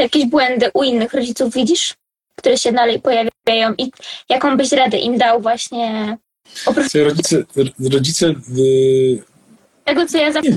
jakieś 0.00 0.26
błędy 0.26 0.70
u 0.74 0.82
innych 0.82 1.14
rodziców 1.14 1.54
widzisz, 1.54 1.94
które 2.38 2.58
się 2.58 2.72
dalej 2.72 3.00
pojawiają 3.00 3.74
i 3.78 3.90
jaką 4.28 4.56
byś 4.56 4.72
radę 4.72 4.98
im 4.98 5.18
dał 5.18 5.40
właśnie 5.40 6.16
oprócz... 6.66 6.94
Rodzice, 6.94 7.44
rodzice... 7.92 8.26
Yy... 8.26 9.22
Tego, 9.84 10.06
co 10.06 10.18
ja 10.18 10.32
zawsze... 10.32 10.50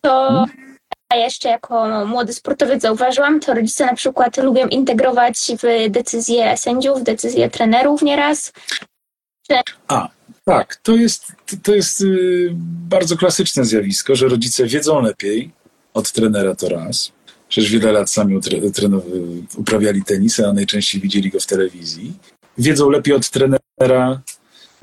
To... 0.00 0.28
Hmm? 0.28 0.75
A 1.08 1.16
jeszcze 1.16 1.48
jako 1.48 2.06
młody 2.06 2.32
sportowiec 2.32 2.82
zauważyłam, 2.82 3.40
to 3.40 3.54
rodzice 3.54 3.86
na 3.86 3.94
przykład 3.94 4.36
lubią 4.36 4.68
integrować 4.68 5.52
w 5.62 5.90
decyzje 5.90 6.56
sędziów, 6.56 7.02
decyzje 7.02 7.50
trenerów 7.50 8.02
nieraz. 8.02 8.52
A, 9.88 10.08
tak, 10.44 10.76
to 10.76 10.96
jest, 10.96 11.32
to 11.62 11.74
jest 11.74 12.00
y, 12.00 12.50
bardzo 12.88 13.16
klasyczne 13.16 13.64
zjawisko, 13.64 14.16
że 14.16 14.28
rodzice 14.28 14.66
wiedzą 14.66 15.00
lepiej 15.02 15.50
od 15.94 16.12
trenera 16.12 16.54
to 16.54 16.68
raz. 16.68 17.12
Przecież 17.48 17.70
wiele 17.70 17.92
lat 17.92 18.10
sami 18.10 18.40
uprawiali 19.56 20.04
tenis, 20.04 20.40
a 20.40 20.52
najczęściej 20.52 21.00
widzieli 21.00 21.30
go 21.30 21.40
w 21.40 21.46
telewizji. 21.46 22.12
Wiedzą 22.58 22.90
lepiej 22.90 23.14
od 23.14 23.30
trenera, 23.30 24.20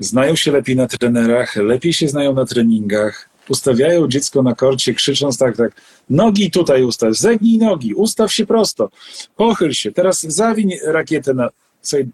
znają 0.00 0.36
się 0.36 0.52
lepiej 0.52 0.76
na 0.76 0.86
trenerach, 0.86 1.56
lepiej 1.56 1.92
się 1.92 2.08
znają 2.08 2.34
na 2.34 2.44
treningach, 2.44 3.28
ustawiają 3.48 4.08
dziecko 4.08 4.42
na 4.42 4.54
korcie, 4.54 4.94
krzycząc 4.94 5.38
tak, 5.38 5.56
tak, 5.56 5.72
nogi 6.10 6.50
tutaj 6.50 6.84
ustaw, 6.84 7.14
zegnij 7.14 7.58
nogi, 7.58 7.94
ustaw 7.94 8.32
się 8.32 8.46
prosto, 8.46 8.90
pochyl 9.36 9.72
się, 9.72 9.92
teraz 9.92 10.20
zawiń 10.20 10.72
rakietę 10.86 11.34
na... 11.34 11.50
Słuchaj, 11.82 12.06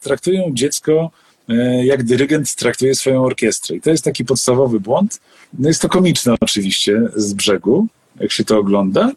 traktują 0.00 0.50
dziecko 0.52 1.10
e, 1.48 1.86
jak 1.86 2.02
dyrygent 2.02 2.54
traktuje 2.54 2.94
swoją 2.94 3.24
orkiestrę. 3.24 3.76
I 3.76 3.80
to 3.80 3.90
jest 3.90 4.04
taki 4.04 4.24
podstawowy 4.24 4.80
błąd. 4.80 5.20
No 5.58 5.68
jest 5.68 5.82
to 5.82 5.88
komiczne 5.88 6.34
oczywiście 6.40 7.02
z 7.16 7.32
brzegu, 7.32 7.86
jak 8.20 8.32
się 8.32 8.44
to 8.44 8.58
ogląda, 8.58 9.12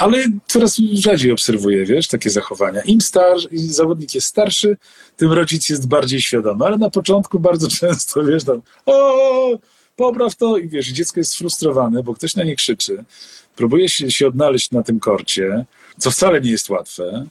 ale 0.00 0.24
coraz 0.46 0.76
rzadziej 0.92 1.32
obserwuję, 1.32 1.84
wiesz, 1.86 2.08
takie 2.08 2.30
zachowania. 2.30 2.82
Im 2.82 3.00
starszy, 3.00 3.48
zawodnik 3.52 4.14
jest 4.14 4.26
starszy, 4.26 4.76
tym 5.16 5.32
rodzic 5.32 5.68
jest 5.68 5.88
bardziej 5.88 6.20
świadomy, 6.20 6.64
ale 6.64 6.78
na 6.78 6.90
początku 6.90 7.40
bardzo 7.40 7.68
często, 7.80 8.24
wiesz, 8.24 8.44
tam 8.44 8.62
o, 8.86 9.58
popraw 10.00 10.36
to 10.36 10.58
i 10.58 10.68
wiesz, 10.68 10.88
dziecko 10.88 11.20
jest 11.20 11.32
sfrustrowane, 11.32 12.02
bo 12.02 12.14
ktoś 12.14 12.36
na 12.36 12.44
nie 12.44 12.56
krzyczy, 12.56 13.04
próbuje 13.56 13.88
się, 13.88 14.26
odnaleźć 14.26 14.70
na 14.70 14.82
tym 14.82 15.00
korcie, 15.00 15.64
co 15.98 16.10
wcale 16.10 16.40
nie 16.40 16.50
jest 16.50 16.70
łatwe, 16.70 17.26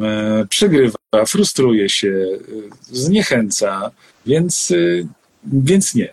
e, 0.00 0.46
przegrywa, 0.48 0.98
frustruje 1.26 1.88
się, 1.88 2.08
e, 2.08 2.36
zniechęca, 2.82 3.90
więc, 4.26 4.70
e, 4.70 4.74
więc 5.44 5.94
nie. 5.94 6.12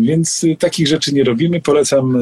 Więc 0.00 0.44
takich 0.58 0.88
rzeczy 0.88 1.14
nie 1.14 1.24
robimy. 1.24 1.60
Polecam 1.60 2.18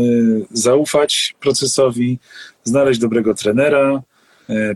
zaufać 0.50 1.34
procesowi, 1.40 2.18
znaleźć 2.64 3.00
dobrego 3.00 3.34
trenera, 3.34 4.02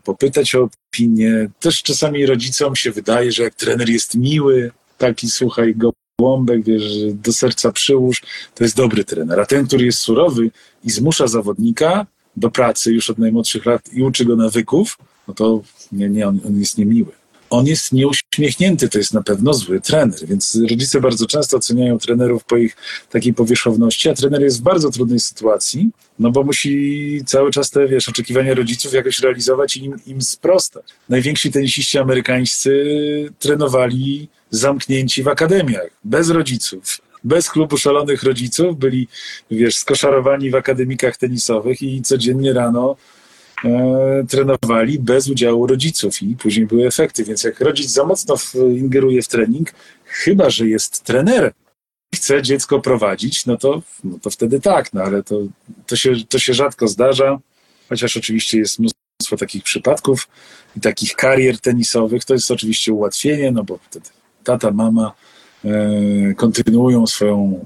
popytać 0.04 0.54
o 0.54 0.68
opinię. 0.88 1.50
Też 1.61 1.82
czasami 1.82 2.26
rodzicom 2.26 2.76
się 2.76 2.90
wydaje, 2.90 3.32
że 3.32 3.42
jak 3.42 3.54
trener 3.54 3.88
jest 3.88 4.14
miły, 4.14 4.70
taki 4.98 5.30
słuchaj 5.30 5.74
go 5.74 5.92
Łąbek, 6.21 6.64
wiesz, 6.64 7.12
do 7.12 7.33
serca 7.33 7.73
przyłóż, 7.73 8.23
to 8.55 8.64
jest 8.64 8.77
dobry 8.77 9.05
trener. 9.05 9.41
A 9.41 9.47
ten, 9.47 9.66
który 9.66 9.85
jest 9.85 9.99
surowy 9.99 10.51
i 10.85 10.91
zmusza 10.91 11.27
zawodnika 11.27 12.07
do 12.37 12.51
pracy 12.51 12.93
już 12.93 13.11
od 13.11 13.19
najmłodszych 13.19 13.66
lat 13.66 13.93
i 13.93 14.03
uczy 14.03 14.25
go 14.25 14.37
nawyków, 14.37 14.99
no 15.29 15.35
to 15.35 15.62
nie, 15.93 16.09
nie, 16.09 16.29
on, 16.29 16.41
on 16.47 16.61
jest 16.61 16.79
niemiły. 16.79 17.12
On 17.51 17.66
jest 17.66 17.92
nieuśmiechnięty, 17.92 18.88
to 18.88 18.99
jest 18.99 19.14
na 19.14 19.22
pewno 19.22 19.55
zły 19.55 19.80
trener, 19.80 20.18
więc 20.26 20.59
rodzice 20.70 21.01
bardzo 21.01 21.26
często 21.26 21.57
oceniają 21.57 21.99
trenerów 21.99 22.44
po 22.44 22.57
ich 22.57 22.76
takiej 23.11 23.34
powierzchowności, 23.34 24.09
a 24.09 24.14
trener 24.14 24.42
jest 24.42 24.59
w 24.59 24.62
bardzo 24.62 24.90
trudnej 24.90 25.20
sytuacji, 25.20 25.90
no 26.18 26.30
bo 26.30 26.44
musi 26.44 27.22
cały 27.26 27.51
czas 27.51 27.70
te, 27.70 27.88
wiesz, 27.88 28.09
oczekiwania 28.09 28.55
rodziców 28.55 28.92
jakoś 28.92 29.18
realizować 29.18 29.76
i 29.76 29.84
im, 29.84 29.96
im 30.07 30.22
sprostać. 30.22 30.84
Najwięksi 31.09 31.53
tenisiści 31.53 31.99
amerykańscy 31.99 32.70
trenowali 33.38 34.28
zamknięci 34.51 35.22
w 35.22 35.28
akademiach, 35.28 35.90
bez 36.05 36.30
rodziców, 36.30 37.01
bez 37.24 37.51
klubu 37.51 37.76
szalonych 37.76 38.22
rodziców, 38.22 38.78
byli, 38.78 39.09
wiesz, 39.51 39.76
skoszarowani 39.76 40.51
w 40.51 40.55
akademikach 40.55 41.16
tenisowych 41.16 41.82
i 41.82 42.03
codziennie 42.03 42.53
rano 42.53 42.96
e, 43.64 44.24
trenowali 44.28 44.98
bez 44.98 45.28
udziału 45.28 45.66
rodziców 45.66 46.22
i 46.22 46.36
później 46.36 46.66
były 46.66 46.86
efekty. 46.86 47.24
Więc 47.24 47.44
jak 47.44 47.61
rodzic 47.61 47.90
za 47.90 48.04
mocno 48.04 48.36
ingeruje 48.54 49.22
w 49.22 49.28
trening, 49.28 49.72
chyba 50.04 50.50
że 50.50 50.68
jest 50.68 51.04
trenerem, 51.04 51.52
chce 52.14 52.42
dziecko 52.42 52.80
prowadzić, 52.80 53.46
no 53.46 53.56
to, 53.56 53.82
no 54.04 54.18
to 54.22 54.30
wtedy 54.30 54.61
tak, 54.61 54.92
no 54.92 55.02
ale 55.02 55.22
to, 55.22 55.40
to, 55.86 55.96
się, 55.96 56.14
to 56.28 56.38
się 56.38 56.54
rzadko 56.54 56.88
zdarza, 56.88 57.38
chociaż 57.88 58.16
oczywiście 58.16 58.59
jest 58.59 58.78
mnóstwo 58.78 59.36
takich 59.38 59.62
przypadków 59.62 60.28
i 60.76 60.80
takich 60.80 61.14
karier 61.14 61.61
tenisowych, 61.61 62.24
to 62.24 62.34
jest 62.34 62.50
oczywiście 62.50 62.92
ułatwienie, 62.92 63.52
no 63.52 63.64
bo 63.64 63.78
wtedy 63.90 64.09
tata, 64.44 64.70
mama 64.70 65.12
e, 65.64 66.34
kontynuują 66.34 67.06
swoją 67.06 67.64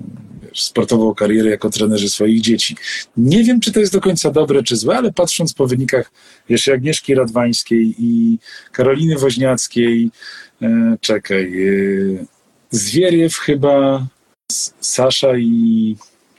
sportową 0.54 1.14
karierę 1.14 1.50
jako 1.50 1.70
trenerzy 1.70 2.08
swoich 2.08 2.40
dzieci. 2.40 2.76
Nie 3.16 3.44
wiem, 3.44 3.60
czy 3.60 3.72
to 3.72 3.80
jest 3.80 3.92
do 3.92 4.00
końca 4.00 4.30
dobre, 4.30 4.62
czy 4.62 4.76
złe, 4.76 4.96
ale 4.96 5.12
patrząc 5.12 5.54
po 5.54 5.66
wynikach 5.66 6.12
jeszcze 6.48 6.72
Agnieszki 6.72 7.14
Radwańskiej 7.14 7.94
i 7.98 8.38
Karoliny 8.72 9.18
Woźniackiej, 9.18 10.10
e, 10.62 10.96
czekaj, 11.00 11.44
e, 11.44 12.42
Zwieriew 12.70 13.36
chyba, 13.36 14.06
Sasza 14.80 15.36
i 15.38 15.96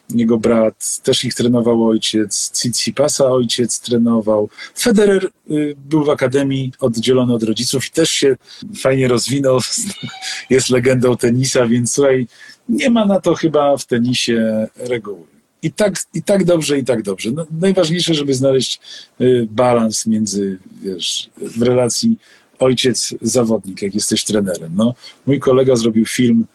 jego 0.09 0.38
brat, 0.38 0.99
też 1.03 1.26
ich 1.26 1.34
trenował 1.34 1.88
ojciec, 1.88 2.51
Tsitsipasa 2.51 3.26
ojciec 3.26 3.80
trenował. 3.80 4.49
Federer 4.78 5.30
y, 5.51 5.76
był 5.78 6.03
w 6.03 6.09
akademii 6.09 6.72
oddzielony 6.80 7.34
od 7.34 7.43
rodziców 7.43 7.88
i 7.88 7.91
też 7.91 8.09
się 8.09 8.36
fajnie 8.82 9.07
rozwinął, 9.07 9.59
jest 10.49 10.70
legendą 10.70 11.18
tenisa, 11.18 11.68
więc 11.68 11.93
słuchaj, 11.93 12.28
nie 12.70 12.89
ma 12.89 13.05
na 13.05 13.22
to 13.22 13.36
chyba 13.36 13.78
w 13.78 13.86
tenisie 13.86 14.68
reguły. 14.76 15.34
I 15.64 15.72
tak, 15.72 15.93
I 16.14 16.24
tak 16.24 16.43
dobrze, 16.45 16.80
i 16.80 16.86
tak 16.86 17.01
dobrze. 17.01 17.32
No, 17.32 17.45
najważniejsze, 17.59 18.14
żeby 18.14 18.34
znaleźć 18.34 18.80
y, 19.22 19.47
balans 19.51 20.05
między, 20.05 20.59
wiesz, 20.82 21.30
w 21.38 21.61
relacji 21.61 22.18
ojciec-zawodnik, 22.59 23.82
jak 23.82 23.95
jesteś 23.95 24.24
trenerem. 24.24 24.72
No, 24.76 24.93
mój 25.26 25.39
kolega 25.39 25.76
zrobił 25.76 26.05
film 26.05 26.45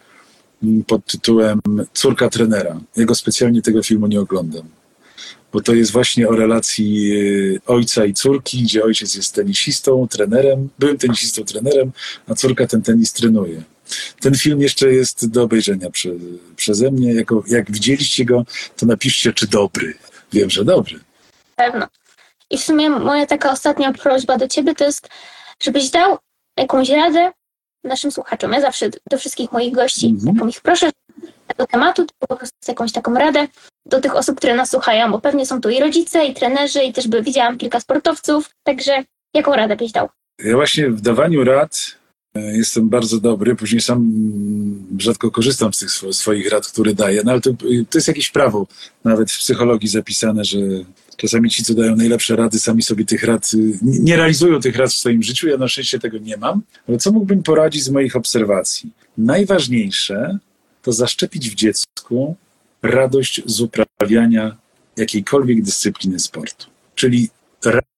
pod 0.86 1.06
tytułem 1.06 1.60
Córka 1.92 2.28
trenera. 2.28 2.80
Jego 2.96 3.14
specjalnie 3.14 3.62
tego 3.62 3.82
filmu 3.82 4.06
nie 4.06 4.20
oglądam, 4.20 4.68
bo 5.52 5.60
to 5.60 5.74
jest 5.74 5.92
właśnie 5.92 6.28
o 6.28 6.32
relacji 6.32 7.12
y, 7.12 7.60
ojca 7.66 8.04
i 8.04 8.14
córki, 8.14 8.62
gdzie 8.62 8.84
ojciec 8.84 9.14
jest 9.14 9.34
tenisistą, 9.34 10.08
trenerem, 10.10 10.68
byłym 10.78 10.98
tenisistą, 10.98 11.44
trenerem, 11.44 11.92
a 12.26 12.34
córka 12.34 12.66
ten 12.66 12.82
tenis 12.82 13.12
trenuje. 13.12 13.62
Ten 14.20 14.34
film 14.34 14.60
jeszcze 14.60 14.92
jest 14.92 15.30
do 15.30 15.42
obejrzenia 15.42 15.90
prze, 15.90 16.10
przeze 16.56 16.90
mnie. 16.90 17.14
Jako, 17.14 17.42
jak 17.46 17.70
widzieliście 17.70 18.24
go, 18.24 18.44
to 18.76 18.86
napiszcie, 18.86 19.32
czy 19.32 19.46
dobry. 19.46 19.94
Wiem, 20.32 20.50
że 20.50 20.64
dobry. 20.64 21.00
Pewno. 21.56 21.86
I 22.50 22.58
w 22.58 22.64
sumie 22.64 22.90
moja 22.90 23.26
taka 23.26 23.52
ostatnia 23.52 23.92
prośba 23.92 24.38
do 24.38 24.48
ciebie 24.48 24.74
to 24.74 24.84
jest, 24.84 25.08
żebyś 25.62 25.90
dał 25.90 26.18
jakąś 26.56 26.90
radę 26.90 27.32
naszym 27.84 28.10
słuchaczom. 28.10 28.52
Ja 28.52 28.60
zawsze 28.60 28.90
do 29.10 29.18
wszystkich 29.18 29.52
moich 29.52 29.74
gości, 29.74 30.14
-hmm. 30.18 30.48
ich 30.48 30.60
proszę, 30.60 30.90
tego 31.46 31.66
tematu, 31.66 32.06
po 32.18 32.36
prostu 32.36 32.56
jakąś 32.68 32.92
taką 32.92 33.14
radę 33.14 33.48
do 33.86 34.00
tych 34.00 34.16
osób, 34.16 34.36
które 34.36 34.54
nas 34.54 34.70
słuchają, 34.70 35.12
bo 35.12 35.20
pewnie 35.20 35.46
są 35.46 35.60
tu 35.60 35.70
i 35.70 35.80
rodzice, 35.80 36.24
i 36.24 36.34
trenerzy, 36.34 36.82
i 36.82 36.92
też 36.92 37.08
by 37.08 37.22
widziałam 37.22 37.58
kilka 37.58 37.80
sportowców, 37.80 38.50
także 38.64 39.04
jaką 39.34 39.52
radę 39.52 39.76
byś 39.76 39.92
dał? 39.92 40.08
Ja 40.38 40.54
właśnie 40.54 40.90
w 40.90 41.00
dawaniu 41.00 41.44
rad 41.44 41.97
jestem 42.52 42.88
bardzo 42.88 43.20
dobry, 43.20 43.56
później 43.56 43.80
sam 43.80 43.98
mm, 43.98 45.00
rzadko 45.00 45.30
korzystam 45.30 45.74
z 45.74 45.78
tych 45.78 45.90
swoich 46.12 46.50
rad, 46.50 46.66
które 46.66 46.94
daję, 46.94 47.22
no 47.24 47.32
ale 47.32 47.40
to, 47.40 47.50
to 47.90 47.98
jest 47.98 48.08
jakieś 48.08 48.30
prawo, 48.30 48.66
nawet 49.04 49.32
w 49.32 49.38
psychologii 49.38 49.88
zapisane, 49.88 50.44
że 50.44 50.58
czasami 51.16 51.50
ci, 51.50 51.64
co 51.64 51.74
dają 51.74 51.96
najlepsze 51.96 52.36
rady, 52.36 52.58
sami 52.58 52.82
sobie 52.82 53.04
tych 53.04 53.24
rad, 53.24 53.50
y, 53.54 53.78
nie 53.82 54.16
realizują 54.16 54.60
tych 54.60 54.76
rad 54.76 54.90
w 54.90 54.98
swoim 54.98 55.22
życiu, 55.22 55.48
ja 55.48 55.56
na 55.56 55.68
szczęście 55.68 55.98
tego 55.98 56.18
nie 56.18 56.36
mam, 56.36 56.62
ale 56.88 56.98
co 56.98 57.12
mógłbym 57.12 57.42
poradzić 57.42 57.84
z 57.84 57.88
moich 57.88 58.16
obserwacji? 58.16 58.90
Najważniejsze 59.18 60.38
to 60.82 60.92
zaszczepić 60.92 61.50
w 61.50 61.54
dziecku 61.54 62.36
radość 62.82 63.42
z 63.46 63.60
uprawiania 63.60 64.56
jakiejkolwiek 64.96 65.62
dyscypliny 65.62 66.18
sportu. 66.18 66.66
Czyli 66.94 67.28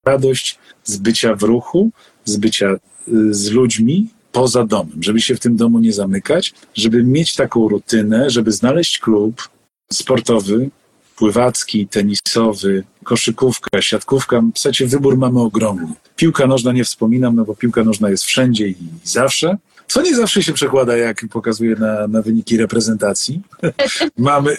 radość 0.05 0.59
z 0.83 0.97
bycia 0.97 1.35
w 1.35 1.43
ruchu, 1.43 1.91
z 2.25 2.37
bycia 2.37 2.69
y, 3.07 3.33
z 3.33 3.51
ludźmi 3.51 4.09
poza 4.31 4.65
domem, 4.65 5.03
żeby 5.03 5.21
się 5.21 5.35
w 5.35 5.39
tym 5.39 5.55
domu 5.55 5.79
nie 5.79 5.93
zamykać, 5.93 6.53
żeby 6.73 7.03
mieć 7.03 7.35
taką 7.35 7.67
rutynę, 7.67 8.29
żeby 8.29 8.51
znaleźć 8.51 8.99
klub 8.99 9.49
sportowy, 9.93 10.69
pływacki, 11.15 11.87
tenisowy, 11.87 12.83
koszykówka, 13.03 13.81
siatkówka. 13.81 14.41
W 14.41 14.57
zasadzie 14.57 14.87
wybór 14.87 15.17
mamy 15.17 15.39
ogromny. 15.39 15.93
Piłka 16.15 16.47
nożna 16.47 16.71
nie 16.71 16.83
wspominam, 16.83 17.35
no 17.35 17.45
bo 17.45 17.55
piłka 17.55 17.83
nożna 17.83 18.09
jest 18.09 18.23
wszędzie 18.23 18.67
i 18.67 18.75
zawsze. 19.03 19.57
Co 19.87 20.01
nie 20.01 20.15
zawsze 20.15 20.43
się 20.43 20.53
przekłada, 20.53 20.97
jak 20.97 21.25
pokazuje 21.31 21.75
na, 21.75 22.07
na 22.07 22.21
wyniki 22.21 22.57
reprezentacji. 22.57 23.41
Mamy 24.17 24.55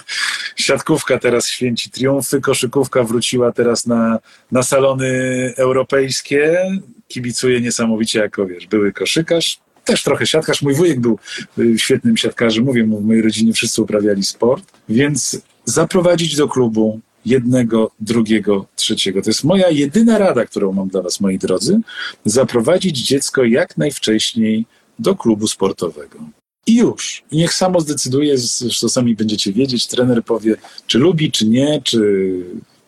siatkówka 0.66 1.18
teraz 1.18 1.46
święci 1.46 1.90
triumfy, 1.90 2.40
koszykówka 2.40 3.02
wróciła 3.02 3.52
teraz 3.52 3.86
na, 3.86 4.18
na 4.52 4.62
salony 4.62 5.12
europejskie. 5.56 6.70
Kibicuje 7.10 7.60
niesamowicie 7.60 8.18
jako, 8.18 8.46
wiesz, 8.46 8.66
były 8.66 8.92
koszykarz, 8.92 9.60
też 9.84 10.02
trochę 10.02 10.26
siatkarz. 10.26 10.62
Mój 10.62 10.74
wujek 10.74 11.00
był 11.00 11.18
y, 11.58 11.78
świetnym 11.78 12.16
siatkarzem. 12.16 12.64
Mówię, 12.64 12.84
w 12.84 13.04
mojej 13.04 13.22
rodzinie 13.22 13.52
wszyscy 13.52 13.82
uprawiali 13.82 14.22
sport, 14.22 14.64
więc 14.88 15.40
zaprowadzić 15.64 16.36
do 16.36 16.48
klubu 16.48 17.00
jednego, 17.26 17.90
drugiego, 18.00 18.66
trzeciego. 18.76 19.22
To 19.22 19.30
jest 19.30 19.44
moja 19.44 19.70
jedyna 19.70 20.18
rada, 20.18 20.44
którą 20.44 20.72
mam 20.72 20.88
dla 20.88 21.02
Was, 21.02 21.20
moi 21.20 21.38
drodzy. 21.38 21.80
Zaprowadzić 22.24 23.06
dziecko 23.06 23.44
jak 23.44 23.78
najwcześniej 23.78 24.66
do 24.98 25.16
klubu 25.16 25.48
sportowego. 25.48 26.18
I 26.66 26.76
już. 26.76 27.22
I 27.30 27.36
niech 27.36 27.54
samo 27.54 27.80
zdecyduje, 27.80 28.38
zresztą 28.38 28.88
sami 28.88 29.14
będziecie 29.16 29.52
wiedzieć, 29.52 29.86
trener 29.86 30.24
powie, 30.24 30.56
czy 30.86 30.98
lubi, 30.98 31.30
czy 31.30 31.48
nie, 31.48 31.80
czy, 31.84 32.00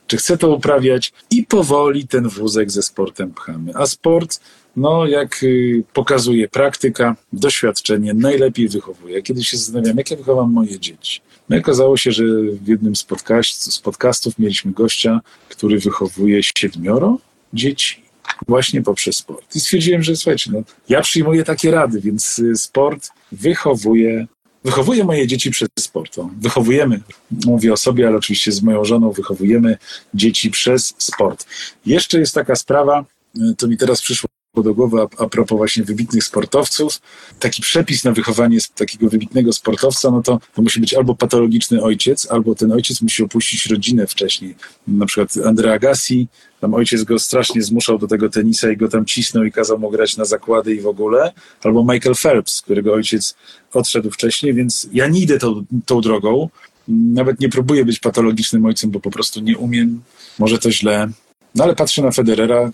czy 0.06 0.16
chce 0.16 0.38
to 0.38 0.54
uprawiać 0.54 1.12
i 1.30 1.46
powoli 1.46 2.08
ten 2.08 2.28
wózek 2.28 2.70
ze 2.70 2.82
sportem 2.82 3.34
pchamy. 3.34 3.72
A 3.74 3.86
sport, 3.86 4.40
no 4.76 5.06
jak 5.06 5.42
y, 5.42 5.84
pokazuje 5.92 6.48
praktyka, 6.48 7.16
doświadczenie, 7.32 8.14
najlepiej 8.14 8.68
wychowuje. 8.68 9.22
Kiedy 9.22 9.44
się 9.44 9.56
zastanawiam, 9.56 9.96
jak 9.96 10.10
ja 10.10 10.16
wychowam 10.16 10.52
moje 10.52 10.80
dzieci. 10.80 11.20
No 11.48 11.56
i 11.56 11.60
okazało 11.60 11.96
się, 11.96 12.12
że 12.12 12.24
w 12.62 12.68
jednym 12.68 12.96
z, 12.96 13.04
podcast, 13.04 13.72
z 13.72 13.78
podcastów 13.78 14.38
mieliśmy 14.38 14.72
gościa, 14.72 15.20
który 15.48 15.78
wychowuje 15.78 16.42
siedmioro 16.42 17.18
dzieci 17.52 18.02
właśnie 18.48 18.82
poprzez 18.82 19.16
sport. 19.16 19.56
I 19.56 19.60
stwierdziłem, 19.60 20.02
że 20.02 20.16
słuchajcie, 20.16 20.50
no, 20.54 20.62
ja 20.88 21.00
przyjmuję 21.00 21.44
takie 21.44 21.70
rady, 21.70 22.00
więc 22.00 22.38
y, 22.38 22.56
sport 22.56 23.10
wychowuje, 23.32 24.26
wychowuje 24.64 25.04
moje 25.04 25.26
dzieci 25.26 25.50
przez 25.50 25.68
sport. 25.78 26.16
Wychowujemy, 26.40 27.00
mówię 27.46 27.72
o 27.72 27.76
sobie, 27.76 28.06
ale 28.08 28.16
oczywiście 28.16 28.52
z 28.52 28.62
moją 28.62 28.84
żoną 28.84 29.12
wychowujemy 29.12 29.78
dzieci 30.14 30.50
przez 30.50 30.94
sport. 30.98 31.46
Jeszcze 31.86 32.18
jest 32.18 32.34
taka 32.34 32.56
sprawa, 32.56 33.04
y, 33.36 33.54
to 33.58 33.68
mi 33.68 33.76
teraz 33.76 34.00
przyszło 34.00 34.28
do 34.60 34.74
głowy 34.74 35.00
a, 35.00 35.22
a 35.24 35.28
propos 35.28 35.56
właśnie 35.56 35.84
wybitnych 35.84 36.24
sportowców. 36.24 37.00
Taki 37.38 37.62
przepis 37.62 38.04
na 38.04 38.12
wychowanie 38.12 38.58
takiego 38.74 39.08
wybitnego 39.08 39.52
sportowca, 39.52 40.10
no 40.10 40.22
to, 40.22 40.40
to 40.54 40.62
musi 40.62 40.80
być 40.80 40.94
albo 40.94 41.14
patologiczny 41.14 41.82
ojciec, 41.82 42.30
albo 42.30 42.54
ten 42.54 42.72
ojciec 42.72 43.02
musi 43.02 43.22
opuścić 43.22 43.66
rodzinę 43.66 44.06
wcześniej. 44.06 44.54
Na 44.86 45.06
przykład 45.06 45.46
Andrea 45.46 45.74
Agassi, 45.74 46.28
tam 46.60 46.74
ojciec 46.74 47.04
go 47.04 47.18
strasznie 47.18 47.62
zmuszał 47.62 47.98
do 47.98 48.06
tego 48.06 48.28
tenisa 48.28 48.70
i 48.70 48.76
go 48.76 48.88
tam 48.88 49.04
cisnął 49.04 49.44
i 49.44 49.52
kazał 49.52 49.78
mu 49.78 49.90
grać 49.90 50.16
na 50.16 50.24
zakłady 50.24 50.74
i 50.74 50.80
w 50.80 50.86
ogóle. 50.86 51.32
Albo 51.62 51.84
Michael 51.92 52.14
Phelps, 52.14 52.62
którego 52.62 52.92
ojciec 52.92 53.34
odszedł 53.72 54.10
wcześniej, 54.10 54.54
więc 54.54 54.88
ja 54.92 55.06
nie 55.06 55.20
idę 55.20 55.38
tą, 55.38 55.64
tą 55.86 56.00
drogą. 56.00 56.48
Nawet 56.88 57.40
nie 57.40 57.48
próbuję 57.48 57.84
być 57.84 57.98
patologicznym 57.98 58.64
ojcem, 58.64 58.90
bo 58.90 59.00
po 59.00 59.10
prostu 59.10 59.40
nie 59.40 59.58
umiem. 59.58 60.02
Może 60.38 60.58
to 60.58 60.70
źle. 60.70 61.08
No 61.54 61.64
ale 61.64 61.74
patrzę 61.74 62.02
na 62.02 62.10
Federera, 62.10 62.70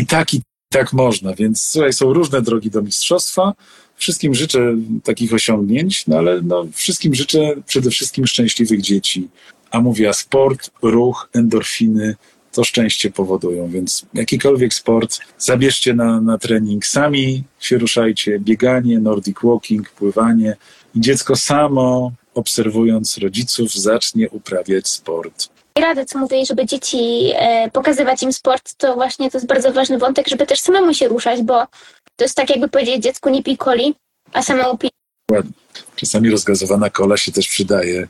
i 0.00 0.06
tak, 0.06 0.34
i 0.34 0.42
tak 0.72 0.92
można. 0.92 1.34
Więc 1.34 1.62
słuchaj, 1.62 1.92
są 1.92 2.12
różne 2.12 2.42
drogi 2.42 2.70
do 2.70 2.82
mistrzostwa. 2.82 3.54
Wszystkim 3.96 4.34
życzę 4.34 4.74
takich 5.04 5.34
osiągnięć, 5.34 6.06
no 6.06 6.18
ale 6.18 6.42
no, 6.42 6.66
wszystkim 6.72 7.14
życzę 7.14 7.54
przede 7.66 7.90
wszystkim 7.90 8.26
szczęśliwych 8.26 8.80
dzieci. 8.80 9.28
A 9.70 9.80
mówię, 9.80 10.08
a 10.08 10.12
sport, 10.12 10.70
ruch, 10.82 11.28
endorfiny 11.32 12.16
to 12.52 12.64
szczęście 12.64 13.10
powodują, 13.10 13.68
więc 13.68 14.06
jakikolwiek 14.14 14.74
sport 14.74 15.18
zabierzcie 15.38 15.94
na, 15.94 16.20
na 16.20 16.38
trening. 16.38 16.86
Sami 16.86 17.44
się 17.60 17.78
ruszajcie, 17.78 18.38
bieganie, 18.38 18.98
nordic 18.98 19.36
walking, 19.42 19.90
pływanie 19.90 20.56
i 20.94 21.00
dziecko 21.00 21.36
samo 21.36 22.12
obserwując 22.34 23.18
rodziców 23.18 23.72
zacznie 23.72 24.30
uprawiać 24.30 24.88
sport 24.88 25.59
rady, 25.78 26.04
co 26.04 26.18
mówię, 26.18 26.46
żeby 26.46 26.66
dzieci 26.66 27.32
e, 27.34 27.70
pokazywać 27.70 28.22
im 28.22 28.32
sport, 28.32 28.74
to 28.74 28.94
właśnie 28.94 29.30
to 29.30 29.38
jest 29.38 29.46
bardzo 29.46 29.72
ważny 29.72 29.98
wątek, 29.98 30.28
żeby 30.28 30.46
też 30.46 30.60
samemu 30.60 30.94
się 30.94 31.08
ruszać, 31.08 31.42
bo 31.42 31.66
to 32.16 32.24
jest 32.24 32.36
tak 32.36 32.50
jakby 32.50 32.68
powiedzieć 32.68 33.02
dziecku 33.02 33.30
nie 33.30 33.42
pij 33.42 33.58
coli, 33.58 33.94
a 34.32 34.42
samemu 34.42 34.78
pij. 34.78 34.90
Ładnie. 35.32 35.52
Czasami 35.96 36.30
rozgazowana 36.30 36.90
kola 36.90 37.16
się 37.16 37.32
też 37.32 37.48
przydaje. 37.48 38.08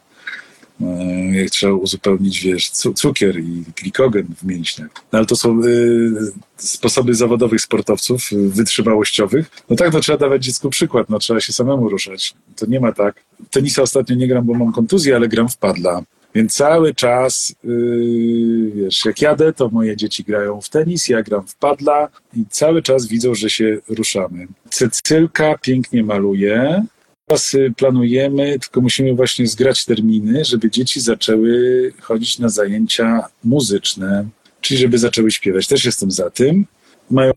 E, 0.81 0.87
jak 1.33 1.51
trzeba 1.51 1.73
uzupełnić, 1.73 2.41
wiesz, 2.41 2.71
cukier 2.71 3.41
i 3.41 3.65
glikogen 3.83 4.27
w 4.39 4.45
mięśniach. 4.45 4.91
No 5.13 5.19
ale 5.19 5.27
to 5.27 5.37
są 5.37 5.65
y, 5.65 6.33
sposoby 6.57 7.15
zawodowych 7.15 7.61
sportowców, 7.61 8.29
wytrzymałościowych. 8.33 9.51
No 9.71 9.77
tak, 9.77 9.93
no 9.93 10.01
trzeba 10.01 10.19
dawać 10.19 10.45
dziecku 10.45 10.71
przykład, 10.71 11.11
no 11.11 11.19
trzeba 11.19 11.41
się 11.41 11.53
samemu 11.53 11.89
ruszać. 11.89 12.35
To 12.57 12.67
nie 12.67 12.81
ma 12.81 12.93
tak. 12.93 13.25
Tenisa 13.51 13.83
ostatnio 13.83 14.17
nie 14.17 14.29
gram, 14.29 14.47
bo 14.47 14.55
mam 14.55 14.73
kontuzję, 14.73 15.17
ale 15.17 15.29
gram 15.29 15.49
w 15.49 15.57
padla. 15.57 16.03
Więc 16.35 16.55
cały 16.55 16.95
czas, 16.95 17.55
yy, 17.65 18.71
wiesz, 18.75 19.05
jak 19.05 19.23
jadę, 19.23 19.53
to 19.53 19.69
moje 19.69 19.97
dzieci 19.97 20.25
grają 20.25 20.61
w 20.61 20.69
tenis, 20.69 21.09
ja 21.09 21.23
gram 21.23 21.47
w 21.47 21.57
padla 21.57 22.09
i 22.37 22.45
cały 22.51 22.83
czas 22.83 23.07
widzą, 23.07 23.35
że 23.35 23.51
się 23.51 23.79
ruszamy. 23.89 24.47
Cecylka 24.71 25.59
pięknie 25.59 26.03
maluje. 26.03 26.85
Teraz 27.27 27.57
planujemy, 27.77 28.59
tylko 28.59 28.81
musimy 28.81 29.15
właśnie 29.15 29.47
zgrać 29.47 29.85
terminy, 29.85 30.45
żeby 30.45 30.71
dzieci 30.71 31.01
zaczęły 31.01 31.93
chodzić 32.01 32.39
na 32.39 32.49
zajęcia 32.49 33.25
muzyczne, 33.45 34.29
czyli 34.61 34.81
żeby 34.81 34.99
zaczęły 34.99 35.31
śpiewać. 35.31 35.67
Też 35.67 35.85
jestem 35.85 36.11
za 36.11 36.31
tym. 36.31 36.67
Mają 37.11 37.33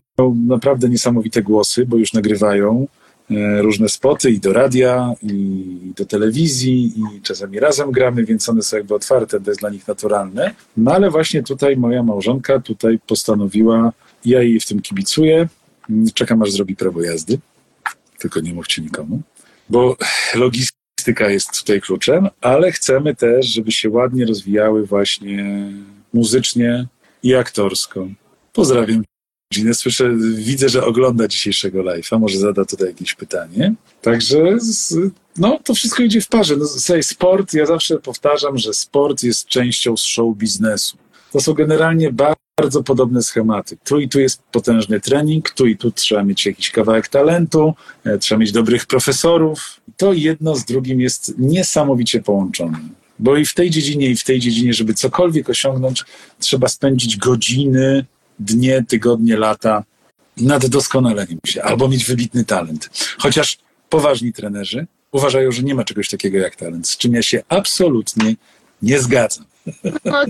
naprawdę 0.46 0.88
niesamowite 0.88 1.42
głosy, 1.42 1.86
bo 1.86 1.96
już 1.96 2.12
nagrywają. 2.12 2.86
E, 3.30 3.62
różne 3.62 3.88
spoty 3.88 4.30
i 4.30 4.40
do 4.40 4.52
radia, 4.52 5.12
i 5.22 5.92
do 5.96 6.04
telewizji, 6.04 6.92
i 6.96 7.22
czasami 7.22 7.60
razem 7.60 7.90
gramy, 7.90 8.24
więc 8.24 8.48
one 8.48 8.62
są 8.62 8.76
jakby 8.76 8.94
otwarte, 8.94 9.40
to 9.40 9.50
jest 9.50 9.60
dla 9.60 9.70
nich 9.70 9.88
naturalne. 9.88 10.54
No 10.76 10.92
ale 10.92 11.10
właśnie 11.10 11.42
tutaj 11.42 11.76
moja 11.76 12.02
małżonka 12.02 12.60
tutaj 12.60 12.98
postanowiła, 13.06 13.92
ja 14.24 14.42
jej 14.42 14.60
w 14.60 14.66
tym 14.66 14.82
kibicuję, 14.82 15.48
czekam 16.14 16.42
aż 16.42 16.50
zrobi 16.50 16.76
prawo 16.76 17.02
jazdy, 17.02 17.38
tylko 18.18 18.40
nie 18.40 18.54
mówcie 18.54 18.82
nikomu, 18.82 19.22
bo 19.68 19.96
logistyka 20.34 21.30
jest 21.30 21.58
tutaj 21.60 21.80
kluczem, 21.80 22.28
ale 22.40 22.72
chcemy 22.72 23.14
też, 23.14 23.46
żeby 23.46 23.72
się 23.72 23.90
ładnie 23.90 24.26
rozwijały 24.26 24.86
właśnie 24.86 25.72
muzycznie 26.12 26.86
i 27.22 27.34
aktorsko. 27.34 28.06
Pozdrawiam 28.52 29.04
godzinę. 29.52 29.74
Słyszę, 29.74 30.16
widzę, 30.34 30.68
że 30.68 30.84
ogląda 30.84 31.28
dzisiejszego 31.28 31.82
live'a, 31.82 32.20
może 32.20 32.38
zada 32.38 32.64
tutaj 32.64 32.88
jakieś 32.88 33.14
pytanie. 33.14 33.74
Także 34.02 34.58
no, 35.36 35.58
to 35.64 35.74
wszystko 35.74 36.02
idzie 36.02 36.20
w 36.20 36.28
parze. 36.28 36.56
No, 36.56 36.66
słuchaj, 36.66 37.02
sport, 37.02 37.54
ja 37.54 37.66
zawsze 37.66 37.98
powtarzam, 37.98 38.58
że 38.58 38.74
sport 38.74 39.22
jest 39.22 39.46
częścią 39.46 39.94
show 39.96 40.36
biznesu. 40.36 40.96
To 41.32 41.40
są 41.40 41.52
generalnie 41.52 42.12
bardzo 42.12 42.82
podobne 42.82 43.22
schematy. 43.22 43.76
Tu 43.84 44.00
i 44.00 44.08
tu 44.08 44.20
jest 44.20 44.42
potężny 44.42 45.00
trening, 45.00 45.50
tu 45.50 45.66
i 45.66 45.76
tu 45.76 45.90
trzeba 45.90 46.24
mieć 46.24 46.46
jakiś 46.46 46.70
kawałek 46.70 47.08
talentu, 47.08 47.74
e, 48.04 48.18
trzeba 48.18 48.38
mieć 48.38 48.52
dobrych 48.52 48.86
profesorów. 48.86 49.80
To 49.96 50.12
jedno 50.12 50.56
z 50.56 50.64
drugim 50.64 51.00
jest 51.00 51.34
niesamowicie 51.38 52.22
połączone. 52.22 52.78
Bo 53.18 53.36
i 53.36 53.46
w 53.46 53.54
tej 53.54 53.70
dziedzinie, 53.70 54.10
i 54.10 54.16
w 54.16 54.24
tej 54.24 54.40
dziedzinie, 54.40 54.74
żeby 54.74 54.94
cokolwiek 54.94 55.50
osiągnąć, 55.50 56.04
trzeba 56.38 56.68
spędzić 56.68 57.16
godziny, 57.16 58.04
dnie, 58.38 58.84
tygodnie, 58.88 59.36
lata 59.36 59.84
nad 60.36 60.66
doskonaleniem 60.66 61.38
się, 61.46 61.62
albo 61.62 61.88
mieć 61.88 62.04
wybitny 62.04 62.44
talent. 62.44 62.90
Chociaż 63.18 63.58
poważni 63.88 64.32
trenerzy 64.32 64.86
uważają, 65.12 65.52
że 65.52 65.62
nie 65.62 65.74
ma 65.74 65.84
czegoś 65.84 66.08
takiego 66.08 66.38
jak 66.38 66.56
talent, 66.56 66.88
z 66.88 66.96
czym 66.96 67.14
ja 67.14 67.22
się 67.22 67.42
absolutnie 67.48 68.34
nie 68.82 69.00
zgadzam. 69.00 69.44
No, 70.04 70.24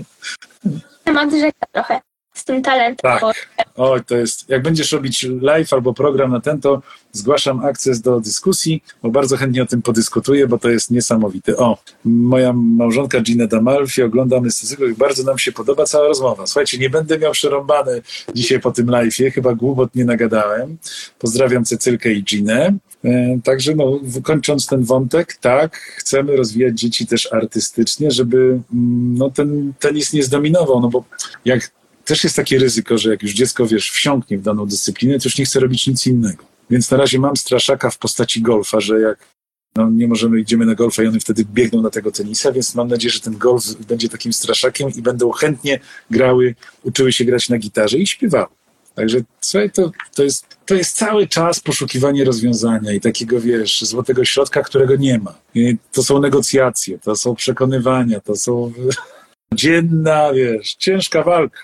temat 1.03 1.31
rzeka 1.31 1.67
trochę 1.71 2.01
z 2.35 2.45
tym 2.45 2.61
talentem. 2.61 3.11
Tak. 3.19 3.35
O, 3.75 3.99
to 3.99 4.15
jest, 4.17 4.49
jak 4.49 4.61
będziesz 4.61 4.91
robić 4.91 5.27
live 5.41 5.73
albo 5.73 5.93
program 5.93 6.31
na 6.31 6.41
ten, 6.41 6.61
to 6.61 6.81
zgłaszam 7.11 7.65
akces 7.65 8.01
do 8.01 8.19
dyskusji, 8.19 8.83
bo 9.03 9.09
bardzo 9.09 9.37
chętnie 9.37 9.63
o 9.63 9.65
tym 9.65 9.81
podyskutuję, 9.81 10.47
bo 10.47 10.57
to 10.57 10.69
jest 10.69 10.91
niesamowite. 10.91 11.57
O, 11.57 11.77
moja 12.05 12.53
małżonka 12.53 13.21
Gina 13.21 13.47
Damalfi 13.47 14.03
ogląda 14.03 14.41
Mystycyklów 14.41 14.91
i 14.91 14.93
bardzo 14.93 15.23
nam 15.23 15.37
się 15.37 15.51
podoba 15.51 15.85
cała 15.85 16.07
rozmowa. 16.07 16.47
Słuchajcie, 16.47 16.77
nie 16.77 16.89
będę 16.89 17.19
miał 17.19 17.31
przerąbane 17.31 18.01
dzisiaj 18.33 18.59
po 18.59 18.71
tym 18.71 18.87
live'ie, 18.87 19.31
chyba 19.31 19.55
głupot 19.55 19.95
nie 19.95 20.05
nagadałem. 20.05 20.77
Pozdrawiam 21.19 21.65
Cecylkę 21.65 22.11
i 22.11 22.23
Ginę. 22.23 22.73
E, 23.05 23.39
także 23.43 23.75
no, 23.75 23.99
kończąc 24.23 24.67
ten 24.67 24.83
wątek, 24.83 25.33
tak, 25.41 25.77
chcemy 25.77 26.35
rozwijać 26.35 26.79
dzieci 26.79 27.07
też 27.07 27.33
artystycznie, 27.33 28.11
żeby 28.11 28.37
mm, 28.37 29.17
no, 29.17 29.29
ten 29.29 29.73
tenis 29.79 30.13
nie 30.13 30.23
zdominował, 30.23 30.81
no 30.81 30.89
bo 30.89 31.03
jak 31.45 31.71
też 32.05 32.23
jest 32.23 32.35
takie 32.35 32.59
ryzyko, 32.59 32.97
że 32.97 33.09
jak 33.09 33.23
już 33.23 33.31
dziecko, 33.31 33.67
wiesz, 33.67 33.91
wsiąknie 33.91 34.37
w 34.37 34.41
daną 34.41 34.65
dyscyplinę, 34.65 35.19
to 35.19 35.25
już 35.25 35.37
nie 35.37 35.45
chce 35.45 35.59
robić 35.59 35.87
nic 35.87 36.07
innego. 36.07 36.45
Więc 36.69 36.91
na 36.91 36.97
razie 36.97 37.19
mam 37.19 37.37
straszaka 37.37 37.89
w 37.89 37.97
postaci 37.97 38.41
golfa, 38.41 38.79
że 38.79 38.99
jak 38.99 39.35
no, 39.75 39.89
nie 39.89 40.07
możemy, 40.07 40.39
idziemy 40.39 40.65
na 40.65 40.75
golfa 40.75 41.03
i 41.03 41.07
one 41.07 41.19
wtedy 41.19 41.45
biegną 41.53 41.81
na 41.81 41.89
tego 41.89 42.11
tenisa, 42.11 42.51
więc 42.51 42.75
mam 42.75 42.87
nadzieję, 42.87 43.11
że 43.11 43.19
ten 43.19 43.37
golf 43.37 43.63
będzie 43.87 44.09
takim 44.09 44.33
straszakiem 44.33 44.89
i 44.95 45.01
będą 45.01 45.31
chętnie 45.31 45.79
grały, 46.11 46.55
uczyły 46.83 47.13
się 47.13 47.25
grać 47.25 47.49
na 47.49 47.57
gitarze 47.57 47.97
i 47.97 48.07
śpiewały. 48.07 48.47
Także 48.95 49.17
słuchaj, 49.41 49.71
to, 49.71 49.91
to, 50.15 50.23
jest, 50.23 50.45
to 50.65 50.75
jest 50.75 50.97
cały 50.97 51.27
czas 51.27 51.59
poszukiwanie 51.59 52.23
rozwiązania 52.23 52.93
i 52.93 53.01
takiego, 53.01 53.41
wiesz, 53.41 53.81
złotego 53.81 54.25
środka, 54.25 54.61
którego 54.61 54.95
nie 54.95 55.19
ma. 55.19 55.35
I 55.55 55.75
to 55.91 56.03
są 56.03 56.19
negocjacje, 56.19 56.99
to 56.99 57.15
są 57.15 57.35
przekonywania, 57.35 58.19
to 58.19 58.35
są 58.35 58.71
dzienna, 59.53 60.33
wiesz, 60.33 60.75
ciężka 60.75 61.23
walka 61.23 61.59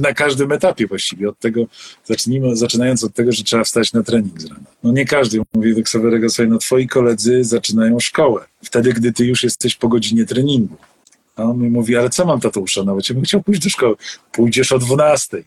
na 0.00 0.12
każdym 0.14 0.52
etapie 0.52 0.86
właściwie. 0.86 1.28
Od 1.28 1.38
tego, 1.38 1.60
zacznijmy, 2.04 2.56
zaczynając 2.56 3.04
od 3.04 3.14
tego, 3.14 3.32
że 3.32 3.44
trzeba 3.44 3.64
wstać 3.64 3.92
na 3.92 4.02
trening 4.02 4.40
z 4.40 4.46
rana. 4.46 4.64
No 4.82 4.92
nie 4.92 5.06
każdy, 5.06 5.40
mówi 5.54 5.74
do 5.74 5.82
Ksawerego 5.82 6.30
sobie, 6.30 6.48
no 6.48 6.58
twoi 6.58 6.88
koledzy 6.88 7.44
zaczynają 7.44 8.00
szkołę. 8.00 8.44
Wtedy, 8.64 8.92
gdy 8.92 9.12
ty 9.12 9.26
już 9.26 9.42
jesteś 9.42 9.76
po 9.76 9.88
godzinie 9.88 10.26
treningu. 10.26 10.76
A 11.36 11.42
on 11.42 11.58
mi 11.58 11.70
mówi, 11.70 11.96
ale 11.96 12.10
co 12.10 12.24
mam 12.24 12.40
tato 12.40 12.60
uszanować? 12.60 13.08
Ja 13.08 13.14
bym 13.14 13.24
chciał 13.24 13.42
pójść 13.42 13.62
do 13.62 13.70
szkoły. 13.70 13.96
Pójdziesz 14.32 14.72
o 14.72 14.78
12 14.78 15.44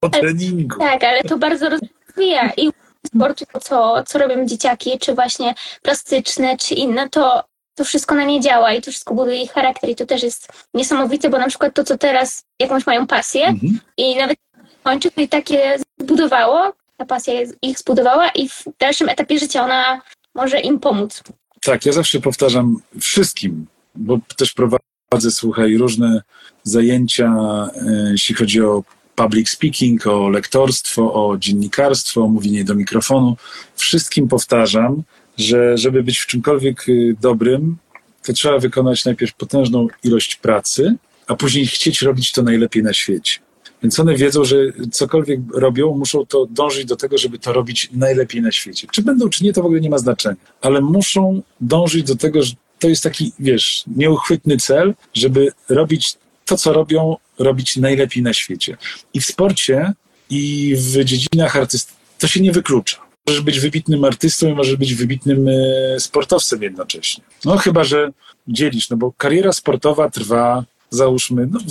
po 0.00 0.08
treningu. 0.08 0.78
Tak, 0.78 1.04
ale 1.04 1.22
to 1.22 1.38
bardzo 1.38 1.68
rozwija 1.68 2.52
i 2.56 2.70
sportu, 3.06 3.44
co, 3.62 4.04
co 4.06 4.18
robią 4.18 4.46
dzieciaki, 4.46 4.98
czy 4.98 5.14
właśnie 5.14 5.54
plastyczne, 5.82 6.56
czy 6.56 6.74
inne, 6.74 7.08
to 7.08 7.44
to 7.80 7.84
wszystko 7.84 8.14
na 8.14 8.24
nie 8.24 8.40
działa 8.40 8.72
i 8.72 8.82
to 8.82 8.90
wszystko 8.90 9.14
buduje 9.14 9.42
ich 9.42 9.52
charakter 9.52 9.90
i 9.90 9.96
to 9.96 10.06
też 10.06 10.22
jest 10.22 10.48
niesamowite, 10.74 11.30
bo 11.30 11.38
na 11.38 11.48
przykład 11.48 11.74
to, 11.74 11.84
co 11.84 11.98
teraz, 11.98 12.44
jakąś 12.58 12.86
mają 12.86 13.06
pasję 13.06 13.46
mhm. 13.46 13.80
i 13.96 14.16
nawet 14.16 14.38
kończy, 14.82 15.10
to 15.10 15.20
i 15.20 15.28
takie 15.28 15.78
zbudowało, 16.00 16.72
ta 16.96 17.04
pasja 17.06 17.34
ich 17.62 17.78
zbudowała 17.78 18.28
i 18.28 18.48
w 18.48 18.64
dalszym 18.78 19.08
etapie 19.08 19.38
życia 19.38 19.64
ona 19.64 20.00
może 20.34 20.60
im 20.60 20.80
pomóc. 20.80 21.22
Tak, 21.60 21.86
ja 21.86 21.92
zawsze 21.92 22.20
powtarzam 22.20 22.82
wszystkim, 23.00 23.66
bo 23.94 24.18
też 24.36 24.52
prowadzę, 24.52 25.30
słuchaj, 25.30 25.76
różne 25.76 26.22
zajęcia, 26.62 27.32
e, 27.74 28.10
jeśli 28.12 28.34
chodzi 28.34 28.62
o 28.62 28.82
public 29.14 29.48
speaking, 29.48 30.06
o 30.06 30.28
lektorstwo, 30.28 31.14
o 31.14 31.36
dziennikarstwo, 31.38 32.22
o 32.22 32.28
mówienie 32.28 32.64
do 32.64 32.74
mikrofonu. 32.74 33.36
Wszystkim 33.76 34.28
powtarzam, 34.28 35.02
że 35.40 35.78
żeby 35.78 36.02
być 36.02 36.18
w 36.18 36.26
czymkolwiek 36.26 36.88
y, 36.88 37.16
dobrym, 37.20 37.76
to 38.22 38.32
trzeba 38.32 38.58
wykonać 38.58 39.04
najpierw 39.04 39.34
potężną 39.34 39.86
ilość 40.04 40.36
pracy, 40.36 40.96
a 41.26 41.34
później 41.36 41.66
chcieć 41.66 42.02
robić 42.02 42.32
to 42.32 42.42
najlepiej 42.42 42.82
na 42.82 42.92
świecie. 42.92 43.38
Więc 43.82 44.00
one 44.00 44.16
wiedzą, 44.16 44.44
że 44.44 44.56
cokolwiek 44.92 45.40
robią, 45.54 45.94
muszą 45.96 46.26
to 46.26 46.46
dążyć 46.50 46.84
do 46.84 46.96
tego, 46.96 47.18
żeby 47.18 47.38
to 47.38 47.52
robić 47.52 47.88
najlepiej 47.92 48.42
na 48.42 48.52
świecie. 48.52 48.88
Czy 48.92 49.02
będą, 49.02 49.28
czy 49.28 49.44
nie, 49.44 49.52
to 49.52 49.62
w 49.62 49.64
ogóle 49.64 49.80
nie 49.80 49.90
ma 49.90 49.98
znaczenia. 49.98 50.36
Ale 50.60 50.80
muszą 50.80 51.42
dążyć 51.60 52.02
do 52.02 52.16
tego, 52.16 52.42
że 52.42 52.52
to 52.78 52.88
jest 52.88 53.02
taki, 53.02 53.32
wiesz, 53.38 53.84
nieuchwytny 53.96 54.56
cel, 54.56 54.94
żeby 55.14 55.52
robić 55.68 56.14
to, 56.44 56.56
co 56.56 56.72
robią, 56.72 57.16
robić 57.38 57.76
najlepiej 57.76 58.22
na 58.22 58.32
świecie. 58.32 58.76
I 59.14 59.20
w 59.20 59.26
sporcie, 59.26 59.92
i 60.30 60.74
w 60.76 61.04
dziedzinach 61.04 61.56
artystycznych 61.56 62.00
to 62.18 62.28
się 62.28 62.40
nie 62.40 62.52
wyklucza 62.52 63.09
możesz 63.26 63.42
być 63.42 63.60
wybitnym 63.60 64.04
artystą 64.04 64.48
i 64.48 64.54
możesz 64.54 64.76
być 64.76 64.94
wybitnym 64.94 65.48
e, 65.48 66.00
sportowcem 66.00 66.62
jednocześnie. 66.62 67.24
No 67.44 67.56
chyba, 67.56 67.84
że 67.84 68.10
dzielisz, 68.48 68.90
no 68.90 68.96
bo 68.96 69.12
kariera 69.12 69.52
sportowa 69.52 70.10
trwa, 70.10 70.64
załóżmy, 70.90 71.48
no, 71.50 71.60
w 71.60 71.70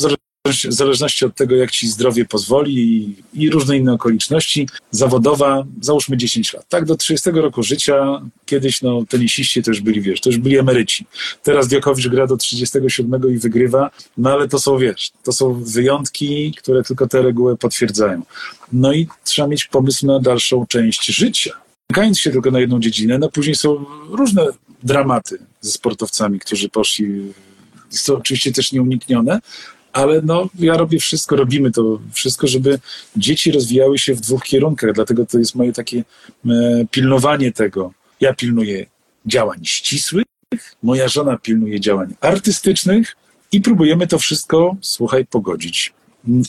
zależności 0.69 1.25
od 1.25 1.35
tego, 1.35 1.55
jak 1.55 1.71
ci 1.71 1.87
zdrowie 1.87 2.25
pozwoli 2.25 3.15
i, 3.33 3.49
różne 3.49 3.77
inne 3.77 3.93
okoliczności, 3.93 4.67
zawodowa, 4.91 5.65
załóżmy 5.81 6.17
10 6.17 6.53
lat. 6.53 6.65
Tak, 6.69 6.85
do 6.85 6.95
30 6.95 7.31
roku 7.31 7.63
życia, 7.63 8.21
kiedyś 8.45 8.81
no, 8.81 9.05
tenisiści 9.09 9.61
już 9.67 9.81
byli, 9.81 10.01
wiesz, 10.01 10.21
to 10.21 10.29
już 10.29 10.39
byli 10.39 10.57
emeryci. 10.57 11.05
Teraz 11.43 11.67
Diokowicz 11.67 12.07
gra 12.07 12.27
do 12.27 12.37
37 12.37 13.33
i 13.35 13.37
wygrywa, 13.37 13.91
no 14.17 14.31
ale 14.31 14.47
to 14.47 14.59
są, 14.59 14.77
wiesz, 14.77 15.11
to 15.23 15.31
są 15.31 15.63
wyjątki, 15.63 16.53
które 16.57 16.83
tylko 16.83 17.07
tę 17.07 17.21
regułę 17.21 17.57
potwierdzają. 17.57 18.21
No 18.73 18.93
i 18.93 19.07
trzeba 19.23 19.47
mieć 19.47 19.65
pomysł 19.65 20.05
na 20.05 20.19
dalszą 20.19 20.65
część 20.65 21.05
życia. 21.05 21.51
Zamykając 21.89 22.19
się 22.19 22.31
tylko 22.31 22.51
na 22.51 22.59
jedną 22.59 22.79
dziedzinę, 22.79 23.17
no 23.17 23.29
później 23.29 23.55
są 23.55 23.85
różne 24.09 24.47
dramaty 24.83 25.37
ze 25.61 25.71
sportowcami, 25.71 26.39
którzy 26.39 26.69
poszli, 26.69 27.33
jest 27.91 28.05
to 28.05 28.17
oczywiście 28.17 28.51
też 28.51 28.71
nieuniknione, 28.71 29.39
ale 29.93 30.21
no, 30.21 30.49
ja 30.59 30.77
robię 30.77 30.99
wszystko, 30.99 31.35
robimy 31.35 31.71
to 31.71 31.99
wszystko, 32.13 32.47
żeby 32.47 32.79
dzieci 33.15 33.51
rozwijały 33.51 33.99
się 33.99 34.13
w 34.13 34.21
dwóch 34.21 34.43
kierunkach, 34.43 34.93
dlatego 34.93 35.25
to 35.25 35.39
jest 35.39 35.55
moje 35.55 35.73
takie 35.73 36.03
e, 36.45 36.85
pilnowanie 36.91 37.51
tego. 37.51 37.93
Ja 38.19 38.33
pilnuję 38.33 38.85
działań 39.25 39.59
ścisłych, 39.63 40.25
moja 40.83 41.07
żona 41.07 41.37
pilnuje 41.37 41.79
działań 41.79 42.15
artystycznych 42.21 43.15
i 43.51 43.61
próbujemy 43.61 44.07
to 44.07 44.19
wszystko, 44.19 44.75
słuchaj, 44.81 45.25
pogodzić. 45.25 45.93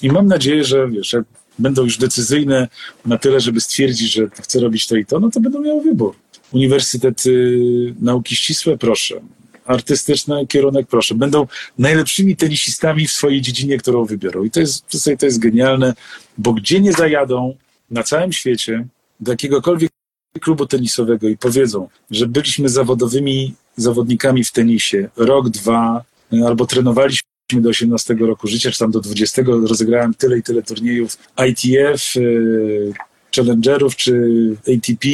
I 0.03 0.09
mam 0.09 0.26
nadzieję, 0.26 0.64
że 0.64 0.88
wiesz, 0.88 1.12
jak 1.12 1.24
będą 1.59 1.84
już 1.84 1.99
decyzyjne 1.99 2.68
na 3.07 3.18
tyle, 3.18 3.41
żeby 3.41 3.61
stwierdzić, 3.61 4.12
że 4.12 4.28
chcę 4.43 4.61
robić 4.61 4.86
to 4.86 4.97
i 4.97 5.07
to, 5.07 5.20
no 5.20 5.30
to 5.30 5.41
będą 5.41 5.61
miały 5.61 5.82
wybór. 5.82 6.14
Uniwersytet 6.53 7.26
y, 7.26 7.95
Nauki 8.01 8.36
Ścisłe, 8.36 8.78
proszę 8.78 9.20
artystyczny 9.70 10.46
kierunek, 10.46 10.86
proszę, 10.86 11.14
będą 11.14 11.46
najlepszymi 11.78 12.36
tenisistami 12.36 13.06
w 13.06 13.12
swojej 13.12 13.40
dziedzinie, 13.40 13.78
którą 13.78 14.04
wybiorą. 14.04 14.44
I 14.44 14.50
to 14.50 14.60
jest, 14.60 14.84
to 15.18 15.26
jest 15.26 15.38
genialne, 15.38 15.94
bo 16.38 16.52
gdzie 16.52 16.80
nie 16.80 16.92
zajadą 16.92 17.56
na 17.90 18.02
całym 18.02 18.32
świecie 18.32 18.86
do 19.20 19.32
jakiegokolwiek 19.32 19.90
klubu 20.40 20.66
tenisowego 20.66 21.28
i 21.28 21.36
powiedzą, 21.36 21.88
że 22.10 22.26
byliśmy 22.26 22.68
zawodowymi 22.68 23.54
zawodnikami 23.76 24.44
w 24.44 24.52
tenisie 24.52 25.08
rok, 25.16 25.48
dwa, 25.48 26.04
albo 26.46 26.66
trenowaliśmy 26.66 27.28
do 27.52 27.68
18 27.68 28.14
roku 28.14 28.48
życia, 28.48 28.70
czy 28.70 28.78
tam 28.78 28.90
do 28.90 29.00
20, 29.00 29.42
rozegrałem 29.46 30.14
tyle 30.14 30.38
i 30.38 30.42
tyle 30.42 30.62
turniejów 30.62 31.18
ITF, 31.48 32.16
y, 32.16 32.92
Challengerów 33.36 33.96
czy 33.96 34.30
ATP, 34.60 35.08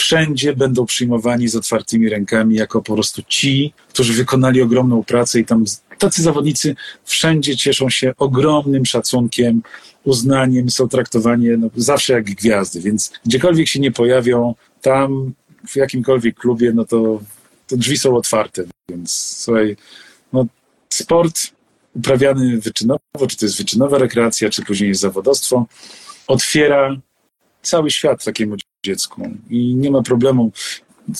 wszędzie 0.00 0.56
będą 0.56 0.86
przyjmowani 0.86 1.48
z 1.48 1.56
otwartymi 1.56 2.08
rękami 2.08 2.54
jako 2.54 2.82
po 2.82 2.94
prostu 2.94 3.22
ci, 3.28 3.72
którzy 3.88 4.12
wykonali 4.12 4.62
ogromną 4.62 5.04
pracę 5.04 5.40
i 5.40 5.44
tam 5.44 5.64
tacy 5.98 6.22
zawodnicy 6.22 6.76
wszędzie 7.04 7.56
cieszą 7.56 7.90
się 7.90 8.12
ogromnym 8.18 8.86
szacunkiem, 8.86 9.62
uznaniem, 10.04 10.70
są 10.70 10.88
traktowani 10.88 11.48
no, 11.58 11.70
zawsze 11.76 12.12
jak 12.12 12.24
gwiazdy, 12.24 12.80
więc 12.80 13.12
gdziekolwiek 13.26 13.68
się 13.68 13.80
nie 13.80 13.92
pojawią, 13.92 14.54
tam 14.82 15.32
w 15.68 15.76
jakimkolwiek 15.76 16.38
klubie, 16.38 16.72
no 16.74 16.84
to, 16.84 17.20
to 17.66 17.76
drzwi 17.76 17.98
są 17.98 18.16
otwarte, 18.16 18.64
więc 18.88 19.12
słuchaj, 19.12 19.76
no, 20.32 20.46
sport 20.90 21.40
uprawiany 21.94 22.58
wyczynowo, 22.60 23.26
czy 23.28 23.36
to 23.36 23.46
jest 23.46 23.58
wyczynowa 23.58 23.98
rekreacja, 23.98 24.50
czy 24.50 24.62
później 24.62 24.88
jest 24.88 25.00
zawodowstwo, 25.00 25.66
otwiera 26.26 26.96
cały 27.62 27.90
świat 27.90 28.24
takiemu 28.24 28.56
dziecku 28.82 29.30
i 29.50 29.74
nie 29.74 29.90
ma 29.90 30.02
problemu. 30.02 30.52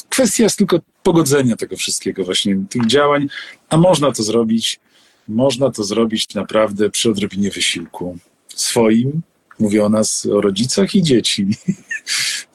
Kwestia 0.08 0.42
jest 0.42 0.58
tylko 0.58 0.80
pogodzenia 1.02 1.56
tego 1.56 1.76
wszystkiego, 1.76 2.24
właśnie 2.24 2.56
tych 2.70 2.86
działań, 2.86 3.28
a 3.68 3.76
można 3.76 4.12
to 4.12 4.22
zrobić, 4.22 4.80
można 5.28 5.70
to 5.70 5.84
zrobić 5.84 6.34
naprawdę 6.34 6.90
przy 6.90 7.10
odrobinie 7.10 7.50
wysiłku 7.50 8.18
swoim, 8.48 9.22
mówię 9.58 9.84
o 9.84 9.88
nas, 9.88 10.26
o 10.26 10.40
rodzicach 10.40 10.94
i 10.94 11.02
dzieci. 11.02 11.46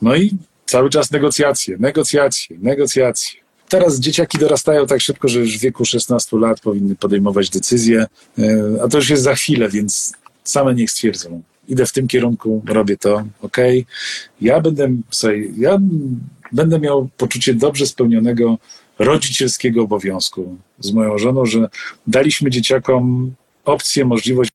No 0.01 0.15
i 0.15 0.31
cały 0.65 0.89
czas 0.89 1.11
negocjacje, 1.11 1.77
negocjacje, 1.79 2.57
negocjacje. 2.61 3.39
Teraz 3.69 3.99
dzieciaki 3.99 4.37
dorastają 4.37 4.87
tak 4.87 5.01
szybko, 5.01 5.27
że 5.27 5.39
już 5.39 5.57
w 5.57 5.61
wieku 5.61 5.85
16 5.85 6.37
lat 6.37 6.59
powinny 6.59 6.95
podejmować 6.95 7.49
decyzje, 7.49 8.05
e, 8.39 8.83
a 8.83 8.87
to 8.87 8.97
już 8.97 9.09
jest 9.09 9.23
za 9.23 9.35
chwilę, 9.35 9.69
więc 9.69 10.13
same 10.43 10.75
niech 10.75 10.91
stwierdzą 10.91 11.41
idę 11.67 11.85
w 11.85 11.91
tym 11.91 12.07
kierunku, 12.07 12.63
robię 12.67 12.97
to, 12.97 13.23
ok. 13.41 13.57
Ja 14.41 14.61
będę, 14.61 14.89
sobie, 15.09 15.47
ja 15.57 15.79
będę 16.51 16.79
miał 16.79 17.09
poczucie 17.17 17.53
dobrze 17.53 17.87
spełnionego 17.87 18.57
rodzicielskiego 18.99 19.83
obowiązku 19.83 20.57
z 20.79 20.91
moją 20.91 21.17
żoną, 21.17 21.45
że 21.45 21.69
daliśmy 22.07 22.49
dzieciakom 22.49 23.33
opcję, 23.65 24.05
możliwość 24.05 24.51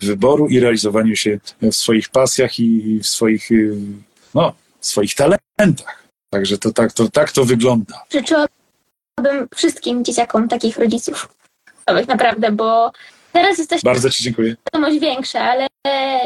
wyboru 0.00 0.48
i 0.48 0.60
realizowaniu 0.60 1.16
się 1.16 1.38
w 1.62 1.74
swoich 1.74 2.08
pasjach 2.08 2.58
i 2.58 3.00
w 3.02 3.06
swoich, 3.06 3.52
y, 3.52 3.76
no, 4.34 4.52
swoich 4.80 5.14
talentach. 5.14 6.08
Także 6.30 6.58
to 6.58 6.72
tak 6.72 6.92
to, 6.92 7.08
tak 7.08 7.32
to 7.32 7.44
wygląda. 7.44 8.04
Życzyłabym 8.12 9.48
wszystkim 9.54 10.04
dzieciakom 10.04 10.48
takich 10.48 10.78
rodziców. 10.78 11.28
Naprawdę, 12.08 12.52
bo 12.52 12.92
teraz 13.32 13.58
jesteśmy 13.58 13.90
Bardzo 13.90 14.10
Ci 14.10 14.22
dziękuję. 14.24 14.56
świadomość 14.68 14.98
większa, 14.98 15.40
ale 15.40 15.66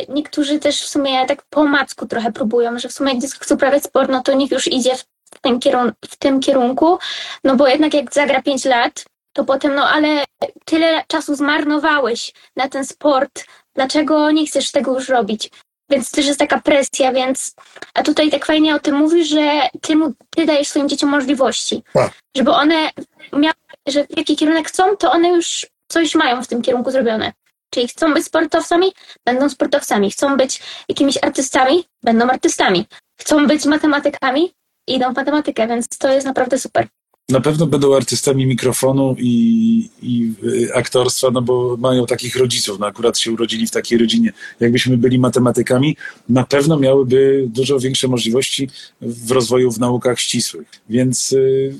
niektórzy 0.09 0.59
też 0.59 0.83
w 0.83 0.89
sumie 0.89 1.27
tak 1.27 1.43
po 1.51 1.61
omacku 1.61 2.07
trochę 2.07 2.33
próbują, 2.33 2.79
że 2.79 2.89
w 2.89 2.93
sumie 2.93 3.13
jak 3.13 3.23
dziecko 3.23 3.45
chce 3.45 3.55
uprawiać 3.55 3.85
sport, 3.85 4.11
no 4.11 4.23
to 4.23 4.35
niech 4.35 4.51
już 4.51 4.67
idzie 4.67 4.97
w 4.97 5.41
tym, 5.41 5.61
kierun- 5.61 5.93
w 6.05 6.17
tym 6.17 6.41
kierunku, 6.41 6.99
no 7.45 7.57
bo 7.57 7.67
jednak 7.69 7.95
jak 7.95 8.13
zagra 8.15 8.43
5 8.43 8.65
lat, 8.65 9.05
to 9.33 9.45
potem, 9.45 9.75
no 9.75 9.89
ale 9.89 10.25
tyle 10.65 11.05
czasu 11.07 11.35
zmarnowałeś 11.35 12.33
na 12.57 12.69
ten 12.69 12.85
sport, 12.85 13.45
dlaczego 13.75 14.31
nie 14.31 14.47
chcesz 14.47 14.71
tego 14.71 14.95
już 14.95 15.09
robić? 15.09 15.51
Więc 15.91 16.11
też 16.11 16.27
jest 16.27 16.39
taka 16.39 16.61
presja, 16.61 17.13
więc 17.13 17.55
a 17.95 18.03
tutaj 18.03 18.31
tak 18.31 18.47
fajnie 18.47 18.75
o 18.75 18.79
tym 18.81 18.95
mówisz, 18.95 19.29
że 19.29 19.69
ty, 19.83 19.97
mu, 19.97 20.13
ty 20.31 20.47
dajesz 20.47 20.69
swoim 20.69 20.89
dzieciom 20.89 21.11
możliwości, 21.11 21.83
Tak. 21.93 22.13
żeby 22.37 22.51
one 22.51 22.91
miały, 23.33 23.55
że 23.89 24.07
jaki 24.17 24.37
kierunek 24.37 24.69
chcą, 24.69 24.97
to 24.97 25.13
one 25.13 25.29
już 25.29 25.67
coś 25.89 26.15
mają 26.15 26.43
w 26.43 26.47
tym 26.49 26.63
kierunku 26.63 26.91
zrobione. 26.91 27.33
Czyli 27.75 27.89
chcą 27.89 28.15
być 28.15 28.25
sportowcami, 28.25 28.93
będą 29.25 29.49
sportowcami. 29.49 30.11
Chcą 30.11 30.37
być 30.37 30.61
jakimiś 30.89 31.19
artystami, 31.23 31.85
będą 32.03 32.29
artystami. 32.29 32.87
Chcą 33.21 33.47
być 33.47 33.65
matematykami, 33.65 34.53
idą 34.87 35.13
w 35.13 35.17
matematykę, 35.17 35.69
więc 35.69 35.89
to 35.89 36.13
jest 36.13 36.27
naprawdę 36.27 36.59
super. 36.59 36.89
Na 37.29 37.41
pewno 37.41 37.67
będą 37.67 37.97
artystami 37.97 38.47
mikrofonu 38.47 39.17
i, 39.19 39.89
i 40.03 40.33
y, 40.45 40.75
aktorstwa, 40.75 41.31
no 41.31 41.43
bo 41.43 41.77
mają 41.77 42.07
takich 42.07 42.37
rodziców. 42.37 42.79
No 42.79 42.87
akurat 42.87 43.19
się 43.19 43.33
urodzili 43.33 43.67
w 43.67 43.71
takiej 43.71 43.99
rodzinie. 43.99 44.33
Jakbyśmy 44.61 44.97
byli 44.97 45.19
matematykami, 45.19 45.97
na 46.29 46.45
pewno 46.45 46.79
miałyby 46.79 47.45
dużo 47.49 47.79
większe 47.79 48.09
możliwości 48.09 48.69
w 49.01 49.31
rozwoju 49.31 49.71
w 49.71 49.81
naukach 49.81 50.21
ścisłych. 50.21 50.69
Więc 50.89 51.33
y, 51.33 51.75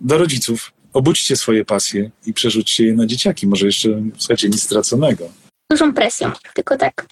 do 0.00 0.18
rodziców 0.18 0.72
obudźcie 0.92 1.36
swoje 1.36 1.64
pasje 1.64 2.10
i 2.26 2.32
przerzućcie 2.32 2.86
je 2.86 2.94
na 2.94 3.06
dzieciaki. 3.06 3.46
Może 3.46 3.66
jeszcze, 3.66 3.88
słuchajcie, 4.18 4.48
nic 4.48 4.62
straconego. 4.62 5.28
Dużą 5.70 5.94
presją, 5.94 6.30
tylko 6.54 6.76
tak 6.76 7.06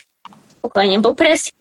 spokojnie, 0.59 0.99
bo 1.01 1.15
presja 1.15 1.53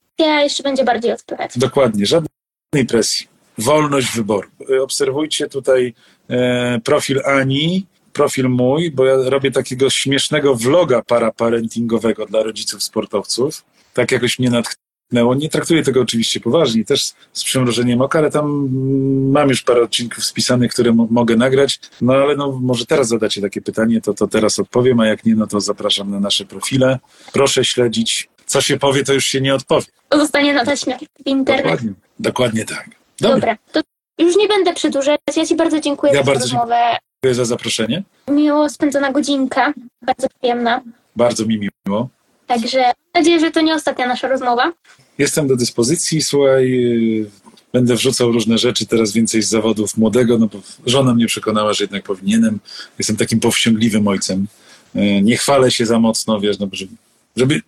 jeszcze 0.43 0.63
będzie 0.63 0.83
bardziej 0.83 1.11
odpychać. 1.11 1.57
Dokładnie, 1.57 2.05
żadnej 2.05 2.85
presji. 2.87 3.27
Wolność 3.57 4.15
wyboru. 4.15 4.49
Obserwujcie 4.81 5.49
tutaj 5.49 5.93
e, 6.29 6.79
profil 6.83 7.21
Ani, 7.25 7.85
profil 8.13 8.49
mój, 8.49 8.91
bo 8.91 9.05
ja 9.05 9.29
robię 9.29 9.51
takiego 9.51 9.89
śmiesznego 9.89 10.55
vloga 10.55 11.01
paraparentingowego 11.01 12.25
dla 12.25 12.43
rodziców 12.43 12.83
sportowców. 12.83 13.65
Tak 13.93 14.11
jakoś 14.11 14.39
mnie 14.39 14.49
natchnęło. 14.49 14.88
Nie 15.11 15.49
traktuję 15.49 15.83
tego 15.83 16.01
oczywiście 16.01 16.39
poważnie, 16.39 16.85
też 16.85 17.03
z- 17.33 17.43
przymrużeniem 17.43 18.01
oka, 18.01 18.19
ale 18.19 18.31
tam 18.31 18.45
mm, 18.45 19.31
mam 19.31 19.49
już 19.49 19.61
parę 19.63 19.81
odcinków 19.81 20.25
spisanych, 20.25 20.71
które 20.73 20.93
mo- 20.93 21.07
mogę 21.11 21.35
nagrać. 21.35 21.79
No 22.01 22.13
ale 22.13 22.35
no, 22.35 22.51
może 22.61 22.85
teraz 22.85 23.07
zadacie 23.07 23.41
takie 23.41 23.61
pytanie, 23.61 24.01
to, 24.01 24.13
to 24.13 24.27
teraz 24.27 24.59
odpowiem, 24.59 24.99
a 24.99 25.07
jak 25.07 25.25
nie, 25.25 25.35
no 25.35 25.47
to 25.47 25.61
zapraszam 25.61 26.11
na 26.11 26.19
nasze 26.19 26.45
profile. 26.45 26.99
Proszę 27.33 27.65
śledzić. 27.65 28.29
Co 28.45 28.61
się 28.61 28.77
powie, 28.77 29.03
to 29.03 29.13
już 29.13 29.25
się 29.25 29.41
nie 29.41 29.55
odpowie. 29.55 29.85
Zostanie 30.13 30.53
na 30.53 30.65
taśmie 30.65 30.97
w 31.23 31.27
internet. 31.27 31.63
Dokładnie, 31.65 31.93
dokładnie 32.19 32.65
tak. 32.65 32.89
Dobra, 33.19 33.35
Dobra, 33.35 33.57
to 33.71 33.81
już 34.23 34.35
nie 34.37 34.47
będę 34.47 34.73
przedłużać. 34.73 35.19
Ja 35.37 35.45
Ci 35.45 35.55
bardzo 35.55 35.79
dziękuję 35.79 36.13
Ja 36.13 36.19
za 36.19 36.25
bardzo 36.25 36.41
rozmowę. 36.43 36.75
dziękuję 37.15 37.35
za 37.35 37.45
zaproszenie. 37.45 38.03
Miło 38.31 38.69
spędzona 38.69 39.11
godzinka, 39.11 39.73
bardzo 40.01 40.27
przyjemna. 40.39 40.81
Bardzo 41.15 41.45
mi 41.45 41.69
miło. 41.87 42.09
Także 42.49 42.79
mam 42.81 42.93
nadzieję, 43.15 43.39
że 43.39 43.51
to 43.51 43.61
nie 43.61 43.73
ostatnia 43.75 44.07
nasza 44.07 44.27
rozmowa. 44.27 44.73
Jestem 45.17 45.47
do 45.47 45.55
dyspozycji, 45.55 46.21
słuchaj, 46.21 46.69
yy, 46.71 47.29
będę 47.73 47.95
wrzucał 47.95 48.31
różne 48.31 48.57
rzeczy, 48.57 48.85
teraz 48.85 49.11
więcej 49.11 49.41
z 49.41 49.49
zawodów 49.49 49.97
młodego, 49.97 50.37
no 50.37 50.47
bo 50.47 50.59
żona 50.85 51.13
mnie 51.13 51.27
przekonała, 51.27 51.73
że 51.73 51.83
jednak 51.83 52.03
powinienem. 52.03 52.59
Jestem 52.99 53.17
takim 53.17 53.39
powściągliwym 53.39 54.07
ojcem. 54.07 54.47
Yy, 54.95 55.21
Nie 55.21 55.37
chwalę 55.37 55.71
się 55.71 55.85
za 55.85 55.99
mocno, 55.99 56.39
wiesz, 56.39 56.59
no, 56.59 56.67
bo 56.67 56.75
żeby, 56.75 56.95
żeby, 57.35 57.61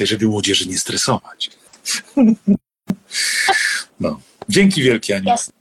żeby 0.00 0.26
młodzieży 0.26 0.68
nie 0.68 0.78
stresować. 0.78 1.50
No. 4.00 4.20
Dzięki 4.48 4.82
wielkie, 4.82 5.16
Aniu. 5.16 5.28
Jasne. 5.28 5.52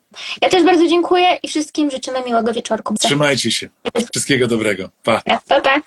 Ja 0.42 0.50
też 0.50 0.64
bardzo 0.64 0.88
dziękuję 0.88 1.40
i 1.44 1.48
wszystkim 1.48 1.92
życzymy 1.92 2.24
miłego 2.26 2.54
wieczorku. 2.54 2.96
Trzymajcie 3.00 3.52
się. 3.52 3.70
Wszystkiego 4.12 4.48
dobrego. 4.48 4.90
Pa. 5.04 5.22
Pa, 5.48 5.62
pa. 5.62 5.82